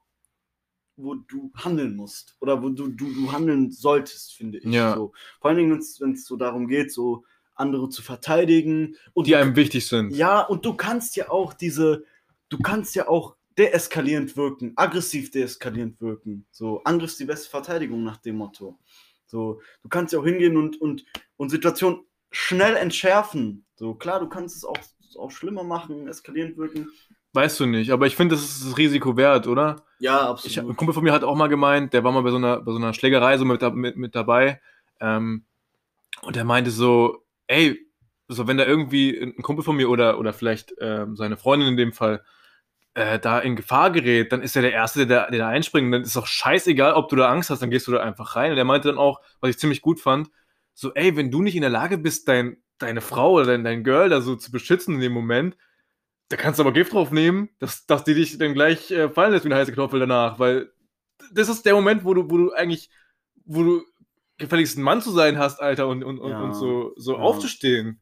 wo 0.98 1.16
du 1.16 1.52
handeln 1.56 1.96
musst 1.96 2.36
oder 2.42 2.62
wo 2.62 2.70
du, 2.70 2.88
du, 2.88 3.12
du 3.12 3.32
handeln 3.32 3.72
solltest, 3.72 4.34
finde 4.34 4.60
ich. 4.60 4.66
Ja. 4.66 4.96
So. 4.96 5.14
Vor 5.40 5.50
allen 5.50 5.58
Dingen, 5.58 5.84
wenn 6.00 6.14
es 6.14 6.26
so 6.26 6.36
darum 6.36 6.68
geht, 6.68 6.92
so 6.92 7.24
andere 7.56 7.90
zu 7.90 8.02
verteidigen. 8.02 8.96
Und 9.14 9.28
die 9.28 9.36
einem 9.36 9.56
wichtig 9.56 9.88
sind. 9.88 10.16
Ja, 10.16 10.42
und 10.42 10.66
du 10.66 10.74
kannst 10.74 11.16
ja 11.16 11.30
auch 11.30 11.54
diese, 11.54 12.06
du 12.50 12.60
kannst 12.60 12.96
ja 12.96 13.08
auch 13.08 13.36
deeskalierend 13.58 14.36
wirken, 14.38 14.74
aggressiv 14.76 15.32
deeskalierend 15.32 16.00
wirken. 16.02 16.46
So, 16.52 16.84
Angriff 16.84 17.12
ist 17.12 17.20
die 17.20 17.26
beste 17.26 17.50
Verteidigung 17.50 18.04
nach 18.04 18.18
dem 18.18 18.38
Motto. 18.38 18.80
So, 19.26 19.62
du 19.84 19.90
kannst 19.90 20.14
ja 20.14 20.20
auch 20.20 20.26
hingehen 20.26 20.58
und, 20.58 20.80
und, 20.82 21.06
und 21.38 21.50
Situationen 21.50 22.02
schnell 22.32 22.76
entschärfen. 22.76 23.66
So, 23.76 23.94
klar, 23.96 24.20
du 24.20 24.28
kannst 24.28 24.58
es 24.58 24.66
auch, 24.66 24.78
auch 25.18 25.32
schlimmer 25.32 25.64
machen, 25.64 26.08
eskalierend 26.08 26.58
wirken, 26.58 26.88
Weißt 27.34 27.62
du 27.62 27.66
nicht, 27.66 27.92
aber 27.92 28.08
ich 28.08 28.18
finde, 28.18 28.36
das 28.36 28.44
ist 28.44 28.66
das 28.66 28.78
Risiko 28.78 29.16
wert, 29.16 29.48
oder? 29.48 29.86
Ja, 30.00 30.30
absolut. 30.30 30.52
Ich, 30.52 30.60
ein 30.60 30.76
Kumpel 30.76 30.94
von 30.94 31.04
mir 31.04 31.14
hat 31.14 31.24
auch 31.24 31.36
mal 31.36 31.48
gemeint, 31.48 31.94
der 31.94 32.04
war 32.04 32.12
mal 32.12 32.24
bei 32.24 32.30
so 32.32 32.36
einer, 32.36 32.60
bei 32.60 32.74
so 32.74 32.78
einer 32.78 32.94
Schlägerei 32.94 33.38
so 33.38 33.46
mit, 33.46 33.62
mit, 33.74 33.96
mit 33.96 34.16
dabei. 34.16 34.60
Ähm, 35.00 35.46
und 36.24 36.36
der 36.36 36.44
meinte 36.44 36.72
so, 36.72 37.24
ey, 37.48 37.80
so 38.28 38.48
wenn 38.48 38.58
da 38.58 38.66
irgendwie 38.66 39.18
ein 39.18 39.42
Kumpel 39.42 39.64
von 39.64 39.78
mir 39.78 39.90
oder, 39.90 40.20
oder 40.20 40.34
vielleicht 40.34 40.74
ähm, 40.82 41.16
seine 41.16 41.38
Freundin 41.38 41.70
in 41.70 41.78
dem 41.78 41.94
Fall 41.94 42.22
äh, 42.94 43.20
da 43.20 43.40
in 43.40 43.56
Gefahr 43.56 43.92
gerät, 43.92 44.32
dann 44.32 44.42
ist 44.42 44.56
er 44.56 44.62
der 44.62 44.74
Erste, 44.74 45.08
der, 45.08 45.30
der 45.32 45.40
da 45.40 45.48
einspringt. 45.48 45.94
Dann 45.94 46.02
ist 46.02 46.18
auch 46.18 46.28
scheißegal, 46.28 46.94
ob 46.94 47.10
du 47.10 47.16
da 47.16 47.30
Angst 47.30 47.50
hast, 47.50 47.62
dann 47.62 47.70
gehst 47.70 47.88
du 47.88 47.92
da 47.92 48.02
einfach 48.02 48.36
rein. 48.36 48.52
Und 48.52 48.58
der 48.58 48.66
meinte 48.66 48.90
dann 48.90 48.98
auch, 48.98 49.22
was 49.40 49.52
ich 49.52 49.60
ziemlich 49.60 49.82
gut 49.82 50.00
fand, 50.00 50.30
so, 50.74 50.94
ey, 50.94 51.16
wenn 51.16 51.32
du 51.32 51.42
nicht 51.42 51.56
in 51.56 51.62
der 51.62 51.70
Lage 51.70 51.98
bist, 51.98 52.28
dein, 52.28 52.58
deine 52.78 53.02
Frau 53.02 53.34
oder 53.34 53.46
dein, 53.46 53.64
dein 53.64 53.84
Girl 53.84 54.10
da 54.10 54.22
so 54.22 54.36
zu 54.36 54.52
beschützen 54.52 54.96
in 54.96 55.02
dem 55.02 55.14
Moment, 55.14 55.56
da 56.30 56.38
kannst 56.38 56.60
du 56.60 56.64
aber 56.64 56.72
Gift 56.72 56.94
drauf 56.94 57.12
nehmen, 57.12 57.50
dass, 57.60 57.86
dass 57.86 58.04
die 58.04 58.14
dich 58.14 58.38
dann 58.38 58.54
gleich 58.54 58.90
äh, 58.92 59.10
fallen 59.10 59.34
lässt 59.34 59.46
wie 59.46 59.50
eine 59.50 59.60
heiße 59.60 59.72
Kartoffel 59.72 60.00
danach, 60.00 60.40
weil 60.40 60.72
das 61.34 61.50
ist 61.50 61.66
der 61.66 61.74
Moment, 61.74 62.06
wo 62.06 62.14
du, 62.14 62.30
wo 62.30 62.38
du 62.38 62.52
eigentlich, 62.54 62.90
wo 63.46 63.64
du 63.64 63.82
gefälligst 64.38 64.78
ein 64.78 64.82
Mann 64.84 65.02
zu 65.02 65.12
sein 65.12 65.38
hast, 65.38 65.62
Alter, 65.62 65.88
und, 65.88 66.04
und, 66.04 66.18
ja, 66.18 66.42
und 66.42 66.54
so, 66.54 66.94
so 66.96 67.14
ja. 67.14 67.20
aufzustehen. 67.20 68.02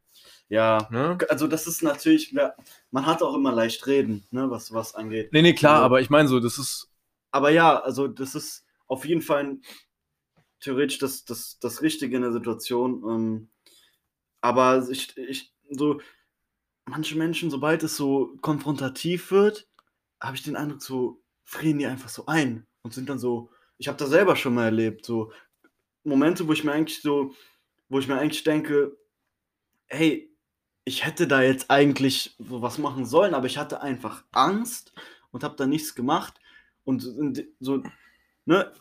Ja, 0.49 0.87
ne? 0.91 1.17
also 1.29 1.47
das 1.47 1.67
ist 1.67 1.83
natürlich, 1.83 2.33
man 2.91 3.05
hat 3.05 3.21
auch 3.21 3.35
immer 3.35 3.51
leicht 3.51 3.85
reden, 3.85 4.25
ne, 4.31 4.49
was 4.49 4.73
was 4.73 4.95
angeht. 4.95 5.31
Nee, 5.31 5.43
nee, 5.43 5.53
klar, 5.53 5.75
also, 5.75 5.85
aber 5.85 6.01
ich 6.01 6.09
meine 6.09 6.27
so, 6.27 6.39
das 6.39 6.57
ist. 6.57 6.89
Aber 7.31 7.51
ja, 7.51 7.79
also 7.79 8.07
das 8.07 8.33
ist 8.33 8.65
auf 8.87 9.05
jeden 9.05 9.21
Fall 9.21 9.43
ein, 9.43 9.61
theoretisch 10.59 10.97
das, 10.97 11.23
das, 11.25 11.59
das 11.59 11.81
Richtige 11.81 12.15
in 12.15 12.23
der 12.23 12.31
Situation. 12.31 13.03
Ähm, 13.07 13.49
aber 14.41 14.87
ich, 14.89 15.15
ich, 15.17 15.53
so, 15.69 16.01
manche 16.85 17.17
Menschen, 17.17 17.51
sobald 17.51 17.83
es 17.83 17.95
so 17.95 18.35
konfrontativ 18.41 19.31
wird, 19.31 19.67
habe 20.19 20.35
ich 20.35 20.43
den 20.43 20.55
Eindruck, 20.55 20.81
so 20.81 21.21
frieren 21.43 21.77
die 21.77 21.85
einfach 21.85 22.09
so 22.09 22.25
ein 22.25 22.65
und 22.81 22.93
sind 22.93 23.09
dann 23.09 23.19
so, 23.19 23.51
ich 23.77 23.87
habe 23.87 23.97
das 23.97 24.09
selber 24.09 24.35
schon 24.35 24.55
mal 24.55 24.65
erlebt, 24.65 25.05
so 25.05 25.31
Momente, 26.03 26.47
wo 26.47 26.53
ich 26.53 26.63
mir 26.63 26.71
eigentlich 26.71 27.01
so, 27.01 27.35
wo 27.87 27.99
ich 27.99 28.07
mir 28.07 28.17
eigentlich 28.17 28.43
denke, 28.43 28.97
hey, 29.87 30.28
ich 30.89 31.05
hätte 31.05 31.27
da 31.27 31.43
jetzt 31.43 31.69
eigentlich 31.69 32.35
so 32.39 32.63
was 32.63 32.79
machen 32.79 33.05
sollen, 33.05 33.35
aber 33.35 33.45
ich 33.45 33.59
hatte 33.59 33.83
einfach 33.83 34.23
Angst 34.31 34.91
und 35.29 35.43
habe 35.43 35.55
da 35.55 35.67
nichts 35.67 35.93
gemacht 35.93 36.39
und 36.83 37.07
so, 37.59 37.83
ne, 38.45 38.71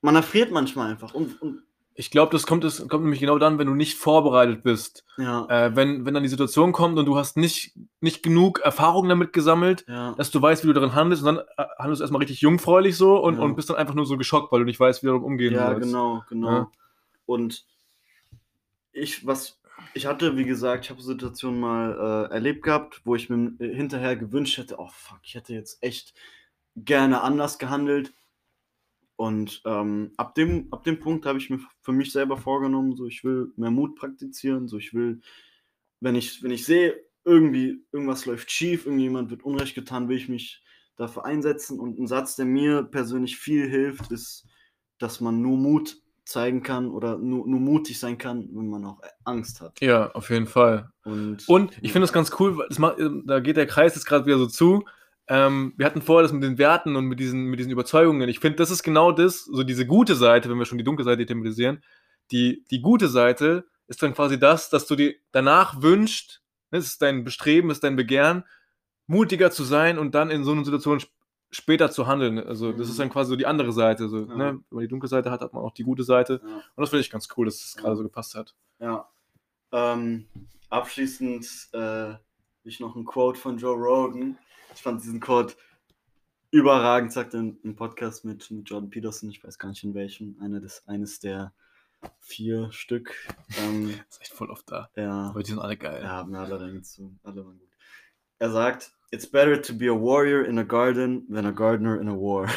man 0.00 0.16
erfriert 0.16 0.50
manchmal 0.50 0.90
einfach 0.90 1.12
und, 1.12 1.40
und 1.42 1.62
ich 1.96 2.10
glaube, 2.10 2.32
das 2.32 2.46
kommt, 2.46 2.64
das 2.64 2.88
kommt 2.88 3.04
nämlich 3.04 3.20
genau 3.20 3.38
dann, 3.38 3.58
wenn 3.58 3.66
du 3.68 3.74
nicht 3.74 3.96
vorbereitet 3.96 4.64
bist. 4.64 5.04
Ja. 5.16 5.46
Äh, 5.48 5.76
wenn, 5.76 6.04
wenn 6.04 6.14
dann 6.14 6.24
die 6.24 6.28
Situation 6.28 6.72
kommt 6.72 6.98
und 6.98 7.04
du 7.04 7.16
hast 7.16 7.36
nicht, 7.36 7.78
nicht 8.00 8.22
genug 8.22 8.60
Erfahrung 8.60 9.08
damit 9.08 9.32
gesammelt, 9.32 9.84
ja. 9.86 10.12
dass 10.16 10.32
du 10.32 10.42
weißt, 10.42 10.64
wie 10.64 10.68
du 10.68 10.72
darin 10.72 10.94
handelst 10.94 11.22
und 11.22 11.36
dann 11.36 11.44
äh, 11.58 11.68
handelst 11.78 12.00
du 12.00 12.04
erstmal 12.04 12.20
richtig 12.20 12.40
jungfräulich 12.40 12.96
so 12.96 13.18
und, 13.18 13.36
ja. 13.36 13.42
und 13.42 13.54
bist 13.54 13.68
dann 13.68 13.76
einfach 13.76 13.94
nur 13.94 14.06
so 14.06 14.16
geschockt, 14.16 14.50
weil 14.50 14.60
du 14.60 14.64
nicht 14.64 14.80
weißt, 14.80 15.02
wie 15.02 15.06
du 15.06 15.12
damit 15.12 15.26
umgehen 15.26 15.54
ja, 15.54 15.68
sollst. 15.68 15.82
Genau, 15.82 16.24
genau. 16.28 16.48
Ja, 16.48 16.54
genau. 16.54 16.70
Und 17.26 17.64
ich, 18.92 19.24
was, 19.24 19.60
ich 19.92 20.06
hatte, 20.06 20.36
wie 20.36 20.44
gesagt, 20.44 20.84
ich 20.84 20.90
habe 20.90 21.02
Situationen 21.02 21.60
mal 21.60 22.28
äh, 22.30 22.34
erlebt 22.34 22.62
gehabt, 22.62 23.02
wo 23.04 23.14
ich 23.14 23.28
mir 23.28 23.52
äh, 23.58 23.74
hinterher 23.74 24.16
gewünscht 24.16 24.58
hätte, 24.58 24.78
oh 24.78 24.88
fuck, 24.92 25.20
ich 25.22 25.34
hätte 25.34 25.52
jetzt 25.52 25.82
echt 25.82 26.14
gerne 26.76 27.22
anders 27.22 27.58
gehandelt. 27.58 28.12
Und 29.16 29.62
ähm, 29.64 30.12
ab, 30.16 30.34
dem, 30.34 30.68
ab 30.72 30.82
dem 30.84 30.98
Punkt 30.98 31.26
habe 31.26 31.38
ich 31.38 31.50
mir 31.50 31.60
für 31.82 31.92
mich 31.92 32.10
selber 32.12 32.36
vorgenommen, 32.36 32.96
so 32.96 33.06
ich 33.06 33.22
will 33.22 33.52
mehr 33.56 33.70
Mut 33.70 33.94
praktizieren, 33.96 34.66
so 34.66 34.78
ich 34.78 34.92
will, 34.92 35.20
wenn 36.00 36.16
ich, 36.16 36.42
wenn 36.42 36.50
ich 36.50 36.64
sehe, 36.64 37.00
irgendwie 37.24 37.84
irgendwas 37.92 38.26
läuft 38.26 38.50
schief, 38.50 38.86
irgendjemand 38.86 39.30
wird 39.30 39.44
Unrecht 39.44 39.74
getan, 39.74 40.08
will 40.08 40.16
ich 40.16 40.28
mich 40.28 40.62
dafür 40.96 41.24
einsetzen. 41.24 41.80
Und 41.80 41.98
ein 41.98 42.06
Satz, 42.06 42.36
der 42.36 42.44
mir 42.44 42.82
persönlich 42.82 43.36
viel 43.36 43.68
hilft, 43.68 44.10
ist, 44.10 44.46
dass 44.98 45.20
man 45.20 45.40
nur 45.40 45.56
Mut 45.56 46.02
zeigen 46.24 46.62
kann 46.62 46.90
oder 46.90 47.18
nur, 47.18 47.46
nur 47.46 47.60
mutig 47.60 47.98
sein 47.98 48.16
kann, 48.18 48.48
wenn 48.52 48.68
man 48.68 48.84
auch 48.84 49.00
Angst 49.24 49.60
hat. 49.60 49.80
Ja, 49.80 50.10
auf 50.12 50.30
jeden 50.30 50.46
Fall. 50.46 50.90
Und, 51.04 51.48
Und 51.48 51.72
ich 51.82 51.92
finde 51.92 52.04
das 52.04 52.12
ganz 52.12 52.32
cool, 52.40 52.64
das 52.68 52.78
macht, 52.78 52.96
da 53.26 53.40
geht 53.40 53.56
der 53.56 53.66
Kreis 53.66 53.94
jetzt 53.94 54.06
gerade 54.06 54.24
wieder 54.26 54.38
so 54.38 54.46
zu. 54.46 54.84
ähm, 55.28 55.72
wir 55.76 55.86
hatten 55.86 56.02
vorher 56.02 56.22
das 56.22 56.32
mit 56.32 56.42
den 56.42 56.58
Werten 56.58 56.96
und 56.96 57.06
mit 57.06 57.18
diesen, 57.20 57.44
mit 57.46 57.58
diesen 57.58 57.72
Überzeugungen. 57.72 58.28
Ich 58.28 58.40
finde, 58.40 58.56
das 58.56 58.70
ist 58.70 58.82
genau 58.82 59.12
das, 59.12 59.44
so 59.44 59.62
diese 59.62 59.86
gute 59.86 60.14
Seite, 60.14 60.50
wenn 60.50 60.58
wir 60.58 60.66
schon 60.66 60.78
die 60.78 60.84
dunkle 60.84 61.04
Seite 61.04 61.24
thematisieren. 61.24 61.82
Die, 62.30 62.64
die 62.70 62.80
gute 62.80 63.08
Seite 63.08 63.64
ist 63.86 64.02
dann 64.02 64.14
quasi 64.14 64.38
das, 64.38 64.70
dass 64.70 64.86
du 64.86 64.96
dir 64.96 65.14
danach 65.32 65.82
wünschst, 65.82 66.42
ne, 66.70 66.78
das 66.78 66.86
ist 66.86 67.02
dein 67.02 67.24
Bestreben, 67.24 67.68
das 67.68 67.78
ist 67.78 67.84
dein 67.84 67.96
Begehren, 67.96 68.44
mutiger 69.06 69.50
zu 69.50 69.64
sein 69.64 69.98
und 69.98 70.14
dann 70.14 70.30
in 70.30 70.44
so 70.44 70.52
einer 70.52 70.64
Situation 70.64 71.00
später 71.54 71.90
zu 71.90 72.06
handeln. 72.06 72.38
Also 72.38 72.72
das 72.72 72.88
ist 72.88 72.98
dann 72.98 73.10
quasi 73.10 73.30
so 73.30 73.36
die 73.36 73.46
andere 73.46 73.72
Seite. 73.72 74.08
So, 74.08 74.20
Ja. 74.20 74.34
ne? 74.34 74.44
Wenn 74.54 74.64
man 74.70 74.80
die 74.82 74.88
dunkle 74.88 75.08
Seite 75.08 75.30
hat, 75.30 75.40
hat 75.40 75.52
man 75.52 75.62
auch 75.62 75.72
die 75.72 75.84
gute 75.84 76.02
Seite. 76.04 76.40
Ja. 76.44 76.54
Und 76.56 76.62
das 76.76 76.90
finde 76.90 77.00
ich 77.02 77.10
ganz 77.10 77.28
cool, 77.36 77.46
dass 77.46 77.54
es 77.56 77.74
Ja. 77.76 77.82
gerade 77.82 77.96
so 77.96 78.02
gepasst 78.02 78.34
hat. 78.34 78.54
Ja. 78.80 79.08
Ähm, 79.72 80.26
abschließend 80.70 81.68
äh, 81.72 82.14
ich 82.64 82.80
noch 82.80 82.96
ein 82.96 83.04
Quote 83.04 83.38
von 83.38 83.58
Joe 83.58 83.76
Rogan. 83.76 84.38
Ich 84.74 84.82
fand 84.82 85.02
diesen 85.02 85.20
Quote 85.20 85.54
überragend, 86.50 87.12
sagt 87.12 87.34
er 87.34 87.40
im, 87.40 87.58
im 87.62 87.74
Podcast 87.76 88.24
mit, 88.24 88.50
mit 88.50 88.68
Jordan 88.68 88.90
Peterson, 88.90 89.28
ich 89.30 89.42
weiß 89.42 89.58
gar 89.58 89.68
nicht 89.68 89.82
in 89.84 89.94
welchem, 89.94 90.36
einer 90.40 90.60
des, 90.60 90.86
eines 90.86 91.18
der 91.20 91.52
vier 92.20 92.70
Stück. 92.72 93.14
Ähm, 93.58 93.90
ist 94.08 94.20
echt 94.20 94.32
voll 94.32 94.50
oft 94.50 94.70
da. 94.70 94.88
ja, 94.96 95.30
Aber 95.30 95.42
die 95.42 95.50
sind 95.50 95.58
alle 95.60 95.76
geil. 95.76 96.02
ja, 96.02 96.08
haben 96.10 96.34
alle 96.34 96.60
reingezogen, 96.60 97.18
alle 97.22 97.44
waren 97.44 97.58
gut. 97.58 97.68
Er 98.38 98.50
sagt, 98.50 98.92
It's 99.14 99.26
better 99.26 99.56
to 99.56 99.72
be 99.72 99.86
a 99.86 99.94
warrior 99.94 100.44
in 100.44 100.58
a 100.58 100.64
garden 100.64 101.24
than 101.28 101.46
a 101.46 101.52
gardener 101.52 102.00
in 102.00 102.08
a 102.08 102.14
war. 102.14 102.46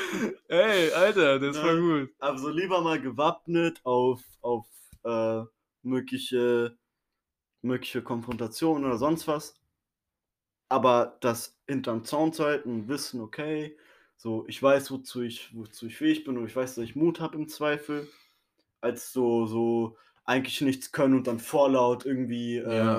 Ey, 0.50 0.90
Alter, 0.92 1.38
das 1.38 1.56
Ja. 1.56 1.74
gut. 1.76 2.10
Also 2.18 2.48
lieber 2.48 2.80
mal 2.80 3.00
gewappnet 3.00 3.78
auf, 3.84 4.20
auf 4.40 4.66
äh, 5.04 5.42
mögliche, 5.84 6.76
mögliche 7.62 8.02
Konfrontationen 8.02 8.84
oder 8.84 8.98
sonst 8.98 9.28
was. 9.28 9.54
Aber 10.68 11.16
das 11.20 11.56
hinterm 11.68 12.04
Zaun 12.04 12.32
zu 12.32 12.46
halten 12.46 12.70
und 12.70 12.88
wissen, 12.88 13.20
okay, 13.20 13.76
so 14.16 14.44
ich 14.48 14.60
weiß, 14.60 14.90
wozu 14.90 15.22
ich, 15.22 15.54
wozu 15.54 15.86
ich 15.86 15.96
fähig 15.96 16.24
bin 16.24 16.36
und 16.36 16.46
ich 16.46 16.56
weiß, 16.56 16.74
dass 16.74 16.84
ich 16.84 16.96
Mut 16.96 17.20
habe 17.20 17.36
im 17.36 17.46
Zweifel, 17.46 18.08
als 18.80 19.12
so, 19.12 19.46
so 19.46 19.96
eigentlich 20.24 20.60
nichts 20.62 20.90
können 20.90 21.14
und 21.14 21.28
dann 21.28 21.38
vorlaut 21.38 22.04
irgendwie 22.04 22.56
Ja. 22.56 22.98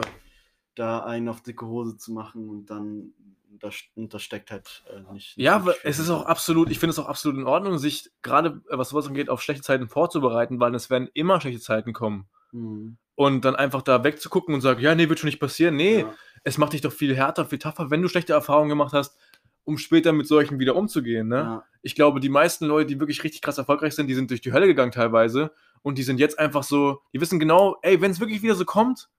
Da 0.80 1.03
einen 1.03 1.27
auf 1.30 1.41
dicke 1.41 1.65
Hose 1.65 1.97
zu 1.97 2.11
machen 2.11 2.49
und 2.49 2.69
dann 2.69 3.13
das, 3.59 3.75
und 3.95 4.13
das 4.13 4.21
steckt 4.21 4.51
halt 4.51 4.84
äh, 4.89 5.13
nicht. 5.13 5.36
Ja, 5.38 5.59
nicht 5.59 5.80
es 5.84 5.99
ist 5.99 6.09
auch 6.09 6.25
absolut, 6.25 6.69
ich 6.69 6.80
finde 6.80 6.91
es 6.91 6.99
auch 6.99 7.07
absolut 7.07 7.38
in 7.38 7.45
Ordnung, 7.45 7.77
sich 7.77 8.09
gerade, 8.21 8.61
äh, 8.69 8.77
was 8.77 8.89
sowas 8.89 9.07
angeht, 9.07 9.30
auf 9.30 9.41
schlechte 9.41 9.63
Zeiten 9.63 9.88
vorzubereiten, 9.89 10.59
weil 10.59 10.73
es 10.75 10.89
werden 10.89 11.09
immer 11.13 11.41
schlechte 11.41 11.59
Zeiten 11.59 11.91
kommen. 11.93 12.27
Mhm. 12.51 12.97
Und 13.15 13.43
dann 13.43 13.55
einfach 13.55 13.82
da 13.82 14.03
wegzugucken 14.03 14.55
und 14.55 14.61
sagen, 14.61 14.80
ja, 14.80 14.95
nee, 14.95 15.09
wird 15.09 15.19
schon 15.19 15.27
nicht 15.27 15.41
passieren. 15.41 15.75
Nee, 15.75 15.99
Ja. 16.01 16.13
es 16.45 16.57
macht 16.57 16.71
dich 16.71 16.82
doch 16.82 16.93
viel 16.93 17.13
härter, 17.15 17.45
viel 17.45 17.59
tougher, 17.59 17.91
wenn 17.91 18.01
du 18.01 18.07
schlechte 18.07 18.32
Erfahrungen 18.32 18.69
gemacht 18.69 18.93
hast, 18.93 19.17
um 19.65 19.77
später 19.77 20.13
mit 20.13 20.25
solchen 20.25 20.57
wieder 20.57 20.75
umzugehen. 20.75 21.27
Ne? 21.27 21.36
Ja. 21.36 21.63
Ich 21.82 21.95
glaube, 21.95 22.21
die 22.21 22.30
meisten 22.30 22.65
Leute, 22.65 22.88
die 22.88 22.99
wirklich 22.99 23.23
richtig 23.25 23.41
krass 23.41 23.57
erfolgreich 23.57 23.93
sind, 23.93 24.07
die 24.07 24.15
sind 24.15 24.30
durch 24.32 24.41
die 24.41 24.53
Hölle 24.53 24.67
gegangen 24.67 24.93
teilweise. 24.93 25.51
Und 25.82 25.97
die 25.97 26.03
sind 26.03 26.19
jetzt 26.19 26.39
einfach 26.39 26.63
so, 26.63 27.01
die 27.13 27.19
wissen 27.19 27.39
genau, 27.39 27.77
ey, 27.82 27.99
wenn 27.99 28.11
es 28.11 28.19
wirklich 28.21 28.41
wieder 28.41 28.55
so 28.55 28.63
kommt, 28.65 29.09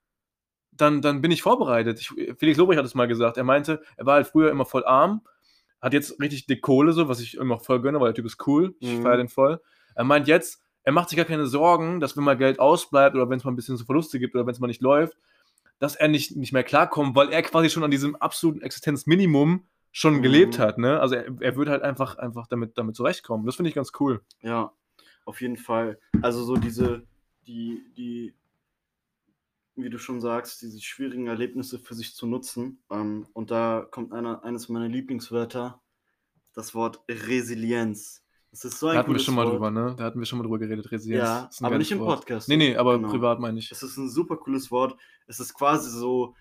dann, 0.72 1.02
dann 1.02 1.20
bin 1.20 1.30
ich 1.30 1.42
vorbereitet. 1.42 2.00
Ich, 2.00 2.08
Felix 2.38 2.58
Lobrecht 2.58 2.78
hat 2.78 2.86
es 2.86 2.94
mal 2.94 3.08
gesagt. 3.08 3.36
Er 3.36 3.44
meinte, 3.44 3.82
er 3.96 4.06
war 4.06 4.14
halt 4.14 4.26
früher 4.26 4.50
immer 4.50 4.64
voll 4.64 4.84
arm, 4.84 5.22
hat 5.80 5.92
jetzt 5.92 6.20
richtig 6.20 6.46
dick 6.46 6.62
Kohle, 6.62 6.92
so, 6.92 7.08
was 7.08 7.20
ich 7.20 7.36
immer 7.36 7.58
voll 7.58 7.80
gönne, 7.80 8.00
weil 8.00 8.08
der 8.08 8.14
Typ 8.14 8.26
ist 8.26 8.46
cool. 8.46 8.74
Ich 8.80 8.88
Mhm. 8.98 9.02
feiere 9.02 9.16
den 9.18 9.28
voll. 9.28 9.60
Er 9.94 10.04
meint 10.04 10.28
jetzt, 10.28 10.62
er 10.82 10.92
macht 10.92 11.08
sich 11.10 11.16
gar 11.16 11.26
keine 11.26 11.46
Sorgen, 11.46 12.00
dass 12.00 12.16
wenn 12.16 12.24
mal 12.24 12.36
Geld 12.36 12.58
ausbleibt 12.60 13.14
oder 13.16 13.28
wenn 13.28 13.38
es 13.38 13.44
mal 13.44 13.50
ein 13.52 13.56
bisschen 13.56 13.76
so 13.76 13.84
Verluste 13.84 14.18
gibt 14.18 14.34
oder 14.34 14.46
wenn 14.46 14.52
es 14.52 14.60
mal 14.60 14.66
nicht 14.66 14.80
läuft, 14.82 15.16
dass 15.78 15.96
er 15.96 16.08
nicht, 16.08 16.36
nicht 16.36 16.52
mehr 16.52 16.62
klarkommt, 16.64 17.16
weil 17.16 17.30
er 17.30 17.42
quasi 17.42 17.70
schon 17.70 17.84
an 17.84 17.90
diesem 17.90 18.14
absoluten 18.16 18.60
Existenzminimum 18.62 19.64
schon 19.92 20.16
Mhm. 20.16 20.22
gelebt 20.22 20.58
hat. 20.58 20.78
Ne? 20.78 21.00
Also 21.00 21.16
er, 21.16 21.24
er 21.40 21.56
wird 21.56 21.68
halt 21.68 21.82
einfach, 21.82 22.16
einfach 22.18 22.46
damit, 22.46 22.78
damit 22.78 22.94
zurechtkommen. 22.96 23.44
Das 23.46 23.56
finde 23.56 23.70
ich 23.70 23.74
ganz 23.74 23.90
cool. 23.98 24.20
Ja, 24.42 24.72
auf 25.24 25.40
jeden 25.40 25.56
Fall. 25.56 25.98
Also 26.22 26.44
so 26.44 26.56
diese, 26.56 27.02
die, 27.46 27.82
die, 27.96 28.34
wie 29.82 29.90
du 29.90 29.98
schon 29.98 30.20
sagst, 30.20 30.62
diese 30.62 30.80
schwierigen 30.80 31.26
Erlebnisse 31.26 31.78
für 31.78 31.94
sich 31.94 32.14
zu 32.14 32.26
nutzen. 32.26 32.82
Ähm, 32.90 33.26
und 33.32 33.50
da 33.50 33.86
kommt 33.90 34.12
einer, 34.12 34.44
eines 34.44 34.68
meiner 34.68 34.88
Lieblingswörter, 34.88 35.80
das 36.54 36.74
Wort 36.74 37.00
Resilienz. 37.08 38.24
Das 38.50 38.64
ist 38.64 38.80
so 38.80 38.88
ein 38.88 38.94
Da 38.94 39.00
hatten 39.00 39.12
wir 39.12 39.20
schon 39.20 39.34
mal 39.36 39.44
Wort. 39.44 39.54
drüber, 39.54 39.70
ne? 39.70 39.94
Da 39.96 40.04
hatten 40.04 40.18
wir 40.18 40.26
schon 40.26 40.38
mal 40.38 40.42
drüber 40.44 40.58
geredet, 40.58 40.90
Resilienz. 40.90 41.22
Ja, 41.22 41.50
aber 41.60 41.78
nicht 41.78 41.92
im 41.92 42.00
Wort. 42.00 42.20
Podcast. 42.20 42.48
Nee, 42.48 42.56
nee, 42.56 42.76
aber 42.76 42.96
Genau. 42.98 43.10
privat 43.10 43.38
meine 43.38 43.58
ich. 43.60 43.70
Es 43.70 43.82
ist 43.82 43.96
ein 43.96 44.08
super 44.10 44.36
cooles 44.36 44.70
Wort. 44.72 44.96
Es 45.28 45.38
ist 45.38 45.54
quasi 45.54 45.88
so, 45.90 46.34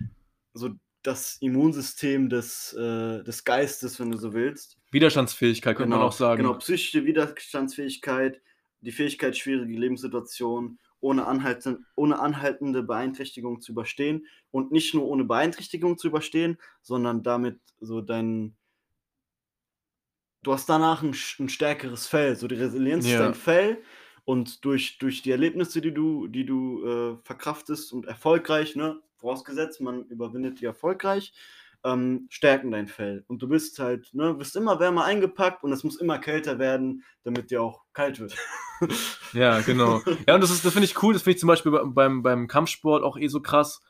so 0.54 0.72
das 1.04 1.38
Immunsystem 1.40 2.28
des, 2.28 2.74
äh, 2.74 3.24
des 3.24 3.44
Geistes, 3.44 4.00
wenn 4.00 4.10
du 4.12 4.18
so 4.18 4.34
willst. 4.34 4.78
Widerstandsfähigkeit 4.92 5.78
könnte 5.78 5.92
man 5.92 6.02
auch 6.02 6.12
sagen. 6.12 6.42
Genau, 6.42 6.56
psychische 6.56 7.06
Widerstandsfähigkeit, 7.06 8.42
die 8.82 8.92
Fähigkeit, 8.92 9.38
schwierige 9.38 9.78
Lebenssituationen 9.80 10.80
ohne, 11.02 11.26
anhalten, 11.28 11.86
ohne 11.96 12.20
anhaltende 12.20 12.84
Beeinträchtigung 12.84 13.62
zu 13.62 13.72
überstehen. 13.72 14.28
Und 14.52 14.72
nicht 14.72 14.94
nur 14.94 15.06
ohne 15.08 15.24
Beeinträchtigung 15.26 15.98
zu 15.98 16.08
überstehen, 16.08 16.58
sondern 16.82 17.24
damit 17.24 17.60
so 17.80 18.02
dein. 18.02 18.56
Du 20.44 20.54
hast 20.54 20.70
danach 20.70 21.04
ein, 21.04 21.14
ein 21.40 21.50
stärkeres 21.50 22.08
Fell. 22.08 22.36
So 22.36 22.48
die 22.48 22.56
Resilienz 22.56 23.06
ist 23.06 23.12
Ja. 23.14 23.20
dein 23.20 23.34
Fell. 23.34 23.84
Und 24.26 24.64
durch, 24.64 24.98
durch 25.00 25.22
die 25.22 25.32
Erlebnisse, 25.32 25.82
die 25.82 25.94
du, 25.94 26.28
die 26.28 26.46
du 26.46 26.86
äh, 26.86 27.18
verkraftest 27.24 27.92
und 27.94 28.06
erfolgreich, 28.06 28.76
ne, 28.76 29.02
vorausgesetzt, 29.18 29.82
man 29.82 30.06
überwindet 30.06 30.62
die 30.62 30.66
erfolgreich, 30.66 31.34
ähm, 31.86 32.28
stärken 32.30 32.72
dein 32.72 32.88
Fell. 32.88 33.24
Und 33.28 33.42
du 33.42 33.48
bist 33.48 33.80
halt, 33.80 34.10
ne, 34.14 34.34
bist 34.34 34.56
immer 34.56 34.80
wärmer 34.80 35.06
eingepackt 35.06 35.64
und 35.64 35.72
es 35.72 35.84
muss 35.84 36.00
immer 36.00 36.20
kälter 36.20 36.60
werden, 36.60 37.04
damit 37.24 37.52
dir 37.52 37.62
auch 37.62 37.84
kalt 37.94 38.20
wird. 38.20 38.36
Ja, 39.34 39.60
genau. 39.60 40.02
Ja, 40.26 40.36
und 40.36 40.42
das, 40.42 40.52
ist- 40.52 40.64
das 40.66 40.72
finde 40.74 40.86
ich 40.86 41.04
cool. 41.04 41.14
Das 41.14 41.24
finde 41.24 41.36
ich 41.36 41.40
zum 41.40 41.48
Beispiel 41.48 41.72
be- 41.72 41.84
beim, 41.86 42.24
beim 42.24 42.48
Kampfsport 42.48 43.04
auch 43.04 43.18
eh 43.18 43.28
so 43.28 43.42
krass. 43.42 43.82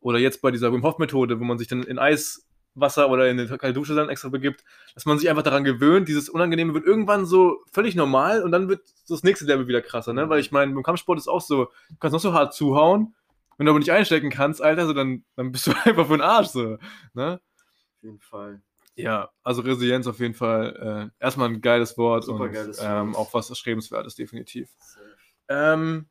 Oder 0.00 0.18
jetzt 0.18 0.40
bei 0.40 0.50
dieser 0.50 0.72
Wim 0.72 0.82
Hof-Methode, 0.82 1.38
wo 1.38 1.44
man 1.44 1.58
sich 1.58 1.68
dann 1.68 1.82
in 1.82 1.98
Eiswasser 1.98 3.10
oder 3.10 3.28
in 3.28 3.38
eine 3.38 3.46
kalte 3.58 3.74
Dusche 3.74 3.94
dann 3.94 4.08
extra 4.08 4.28
begibt, 4.30 4.64
dass 4.94 5.04
man 5.06 5.18
sich 5.18 5.28
einfach 5.28 5.42
daran 5.42 5.64
gewöhnt, 5.64 6.08
dieses 6.08 6.28
Unangenehme 6.28 6.72
wird 6.74 6.86
irgendwann 6.86 7.26
so 7.26 7.58
völlig 7.72 7.94
normal 7.94 8.42
und 8.42 8.50
dann 8.52 8.68
wird 8.68 8.80
das 9.08 9.22
nächste 9.22 9.44
Level 9.44 9.68
wieder 9.68 9.82
krasser, 9.82 10.12
ne? 10.12 10.28
Weil 10.30 10.40
ich 10.40 10.50
meine, 10.50 10.72
beim 10.72 10.82
Kampfsport 10.82 11.18
ist 11.18 11.28
auch 11.28 11.40
so, 11.42 11.64
du 11.90 11.96
kannst 12.00 12.12
noch 12.14 12.20
so 12.20 12.32
hart 12.32 12.54
zuhauen, 12.54 13.14
wenn 13.58 13.66
du 13.66 13.70
aber 13.70 13.78
nicht 13.78 13.92
einstecken 13.92 14.30
kannst, 14.30 14.62
Alter, 14.62 14.86
so 14.86 14.94
dann, 14.94 15.24
dann 15.36 15.52
bist 15.52 15.66
du 15.66 15.72
einfach 15.84 16.06
für 16.06 16.14
den 16.16 16.22
Arsch, 16.22 16.48
so, 16.48 16.78
ne? 17.12 17.40
Auf 17.42 18.02
jeden 18.02 18.20
Fall. 18.20 18.62
Ja, 18.94 19.30
also 19.42 19.62
Resilienz 19.62 20.06
auf 20.06 20.18
jeden 20.18 20.34
Fall 20.34 21.10
äh, 21.20 21.22
erstmal 21.24 21.48
ein 21.50 21.60
geiles 21.60 21.96
Wort 21.98 22.24
Super 22.24 22.44
und 22.44 22.52
geiles 22.52 22.80
ähm, 22.82 23.08
Wort. 23.14 23.16
auch 23.16 23.34
was 23.34 23.50
Erstrebenswertes, 23.50 24.14
definitiv. 24.16 24.70
Ähm, 25.48 26.08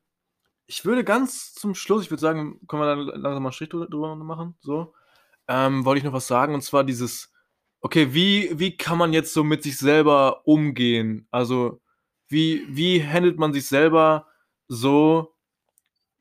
ich 0.68 0.86
würde 0.86 1.04
ganz 1.04 1.54
zum 1.54 1.76
Schluss, 1.76 2.04
ich 2.04 2.12
würde 2.12 2.22
sagen, 2.22 2.60
können 2.68 2.82
wir 2.82 2.88
dann 2.96 3.06
langsam 3.22 3.44
mal 3.44 3.50
einen 3.50 3.54
Strich 3.54 3.70
drü- 3.70 3.90
drüber 3.90 4.16
machen. 4.16 4.56
So. 4.60 4.94
Ähm, 5.48 5.86
wollte 5.86 6.00
ich 6.00 6.04
noch 6.06 6.14
was 6.14 6.28
sagen, 6.28 6.54
und 6.54 6.62
zwar 6.62 6.84
dieses, 6.84 7.34
okay, 7.82 8.14
wie, 8.14 8.58
wie 8.60 8.76
kann 8.76 8.98
man 8.98 9.14
jetzt 9.14 9.34
so 9.34 9.44
mit 9.44 9.64
sich 9.64 9.78
selber 9.78 10.46
umgehen? 10.46 11.28
Also, 11.32 11.82
wie, 12.28 12.66
wie 12.70 13.06
handelt 13.06 13.38
man 13.38 13.54
sich 13.54 13.68
selber 13.68 14.28
so, 14.68 15.36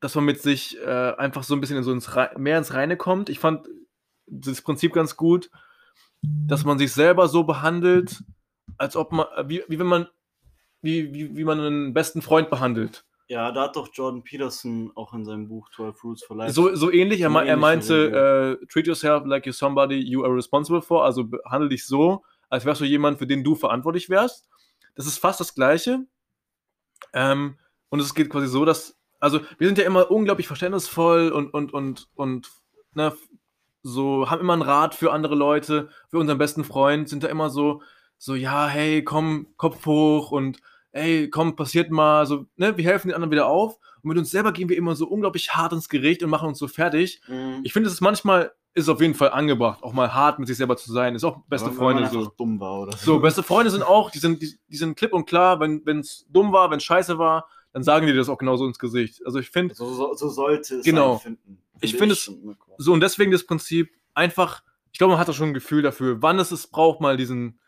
dass 0.06 0.14
man 0.14 0.24
mit 0.24 0.40
sich 0.40 0.78
äh, 0.78 0.86
einfach 1.16 1.42
so 1.42 1.52
ein 1.52 1.60
bisschen 1.60 1.78
in 1.78 1.82
so 1.82 1.90
ins 1.90 2.08
mehr 2.36 2.58
ins 2.58 2.72
Reine 2.72 2.96
kommt? 2.96 3.28
Ich 3.28 3.40
fand 3.40 3.66
das 4.28 4.62
Prinzip 4.62 4.92
ganz 4.92 5.16
gut, 5.16 5.50
dass 6.22 6.64
man 6.64 6.78
sich 6.78 6.92
selber 6.92 7.26
so 7.26 7.42
behandelt, 7.42 8.22
als 8.78 8.94
ob 8.94 9.10
man, 9.10 9.26
wie, 9.46 9.64
wie 9.66 9.80
wenn 9.80 9.88
man, 9.88 10.06
wie, 10.80 11.12
wie, 11.12 11.36
wie 11.36 11.42
man 11.42 11.58
einen 11.58 11.92
besten 11.92 12.22
Freund 12.22 12.50
behandelt. 12.50 13.04
Ja, 13.26 13.50
da 13.50 13.64
hat 13.64 13.74
doch 13.74 13.88
Jordan 13.92 14.22
Peterson 14.22 14.92
auch 14.94 15.12
in 15.12 15.24
seinem 15.24 15.48
Buch 15.48 15.70
12 15.74 16.04
Rules 16.04 16.22
for 16.22 16.36
Life. 16.36 16.52
So, 16.52 16.72
so 16.76 16.92
ähnlich, 16.92 17.22
er, 17.22 17.34
er 17.34 17.56
meinte, 17.56 18.60
äh, 18.62 18.66
treat 18.66 18.86
yourself 18.86 19.26
like 19.26 19.44
you're 19.44 19.52
somebody 19.52 19.96
you 19.96 20.24
are 20.24 20.32
responsible 20.32 20.82
for, 20.82 21.04
also 21.04 21.24
behandle 21.24 21.68
dich 21.68 21.84
so, 21.84 22.22
als 22.48 22.64
wärst 22.64 22.80
du 22.80 22.84
jemand, 22.84 23.18
für 23.18 23.26
den 23.26 23.42
du 23.42 23.56
verantwortlich 23.56 24.08
wärst. 24.08 24.48
Das 24.94 25.08
ist 25.08 25.18
fast 25.18 25.40
das 25.40 25.52
Gleiche. 25.52 26.06
Ähm, 27.12 27.58
und 27.88 27.98
es 27.98 28.14
geht 28.14 28.30
quasi 28.30 28.46
so, 28.46 28.64
dass, 28.64 28.95
also 29.20 29.40
wir 29.58 29.66
sind 29.66 29.78
ja 29.78 29.84
immer 29.84 30.10
unglaublich 30.10 30.46
verständnisvoll 30.46 31.30
und, 31.30 31.52
und, 31.52 31.72
und, 31.72 32.08
und, 32.14 32.48
ne, 32.94 33.12
so, 33.82 34.28
haben 34.28 34.40
immer 34.40 34.54
einen 34.54 34.62
Rat 34.62 34.94
für 34.94 35.12
andere 35.12 35.36
Leute, 35.36 35.88
für 36.08 36.18
unseren 36.18 36.38
besten 36.38 36.64
Freund, 36.64 37.08
sind 37.08 37.22
da 37.22 37.28
immer 37.28 37.50
so, 37.50 37.82
so, 38.18 38.34
ja, 38.34 38.66
hey, 38.66 39.04
komm, 39.04 39.48
Kopf 39.56 39.86
hoch 39.86 40.32
und 40.32 40.58
ey, 40.92 41.30
komm, 41.30 41.56
passiert 41.56 41.90
mal, 41.90 42.26
so, 42.26 42.46
ne, 42.56 42.76
wir 42.76 42.84
helfen 42.84 43.08
den 43.08 43.14
anderen 43.14 43.30
wieder 43.30 43.46
auf. 43.46 43.78
Und 44.02 44.08
mit 44.08 44.18
uns 44.18 44.30
selber 44.30 44.52
gehen 44.52 44.68
wir 44.68 44.76
immer 44.76 44.96
so 44.96 45.06
unglaublich 45.06 45.54
hart 45.54 45.72
ins 45.72 45.88
Gericht 45.88 46.22
und 46.22 46.30
machen 46.30 46.48
uns 46.48 46.58
so 46.58 46.68
fertig. 46.68 47.20
Mhm. 47.28 47.60
Ich 47.62 47.72
finde, 47.72 47.88
es 47.88 47.94
ist 47.94 48.00
manchmal, 48.00 48.52
ist 48.74 48.88
auf 48.88 49.00
jeden 49.00 49.14
Fall 49.14 49.30
angebracht, 49.30 49.82
auch 49.82 49.92
mal 49.92 50.12
hart 50.12 50.38
mit 50.38 50.48
sich 50.48 50.56
selber 50.56 50.76
zu 50.76 50.92
sein. 50.92 51.14
Ist 51.14 51.24
auch 51.24 51.38
beste 51.48 51.68
man 51.68 51.76
Freunde 51.76 52.06
so. 52.06 52.32
dumm 52.36 52.58
war 52.60 52.80
oder 52.80 52.96
So, 52.96 53.20
beste 53.20 53.42
Freunde 53.42 53.70
sind 53.70 53.82
auch, 53.82 54.10
die 54.10 54.18
sind, 54.18 54.42
die, 54.42 54.58
die 54.68 54.76
sind 54.76 54.96
klipp 54.96 55.12
und 55.12 55.26
klar, 55.26 55.60
wenn 55.60 56.00
es 56.00 56.26
dumm 56.28 56.52
war, 56.52 56.70
wenn 56.70 56.78
es 56.78 56.84
scheiße 56.84 57.18
war, 57.18 57.48
dann 57.76 57.82
sagen 57.82 58.06
die 58.06 58.14
das 58.14 58.30
auch 58.30 58.38
genauso 58.38 58.66
ins 58.66 58.78
Gesicht. 58.78 59.20
Also 59.26 59.38
ich 59.38 59.50
finde, 59.50 59.74
So, 59.74 59.92
so, 59.92 60.14
so 60.14 60.30
sollte 60.30 60.76
es 60.76 60.84
Genau. 60.86 61.16
sein, 61.16 61.36
finden. 61.44 61.62
Ich 61.82 61.94
finde 61.94 62.14
es- 62.14 62.32
so 62.78 62.92
und 62.94 63.00
deswegen 63.00 63.32
das 63.32 63.44
Prinzip, 63.44 63.90
einfach, 64.14 64.62
ich 64.92 64.98
glaube, 64.98 65.10
man 65.12 65.20
hat 65.20 65.28
da 65.28 65.34
schon 65.34 65.48
ein 65.48 65.54
Gefühl 65.54 65.82
dafür, 65.82 66.22
wann 66.22 66.38
es 66.38 66.52
es 66.52 66.66
braucht, 66.68 67.02
mal 67.02 67.18
diesen, 67.18 67.60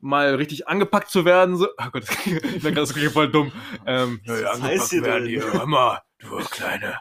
mal 0.00 0.34
richtig 0.34 0.68
angepackt 0.68 1.08
zu 1.08 1.24
werden. 1.24 1.56
So. 1.56 1.68
Oh 1.78 1.90
Gott, 1.92 2.04
das 2.76 2.92
klingt 2.92 3.12
voll 3.12 3.32
dumm. 3.32 3.52
Ähm, 3.86 4.20
ja, 4.24 4.38
ja, 4.38 4.48
Was 4.52 4.60
heißt 4.60 4.92
angepackt 4.92 5.06
werden 5.06 5.24
denn? 5.24 5.40
hier, 5.40 5.52
hör 5.54 5.64
mal, 5.66 6.02
du 6.18 6.36
Kleine. 6.50 6.98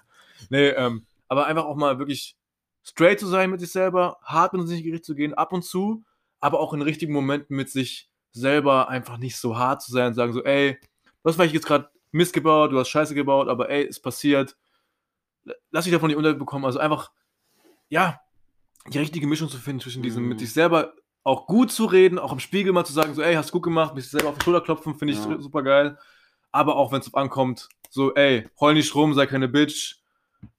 Nee, 0.50 0.70
ähm, 0.70 1.06
aber 1.28 1.48
einfach 1.48 1.66
auch 1.66 1.76
mal 1.76 2.00
wirklich 2.00 2.38
straight 2.82 3.20
zu 3.20 3.28
sein 3.28 3.50
mit 3.50 3.60
sich 3.60 3.74
selber, 3.74 4.20
hart 4.24 4.54
mit 4.54 4.66
sich 4.70 4.84
Gericht 4.84 5.04
zu 5.04 5.16
gehen, 5.16 5.34
ab 5.34 5.52
und 5.52 5.66
zu, 5.66 6.06
aber 6.40 6.62
auch 6.62 6.72
in 6.74 6.82
richtigen 6.82 7.12
Momenten 7.12 7.58
mit 7.58 7.70
sich 7.70 8.10
selber 8.32 8.88
einfach 8.88 9.18
nicht 9.18 9.36
so 9.36 9.58
hart 9.58 9.82
zu 9.82 9.92
sein 9.92 10.08
und 10.08 10.14
sagen 10.14 10.32
so, 10.32 10.42
ey, 10.46 10.80
du 11.04 11.10
hast 11.30 11.36
vielleicht 11.36 11.54
jetzt 11.56 11.66
gerade 11.68 11.90
Mist 12.14 12.34
gebaut, 12.34 12.72
du 12.72 12.80
hast 12.80 12.90
Scheiße 12.90 13.16
gebaut, 13.16 13.48
aber 13.50 13.70
ey, 13.70 13.84
ist 13.84 14.00
passiert. 14.02 14.56
Lass 15.72 15.84
dich 15.86 15.94
davon 15.94 16.08
nicht 16.08 16.18
unterbekommen. 16.18 16.66
Also 16.66 16.80
einfach, 16.80 17.12
ja, 17.90 18.20
die 18.88 19.00
richtige 19.00 19.28
Mischung 19.28 19.50
zu 19.50 19.58
finden 19.58 19.82
zwischen 19.82 20.04
diesem, 20.04 20.24
Mhm. 20.24 20.30
mit 20.30 20.40
sich 20.40 20.54
selber 20.54 20.94
auch 21.24 21.48
gut 21.48 21.72
zu 21.72 21.86
reden, 21.86 22.20
auch 22.20 22.32
im 22.34 22.40
Spiegel 22.40 22.74
mal 22.74 22.86
zu 22.86 22.94
sagen, 22.94 23.14
so, 23.14 23.22
ey, 23.22 23.34
hast 23.36 23.52
gut 23.52 23.64
gemacht, 23.64 23.96
mich 23.96 24.10
selber 24.10 24.30
auf 24.30 24.38
die 24.38 24.44
Schulter 24.44 24.62
klopfen, 24.62 24.96
finde 24.96 25.14
ich 25.14 25.24
Ja. 25.24 25.40
super 25.40 25.64
geil. 25.64 25.98
Aber 26.52 26.76
auch 26.76 26.92
wenn 26.92 27.00
es 27.02 27.14
ankommt, 27.14 27.70
so, 27.90 28.14
ey, 28.14 28.48
heul 28.60 28.74
nicht 28.74 28.94
rum, 28.96 29.14
sei 29.14 29.26
keine 29.26 29.48
Bitch. 29.48 29.96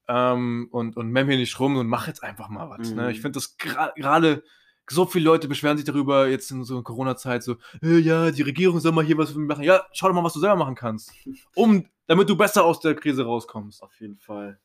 Ähm, 0.07 0.67
und, 0.71 0.97
und 0.97 1.09
memm 1.09 1.27
hier 1.29 1.37
nicht 1.37 1.59
rum 1.59 1.77
und 1.77 1.87
mach 1.87 2.07
jetzt 2.07 2.23
einfach 2.23 2.49
mal 2.49 2.69
was. 2.69 2.91
Ne? 2.91 3.03
Mhm. 3.03 3.09
Ich 3.09 3.21
finde 3.21 3.37
das 3.37 3.57
gerade 3.57 4.43
so 4.89 5.05
viele 5.05 5.25
Leute 5.25 5.47
beschweren 5.47 5.77
sich 5.77 5.85
darüber 5.85 6.27
jetzt 6.27 6.51
in 6.51 6.63
so 6.63 6.75
einer 6.75 6.83
Corona-Zeit 6.83 7.43
so, 7.43 7.57
äh, 7.81 7.97
ja, 7.97 8.31
die 8.31 8.41
Regierung 8.41 8.79
soll 8.79 8.91
mal 8.91 9.03
hier 9.05 9.17
was 9.17 9.31
für 9.31 9.39
mich 9.39 9.47
machen. 9.47 9.63
Ja, 9.63 9.85
schau 9.93 10.07
doch 10.07 10.15
mal, 10.15 10.23
was 10.23 10.33
du 10.33 10.39
selber 10.39 10.55
machen 10.55 10.75
kannst. 10.75 11.11
Um, 11.55 11.85
damit 12.07 12.29
du 12.29 12.37
besser 12.37 12.63
aus 12.63 12.79
der 12.79 12.95
Krise 12.95 13.25
rauskommst. 13.25 13.81
Auf 13.81 13.99
jeden 13.99 14.17
Fall. 14.17 14.59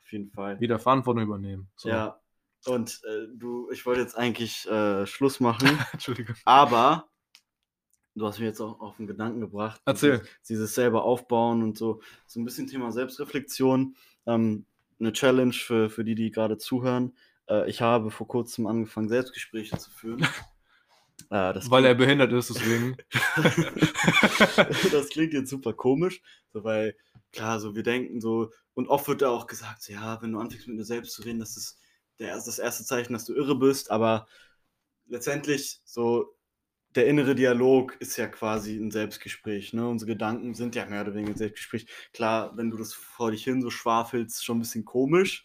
Auf 0.00 0.12
jeden 0.12 0.30
Fall. 0.30 0.58
Wieder 0.60 0.78
Verantwortung 0.78 1.24
übernehmen. 1.24 1.68
So. 1.76 1.88
Ja. 1.88 2.20
Und 2.64 3.00
äh, 3.04 3.26
du, 3.34 3.70
ich 3.70 3.84
wollte 3.86 4.00
jetzt 4.00 4.16
eigentlich 4.16 4.66
äh, 4.68 5.06
Schluss 5.06 5.40
machen, 5.40 5.68
Entschuldigung. 5.92 6.36
aber 6.44 7.08
du 8.14 8.26
hast 8.26 8.38
mir 8.38 8.46
jetzt 8.46 8.60
auch 8.60 8.80
auf 8.80 8.96
den 8.96 9.06
Gedanken 9.06 9.40
gebracht. 9.40 9.80
Erzähl. 9.84 10.18
Dieses, 10.18 10.42
dieses 10.48 10.74
selber 10.74 11.04
aufbauen 11.04 11.62
und 11.62 11.76
so. 11.76 12.00
So 12.26 12.40
ein 12.40 12.44
bisschen 12.44 12.66
Thema 12.66 12.90
Selbstreflexion. 12.90 13.94
Ähm, 14.26 14.64
eine 14.98 15.12
Challenge 15.12 15.52
für, 15.52 15.90
für 15.90 16.04
die, 16.04 16.14
die 16.14 16.30
gerade 16.30 16.56
zuhören. 16.58 17.14
Äh, 17.48 17.68
ich 17.68 17.80
habe 17.80 18.10
vor 18.10 18.28
kurzem 18.28 18.66
angefangen, 18.66 19.08
Selbstgespräche 19.08 19.78
zu 19.78 19.90
führen. 19.90 20.18
das 21.30 21.70
Weil 21.70 21.84
er 21.84 21.94
klingt- 21.94 21.98
behindert 21.98 22.32
ist, 22.32 22.50
deswegen. 22.50 22.96
das 24.92 25.08
klingt 25.08 25.32
jetzt 25.32 25.50
super 25.50 25.72
komisch, 25.72 26.22
so, 26.52 26.64
weil 26.64 26.96
klar, 27.32 27.60
so 27.60 27.74
wir 27.74 27.82
denken 27.82 28.20
so, 28.20 28.50
und 28.74 28.88
oft 28.88 29.08
wird 29.08 29.22
da 29.22 29.30
auch 29.30 29.46
gesagt, 29.46 29.82
so, 29.82 29.92
ja, 29.92 30.20
wenn 30.22 30.32
du 30.32 30.38
anfängst 30.38 30.68
mit 30.68 30.78
dir 30.78 30.84
selbst 30.84 31.12
zu 31.14 31.22
reden, 31.22 31.38
das 31.40 31.56
ist 31.56 31.78
der, 32.18 32.34
das 32.34 32.58
erste 32.58 32.84
Zeichen, 32.84 33.12
dass 33.12 33.24
du 33.24 33.34
irre 33.34 33.58
bist, 33.58 33.90
aber 33.90 34.26
letztendlich 35.06 35.80
so 35.84 36.34
der 36.94 37.06
innere 37.06 37.34
Dialog 37.34 37.94
ist 38.00 38.16
ja 38.16 38.26
quasi 38.26 38.76
ein 38.76 38.90
Selbstgespräch. 38.90 39.74
Ne? 39.74 39.86
Unsere 39.86 40.12
Gedanken 40.12 40.54
sind 40.54 40.74
ja 40.74 40.86
mehr 40.86 41.02
oder 41.02 41.12
weniger 41.14 41.32
ein 41.32 41.36
Selbstgespräch. 41.36 41.86
Klar, 42.14 42.56
wenn 42.56 42.70
du 42.70 42.78
das 42.78 42.94
vor 42.94 43.32
dich 43.32 43.44
hin 43.44 43.60
so 43.60 43.68
schwafelst, 43.68 44.42
schon 44.42 44.56
ein 44.56 44.60
bisschen 44.60 44.86
komisch. 44.86 45.44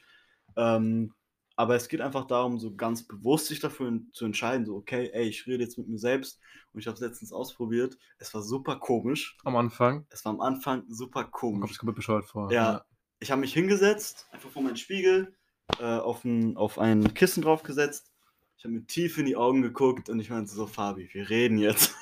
Ähm, 0.55 1.13
aber 1.61 1.75
es 1.75 1.87
geht 1.87 2.01
einfach 2.01 2.25
darum, 2.25 2.57
so 2.57 2.75
ganz 2.75 3.03
bewusst 3.03 3.45
sich 3.45 3.59
dafür 3.59 3.99
zu 4.13 4.25
entscheiden, 4.25 4.65
so, 4.65 4.75
okay, 4.77 5.11
ey, 5.13 5.27
ich 5.27 5.45
rede 5.45 5.63
jetzt 5.63 5.77
mit 5.77 5.87
mir 5.87 5.99
selbst. 5.99 6.39
Und 6.73 6.79
ich 6.79 6.87
habe 6.87 6.95
es 6.95 7.01
letztens 7.01 7.31
ausprobiert. 7.31 7.99
Es 8.17 8.33
war 8.33 8.41
super 8.41 8.77
komisch. 8.77 9.37
Am 9.43 9.55
Anfang. 9.55 10.07
Es 10.09 10.25
war 10.25 10.33
am 10.33 10.41
Anfang 10.41 10.85
super 10.89 11.25
Kommt 11.25 11.33
komisch. 11.33 11.69
sich 11.69 11.77
komplett 11.77 11.97
bescheuert 11.97 12.25
vor. 12.25 12.51
Ja, 12.51 12.83
ich 13.19 13.29
habe 13.29 13.41
mich 13.41 13.53
hingesetzt, 13.53 14.27
einfach 14.31 14.49
vor 14.49 14.63
meinen 14.63 14.75
Spiegel, 14.75 15.35
äh, 15.79 15.83
auf, 15.83 16.25
ein, 16.25 16.57
auf 16.57 16.79
ein 16.79 17.13
Kissen 17.13 17.43
draufgesetzt. 17.43 18.11
Ich 18.57 18.63
habe 18.63 18.73
mir 18.73 18.87
tief 18.87 19.19
in 19.19 19.27
die 19.27 19.35
Augen 19.35 19.61
geguckt 19.61 20.09
und 20.09 20.19
ich 20.19 20.31
meinte 20.31 20.51
so, 20.51 20.65
Fabi, 20.65 21.09
wir 21.13 21.29
reden 21.29 21.59
jetzt. 21.59 21.93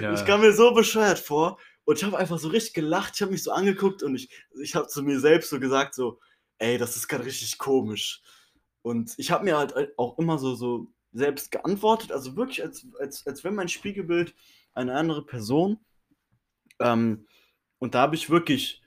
Ja. 0.00 0.12
Ich 0.12 0.24
kam 0.26 0.40
mir 0.40 0.52
so 0.52 0.74
bescheuert 0.74 1.20
vor 1.20 1.58
und 1.84 1.96
ich 1.96 2.04
habe 2.04 2.18
einfach 2.18 2.38
so 2.38 2.48
richtig 2.48 2.74
gelacht. 2.74 3.12
Ich 3.14 3.22
habe 3.22 3.30
mich 3.30 3.44
so 3.44 3.52
angeguckt 3.52 4.02
und 4.02 4.16
ich, 4.16 4.28
ich 4.60 4.74
habe 4.74 4.88
zu 4.88 5.02
mir 5.02 5.20
selbst 5.20 5.48
so 5.48 5.60
gesagt, 5.60 5.94
so, 5.94 6.18
ey, 6.58 6.78
das 6.78 6.96
ist 6.96 7.08
gerade 7.08 7.24
richtig 7.24 7.58
komisch. 7.58 8.22
Und 8.82 9.14
ich 9.18 9.30
habe 9.30 9.44
mir 9.44 9.56
halt 9.56 9.74
auch 9.98 10.18
immer 10.18 10.38
so, 10.38 10.54
so 10.54 10.92
selbst 11.12 11.50
geantwortet, 11.50 12.12
also 12.12 12.36
wirklich, 12.36 12.62
als, 12.62 12.86
als, 13.00 13.26
als 13.26 13.44
wenn 13.44 13.54
mein 13.54 13.68
Spiegelbild 13.68 14.34
eine 14.74 14.94
andere 14.94 15.24
Person. 15.24 15.78
Ähm, 16.80 17.26
und 17.78 17.94
da 17.94 18.02
habe 18.02 18.16
ich 18.16 18.30
wirklich, 18.30 18.82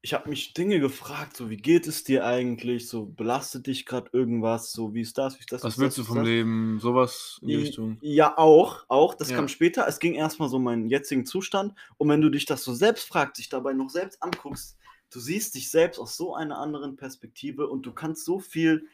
ich 0.00 0.14
habe 0.14 0.28
mich 0.28 0.54
Dinge 0.54 0.80
gefragt, 0.80 1.36
so 1.36 1.50
wie 1.50 1.56
geht 1.56 1.86
es 1.86 2.04
dir 2.04 2.24
eigentlich, 2.24 2.88
so 2.88 3.06
belastet 3.06 3.66
dich 3.66 3.86
gerade 3.86 4.10
irgendwas, 4.12 4.72
so 4.72 4.94
wie 4.94 5.00
ist 5.00 5.18
das, 5.18 5.36
wie 5.36 5.40
ist 5.40 5.52
das, 5.52 5.64
Was 5.64 5.78
willst 5.78 5.98
das, 5.98 6.04
du 6.06 6.08
vom 6.08 6.18
das? 6.18 6.26
Leben? 6.26 6.78
Sowas 6.80 7.38
in 7.42 7.48
die 7.48 7.56
Richtung. 7.56 7.98
Ja, 8.00 8.36
auch, 8.38 8.84
auch. 8.88 9.14
Das 9.14 9.30
Ja. 9.30 9.36
kam 9.36 9.48
später. 9.48 9.86
Es 9.86 9.98
ging 9.98 10.14
erstmal 10.14 10.48
so 10.48 10.56
um 10.56 10.64
meinen 10.64 10.88
jetzigen 10.88 11.24
Zustand. 11.26 11.74
Und 11.98 12.08
wenn 12.08 12.20
du 12.20 12.30
dich 12.30 12.46
das 12.46 12.64
so 12.64 12.74
selbst 12.74 13.08
fragst, 13.08 13.38
dich 13.38 13.48
dabei 13.48 13.72
noch 13.74 13.90
selbst 13.90 14.22
anguckst, 14.22 14.76
du 15.14 15.20
siehst 15.20 15.54
dich 15.54 15.70
selbst 15.70 15.98
aus 15.98 16.16
so 16.16 16.34
einer 16.34 16.58
anderen 16.58 16.96
Perspektive 16.96 17.68
und 17.68 17.86
du 17.86 17.92
kannst 17.92 18.24
so 18.24 18.38
viel. 18.40 18.86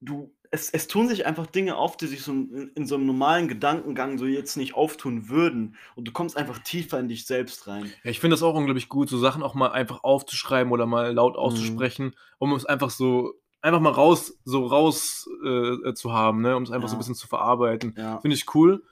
Du, 0.00 0.32
es, 0.50 0.70
es 0.70 0.88
tun 0.88 1.08
sich 1.08 1.26
einfach 1.26 1.46
Dinge 1.46 1.76
auf, 1.76 1.96
die 1.96 2.06
sich 2.06 2.22
so 2.22 2.32
in, 2.32 2.70
in 2.74 2.86
so 2.86 2.94
einem 2.96 3.06
normalen 3.06 3.48
Gedankengang 3.48 4.18
so 4.18 4.26
jetzt 4.26 4.56
nicht 4.56 4.74
auftun 4.74 5.28
würden. 5.28 5.76
Und 5.94 6.06
du 6.06 6.12
kommst 6.12 6.36
einfach 6.36 6.58
tiefer 6.58 7.00
in 7.00 7.08
dich 7.08 7.26
selbst 7.26 7.66
rein. 7.66 7.90
Ja, 8.04 8.10
ich 8.10 8.20
finde 8.20 8.34
das 8.34 8.42
auch 8.42 8.54
unglaublich 8.54 8.88
gut, 8.88 9.08
so 9.08 9.18
Sachen 9.18 9.42
auch 9.42 9.54
mal 9.54 9.68
einfach 9.72 10.04
aufzuschreiben 10.04 10.72
oder 10.72 10.86
mal 10.86 11.12
laut 11.12 11.34
Mhm. 11.34 11.38
auszusprechen, 11.40 12.14
um 12.38 12.52
es 12.52 12.66
einfach 12.66 12.90
so, 12.90 13.34
einfach 13.62 13.80
mal 13.80 13.90
raus, 13.90 14.38
so 14.44 14.66
raus 14.66 15.28
äh, 15.44 15.94
zu 15.94 16.12
haben, 16.12 16.42
ne? 16.42 16.56
um 16.56 16.62
es 16.62 16.70
einfach 16.70 16.88
so 16.88 16.94
ein 16.94 16.96
Ja. 16.96 16.98
bisschen 16.98 17.14
zu 17.14 17.26
verarbeiten. 17.26 17.94
Ja. 17.96 18.20
Finde 18.20 18.36
ich 18.36 18.54
cool. 18.54 18.84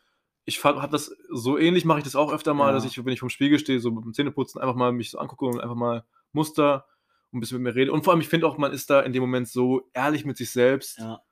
Ich 0.47 0.63
habe 0.63 0.89
das 0.91 1.17
so 1.31 1.57
ähnlich, 1.59 1.85
mache 1.85 1.99
ich 1.99 2.05
das 2.05 2.17
auch 2.17 2.31
öfter 2.33 2.53
mal, 2.55 2.69
Ja. 2.69 2.73
dass 2.75 2.85
ich, 2.85 3.03
wenn 3.05 3.13
ich 3.13 3.21
vom 3.21 3.31
Spiegel 3.31 3.59
stehe, 3.59 3.81
so 3.81 3.91
beim 3.93 4.13
Zähneputzen 4.13 4.61
einfach 4.61 4.75
mal 4.77 4.93
mich 4.93 5.11
so 5.11 5.19
angucke 5.19 5.47
und 5.47 5.61
einfach 5.61 5.75
mal 5.77 6.05
Muster 6.33 6.87
und 7.31 7.39
ein 7.39 7.41
bisschen 7.41 7.63
mit 7.63 7.73
mir 7.75 7.81
rede. 7.81 7.93
Und 7.93 8.05
vor 8.05 8.13
allem, 8.13 8.21
ich 8.21 8.29
finde 8.29 8.47
auch, 8.47 8.59
man 8.59 8.73
ist 8.73 8.91
da 8.91 9.01
in 9.01 9.13
dem 9.13 9.23
Moment 9.23 9.49
so 9.49 9.89
ehrlich 9.95 10.25
mit 10.27 10.37
sich 10.37 10.51
selbst 10.51 10.99
Ja. 10.99 11.23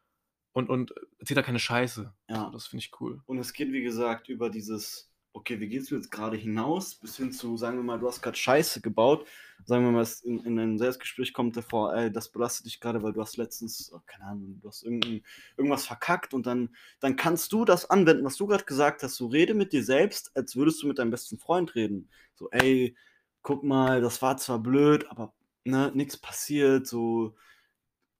und, 0.53 0.71
und 0.71 0.95
erzählt 1.19 1.37
da 1.37 1.43
keine 1.43 1.59
Scheiße. 1.59 2.13
Ja. 2.31 2.51
Das 2.53 2.67
finde 2.67 2.85
ich 2.87 3.01
cool. 3.01 3.21
Und 3.27 3.39
es 3.39 3.53
geht, 3.53 3.71
wie 3.73 3.83
gesagt, 3.83 4.29
über 4.31 4.49
dieses, 4.49 5.12
okay, 5.35 5.61
wie 5.61 5.69
gehst 5.69 5.91
du 5.91 5.97
jetzt 5.97 6.11
gerade 6.11 6.37
hinaus, 6.37 6.95
bis 6.95 7.17
hin 7.17 7.33
zu, 7.33 7.57
sagen 7.57 7.79
wir 7.79 7.83
mal, 7.83 7.99
du 7.99 8.07
hast 8.07 8.23
gerade 8.23 8.37
Scheiße 8.37 8.81
gebaut. 8.81 9.27
Sagen 9.65 9.85
wir 9.85 9.93
mal, 9.93 10.07
in, 10.25 10.45
in 10.45 10.59
einem 10.59 10.79
Selbstgespräch 10.79 11.33
kommt 11.33 11.57
davor, 11.57 11.95
ey, 11.95 12.13
das 12.13 12.31
belastet 12.31 12.67
dich 12.67 12.81
gerade, 12.81 13.03
weil 13.03 13.13
du 13.13 13.21
hast 13.21 13.37
letztens, 13.37 13.93
oh, 13.95 14.01
keine 14.07 14.25
Ahnung, 14.25 14.59
du 14.61 14.69
hast 14.69 14.83
irgendwas 14.83 15.87
verkackt 15.87 16.35
und 16.35 16.47
dann, 16.47 16.71
dann 17.01 17.17
kannst 17.17 17.53
du 17.53 17.65
das 17.65 17.89
anwenden, 17.89 18.25
was 18.25 18.37
du 18.37 18.47
gerade 18.47 18.65
gesagt 18.65 19.03
hast. 19.03 19.17
So 19.17 19.29
rede 19.29 19.55
mit 19.55 19.73
dir 19.73 19.85
selbst, 19.85 20.37
als 20.37 20.57
würdest 20.57 20.83
du 20.83 20.89
mit 20.89 20.99
deinem 20.99 21.11
besten 21.11 21.39
Freund 21.39 21.75
reden. 21.75 22.09
So, 22.35 22.51
ey, 22.51 22.97
guck 23.43 23.63
mal, 23.63 24.01
das 24.01 24.21
war 24.21 24.37
zwar 24.37 24.59
blöd, 24.59 25.07
aber 25.11 25.33
ne, 25.65 25.93
nichts 25.95 26.17
passiert, 26.17 26.87
so 26.87 27.35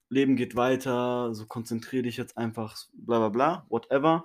Leben 0.09 0.35
geht 0.35 0.55
weiter, 0.55 1.33
so 1.33 1.45
konzentriere 1.45 2.03
dich 2.03 2.17
jetzt 2.17 2.37
einfach, 2.37 2.77
bla 2.93 3.19
bla 3.19 3.29
bla, 3.29 3.65
whatever. 3.69 4.23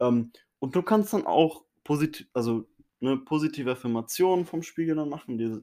Ähm, 0.00 0.32
und 0.58 0.74
du 0.74 0.82
kannst 0.82 1.12
dann 1.12 1.26
auch 1.26 1.65
positiv, 1.86 2.26
also 2.32 2.68
eine 3.00 3.16
positive 3.18 3.70
Affirmation 3.70 4.44
vom 4.44 4.62
Spiegel 4.62 4.96
dann 4.96 5.08
machen, 5.08 5.38
die, 5.38 5.54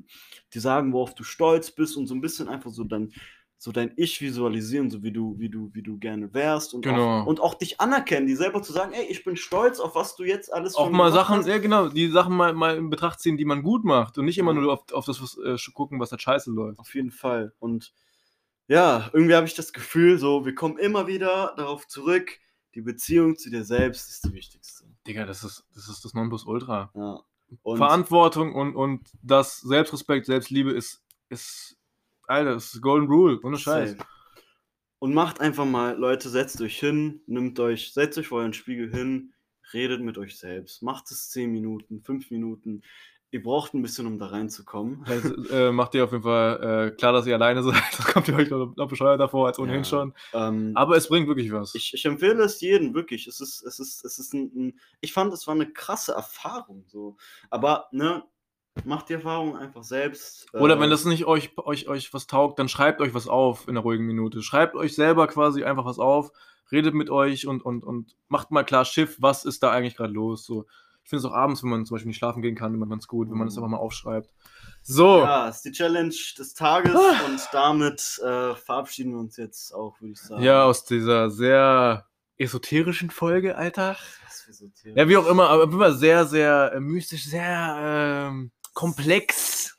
die 0.53 0.59
sagen, 0.59 0.93
worauf 0.93 1.13
du 1.15 1.23
stolz 1.23 1.71
bist 1.71 1.97
und 1.97 2.07
so 2.07 2.15
ein 2.15 2.21
bisschen 2.21 2.47
einfach 2.47 2.71
so 2.71 2.83
dein, 2.83 3.11
so 3.57 3.71
dein 3.71 3.93
Ich 3.97 4.21
visualisieren, 4.21 4.89
so 4.91 5.03
wie 5.03 5.11
du, 5.11 5.35
wie 5.39 5.49
du, 5.49 5.69
wie 5.73 5.81
du 5.83 5.97
gerne 5.97 6.33
wärst 6.33 6.73
und, 6.73 6.83
Genau. 6.83 7.21
auch, 7.21 7.25
und 7.27 7.39
auch 7.39 7.55
dich 7.55 7.81
anerkennen, 7.81 8.27
die 8.27 8.35
selber 8.35 8.61
zu 8.61 8.71
sagen, 8.73 8.93
ey, 8.93 9.05
ich 9.05 9.23
bin 9.23 9.35
stolz 9.35 9.79
auf 9.79 9.95
was 9.95 10.15
du 10.15 10.23
jetzt 10.23 10.53
alles 10.53 10.75
Auch 10.75 10.89
mal 10.91 11.11
Sachen, 11.11 11.37
hast. 11.39 11.47
ja 11.47 11.57
genau, 11.57 11.89
die 11.89 12.09
Sachen 12.09 12.35
mal, 12.35 12.53
mal 12.53 12.77
in 12.77 12.89
Betracht 12.89 13.19
ziehen, 13.19 13.37
die 13.37 13.45
man 13.45 13.63
gut 13.63 13.83
macht 13.83 14.17
und 14.17 14.25
nicht 14.25 14.37
immer 14.37 14.53
nur 14.53 14.71
auf, 14.71 14.91
auf 14.93 15.05
das 15.05 15.21
was, 15.21 15.37
äh, 15.37 15.57
gucken, 15.73 15.99
was 15.99 16.09
da 16.09 16.19
scheiße 16.19 16.51
läuft. 16.51 16.79
Auf 16.79 16.93
jeden 16.93 17.11
Fall. 17.11 17.53
Und 17.59 17.93
ja, 18.67 19.09
irgendwie 19.13 19.35
habe 19.35 19.47
ich 19.47 19.55
das 19.55 19.73
Gefühl, 19.73 20.17
so, 20.19 20.45
wir 20.45 20.55
kommen 20.55 20.77
immer 20.77 21.07
wieder 21.07 21.53
darauf 21.57 21.87
zurück, 21.87 22.39
die 22.75 22.81
Beziehung 22.81 23.37
zu 23.37 23.49
dir 23.49 23.63
selbst 23.63 24.09
ist 24.09 24.25
die 24.25 24.33
wichtigste. 24.33 24.85
Digga, 25.07 25.25
das 25.25 25.43
ist 25.43 25.65
das, 25.75 25.89
ist 25.89 26.05
das 26.05 26.13
Nonplusultra. 26.13 26.91
Ja. 26.95 27.23
Und 27.61 27.77
Verantwortung 27.77 28.55
und, 28.55 28.75
und 28.75 29.09
das 29.21 29.59
Selbstrespekt, 29.59 30.25
Selbstliebe 30.25 30.71
ist, 30.71 31.03
ist, 31.29 31.77
Alter, 32.27 32.53
das 32.53 32.73
ist 32.73 32.81
Golden 32.81 33.07
Rule, 33.07 33.39
ohne 33.43 33.57
Scheiß. 33.57 33.95
Und 34.99 35.13
macht 35.13 35.41
einfach 35.41 35.65
mal, 35.65 35.97
Leute, 35.97 36.29
setzt 36.29 36.61
euch 36.61 36.79
hin, 36.79 37.21
nimmt 37.27 37.59
euch, 37.59 37.93
setzt 37.93 38.17
euch 38.17 38.27
vor 38.29 38.39
euren 38.39 38.53
Spiegel 38.53 38.89
hin, 38.89 39.33
redet 39.73 40.01
mit 40.01 40.17
euch 40.17 40.37
selbst. 40.37 40.81
Macht 40.81 41.11
es 41.11 41.29
10 41.29 41.51
Minuten, 41.51 42.01
5 42.01 42.31
Minuten. 42.31 42.83
Ihr 43.33 43.41
braucht 43.41 43.73
ein 43.73 43.81
bisschen, 43.81 44.05
um 44.05 44.19
da 44.19 44.27
reinzukommen. 44.27 45.03
Das, 45.07 45.49
äh, 45.49 45.71
macht 45.71 45.95
ihr 45.95 46.03
auf 46.03 46.11
jeden 46.11 46.23
Fall 46.23 46.91
äh, 46.91 46.95
klar, 46.95 47.13
dass 47.13 47.25
ihr 47.25 47.33
alleine 47.33 47.63
seid, 47.63 47.81
sonst 47.91 48.13
kommt 48.13 48.27
ihr 48.27 48.35
euch 48.35 48.49
noch, 48.51 48.75
noch 48.75 48.87
bescheuerter 48.87 49.27
vor 49.27 49.47
als 49.47 49.57
ohnehin 49.57 49.79
Ja. 49.79 49.83
schon. 49.85 50.13
Ähm, 50.33 50.71
Aber 50.75 50.95
es 50.95 51.07
bringt 51.07 51.27
wirklich 51.27 51.51
was. 51.51 51.73
ich, 51.73 51.93
ich 51.95 52.05
empfehle 52.05 52.43
es 52.43 52.61
jedem, 52.61 52.93
wirklich. 52.93 53.25
Es 53.25 53.41
ist, 53.41 53.63
es 53.63 53.79
ist, 53.79 54.05
es 54.05 54.19
ist 54.19 54.33
ein, 54.33 54.51
ein 54.55 54.79
ich 55.01 55.13
fand, 55.13 55.33
es 55.33 55.47
war 55.47 55.55
eine 55.55 55.67
krasse 55.73 56.13
Erfahrung. 56.13 56.85
So. 56.87 57.17
Aber, 57.49 57.87
ne, 57.91 58.23
macht 58.85 59.09
die 59.09 59.13
Erfahrung 59.13 59.57
einfach 59.57 59.83
selbst. 59.83 60.45
Oder 60.53 60.77
Äh, 60.77 60.79
wenn 60.79 60.89
das 60.91 61.05
nicht 61.05 61.25
euch, 61.25 61.57
euch, 61.57 61.87
euch 61.87 62.13
was 62.13 62.27
taugt, 62.27 62.59
dann 62.59 62.69
schreibt 62.69 63.01
euch 63.01 63.15
was 63.15 63.27
auf 63.27 63.63
in 63.67 63.71
einer 63.71 63.81
ruhigen 63.81 64.05
Minute. 64.05 64.43
Schreibt 64.43 64.75
euch 64.75 64.93
selber 64.93 65.25
quasi 65.27 65.63
einfach 65.63 65.85
was 65.85 65.97
auf, 65.97 66.31
redet 66.71 66.93
mit 66.93 67.09
euch 67.09 67.47
und, 67.47 67.63
und, 67.65 67.83
und 67.83 68.15
macht 68.27 68.51
mal 68.51 68.63
klar 68.63 68.85
Schiff, 68.85 69.17
was 69.19 69.43
ist 69.43 69.63
da 69.63 69.71
eigentlich 69.71 69.95
gerade 69.95 70.13
los. 70.13 70.45
So. 70.45 70.65
Ich 71.03 71.09
finde 71.09 71.19
es 71.19 71.25
auch 71.31 71.35
abends, 71.35 71.61
wenn 71.63 71.69
man 71.69 71.85
zum 71.85 71.95
Beispiel 71.95 72.07
nicht 72.07 72.17
schlafen 72.17 72.41
gehen 72.41 72.55
kann, 72.55 72.73
immer 72.73 72.87
ganz 72.87 73.07
gut, 73.07 73.29
wenn 73.29 73.37
man 73.37 73.47
das 73.47 73.55
Mhm. 73.57 73.63
einfach 73.63 73.77
mal 73.77 73.83
aufschreibt. 73.83 74.33
So, 74.83 75.19
Ja, 75.19 75.47
ist 75.49 75.61
die 75.63 75.71
Challenge 75.71 76.13
des 76.37 76.53
Tages 76.53 76.95
Ah. 76.95 77.25
und 77.25 77.41
damit 77.51 78.19
äh, 78.23 78.55
verabschieden 78.55 79.11
wir 79.11 79.19
uns 79.19 79.37
jetzt 79.37 79.73
auch, 79.73 79.99
würde 80.01 80.13
ich 80.13 80.19
sagen. 80.21 80.41
ja, 80.43 80.63
aus 80.65 80.85
dieser 80.85 81.29
sehr 81.29 82.05
esoterischen 82.37 83.09
Folge, 83.09 83.55
Alter. 83.57 83.97
Themen- 84.81 84.97
Ja, 84.97 85.07
wie 85.07 85.15
auch 85.17 85.27
immer, 85.27 85.49
aber 85.49 85.63
immer 85.63 85.91
sehr, 85.93 86.25
sehr 86.25 86.73
äh, 86.73 86.79
mystisch, 86.79 87.25
sehr 87.25 88.27
ähm, 88.29 88.51
komplex. 88.73 89.61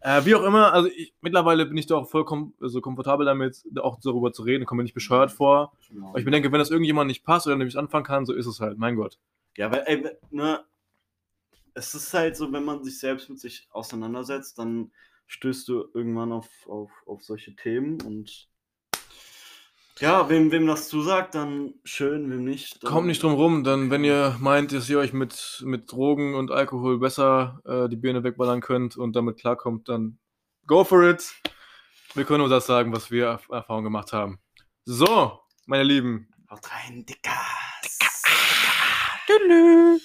Äh, 0.00 0.24
wie 0.24 0.34
auch 0.34 0.42
immer, 0.42 0.72
also 0.72 0.88
ich, 0.88 1.14
mittlerweile 1.20 1.66
bin 1.66 1.76
ich 1.76 1.84
da 1.86 1.96
auch 1.96 2.08
vollkommen 2.08 2.54
so 2.60 2.80
komfortabel 2.80 3.26
damit, 3.26 3.62
da 3.70 3.82
auch 3.82 4.00
darüber 4.02 4.32
zu 4.32 4.42
reden, 4.42 4.64
komme 4.64 4.78
mir 4.78 4.84
nicht 4.84 4.94
bescheuert 4.94 5.30
vor. 5.30 5.74
Genau. 5.90 6.16
Ich 6.16 6.24
mir 6.24 6.30
denke, 6.30 6.50
wenn 6.50 6.58
das 6.58 6.70
irgendjemand 6.70 7.08
nicht 7.08 7.24
passt 7.24 7.46
oder 7.46 7.56
nicht 7.56 7.76
anfangen 7.76 8.04
kann, 8.06 8.24
so 8.24 8.32
ist 8.32 8.46
es 8.46 8.58
halt, 8.60 8.78
mein 8.78 8.96
Gott. 8.96 9.18
Ja, 9.56 9.70
weil, 9.70 9.82
ey, 9.86 10.10
ne, 10.30 10.64
es 11.74 11.94
ist 11.94 12.12
halt 12.14 12.36
so, 12.36 12.52
wenn 12.52 12.64
man 12.64 12.84
sich 12.84 12.98
selbst 12.98 13.28
mit 13.28 13.40
sich 13.40 13.68
auseinandersetzt, 13.70 14.58
dann 14.58 14.92
stößt 15.26 15.68
du 15.68 15.88
irgendwann 15.94 16.32
auf, 16.32 16.48
auf, 16.66 16.90
auf 17.06 17.22
solche 17.22 17.54
Themen 17.56 18.00
und 18.02 18.48
ja, 19.98 20.28
wem, 20.28 20.52
wem 20.52 20.66
das 20.66 20.88
zusagt, 20.88 21.34
dann 21.34 21.72
schön, 21.84 22.30
wem 22.30 22.44
nicht. 22.44 22.82
Dann, 22.84 22.92
Kommt 22.92 23.06
nicht 23.06 23.22
drum 23.22 23.32
rum, 23.32 23.64
dann 23.64 23.90
wenn 23.90 24.04
ihr 24.04 24.36
meint, 24.40 24.72
dass 24.72 24.90
ihr 24.90 24.98
euch 24.98 25.14
mit, 25.14 25.62
mit 25.64 25.90
Drogen 25.90 26.34
und 26.34 26.50
Alkohol 26.50 26.98
besser 26.98 27.62
äh, 27.64 27.88
die 27.88 27.96
Birne 27.96 28.22
wegballern 28.22 28.60
könnt 28.60 28.98
und 28.98 29.16
damit 29.16 29.38
klarkommt, 29.38 29.88
dann 29.88 30.18
go 30.66 30.84
for 30.84 31.02
it. 31.02 31.34
Wir 32.12 32.24
können 32.24 32.40
nur 32.40 32.50
das 32.50 32.66
sagen, 32.66 32.92
was 32.92 33.10
wir 33.10 33.26
Erf- 33.38 33.52
Erfahrung 33.52 33.84
gemacht 33.84 34.12
haben. 34.12 34.38
So, 34.84 35.40
meine 35.64 35.84
Lieben. 35.84 36.28
Haut 36.50 36.70
rein, 36.70 37.06
Dicker. 37.06 37.30
Hello. 39.46 39.98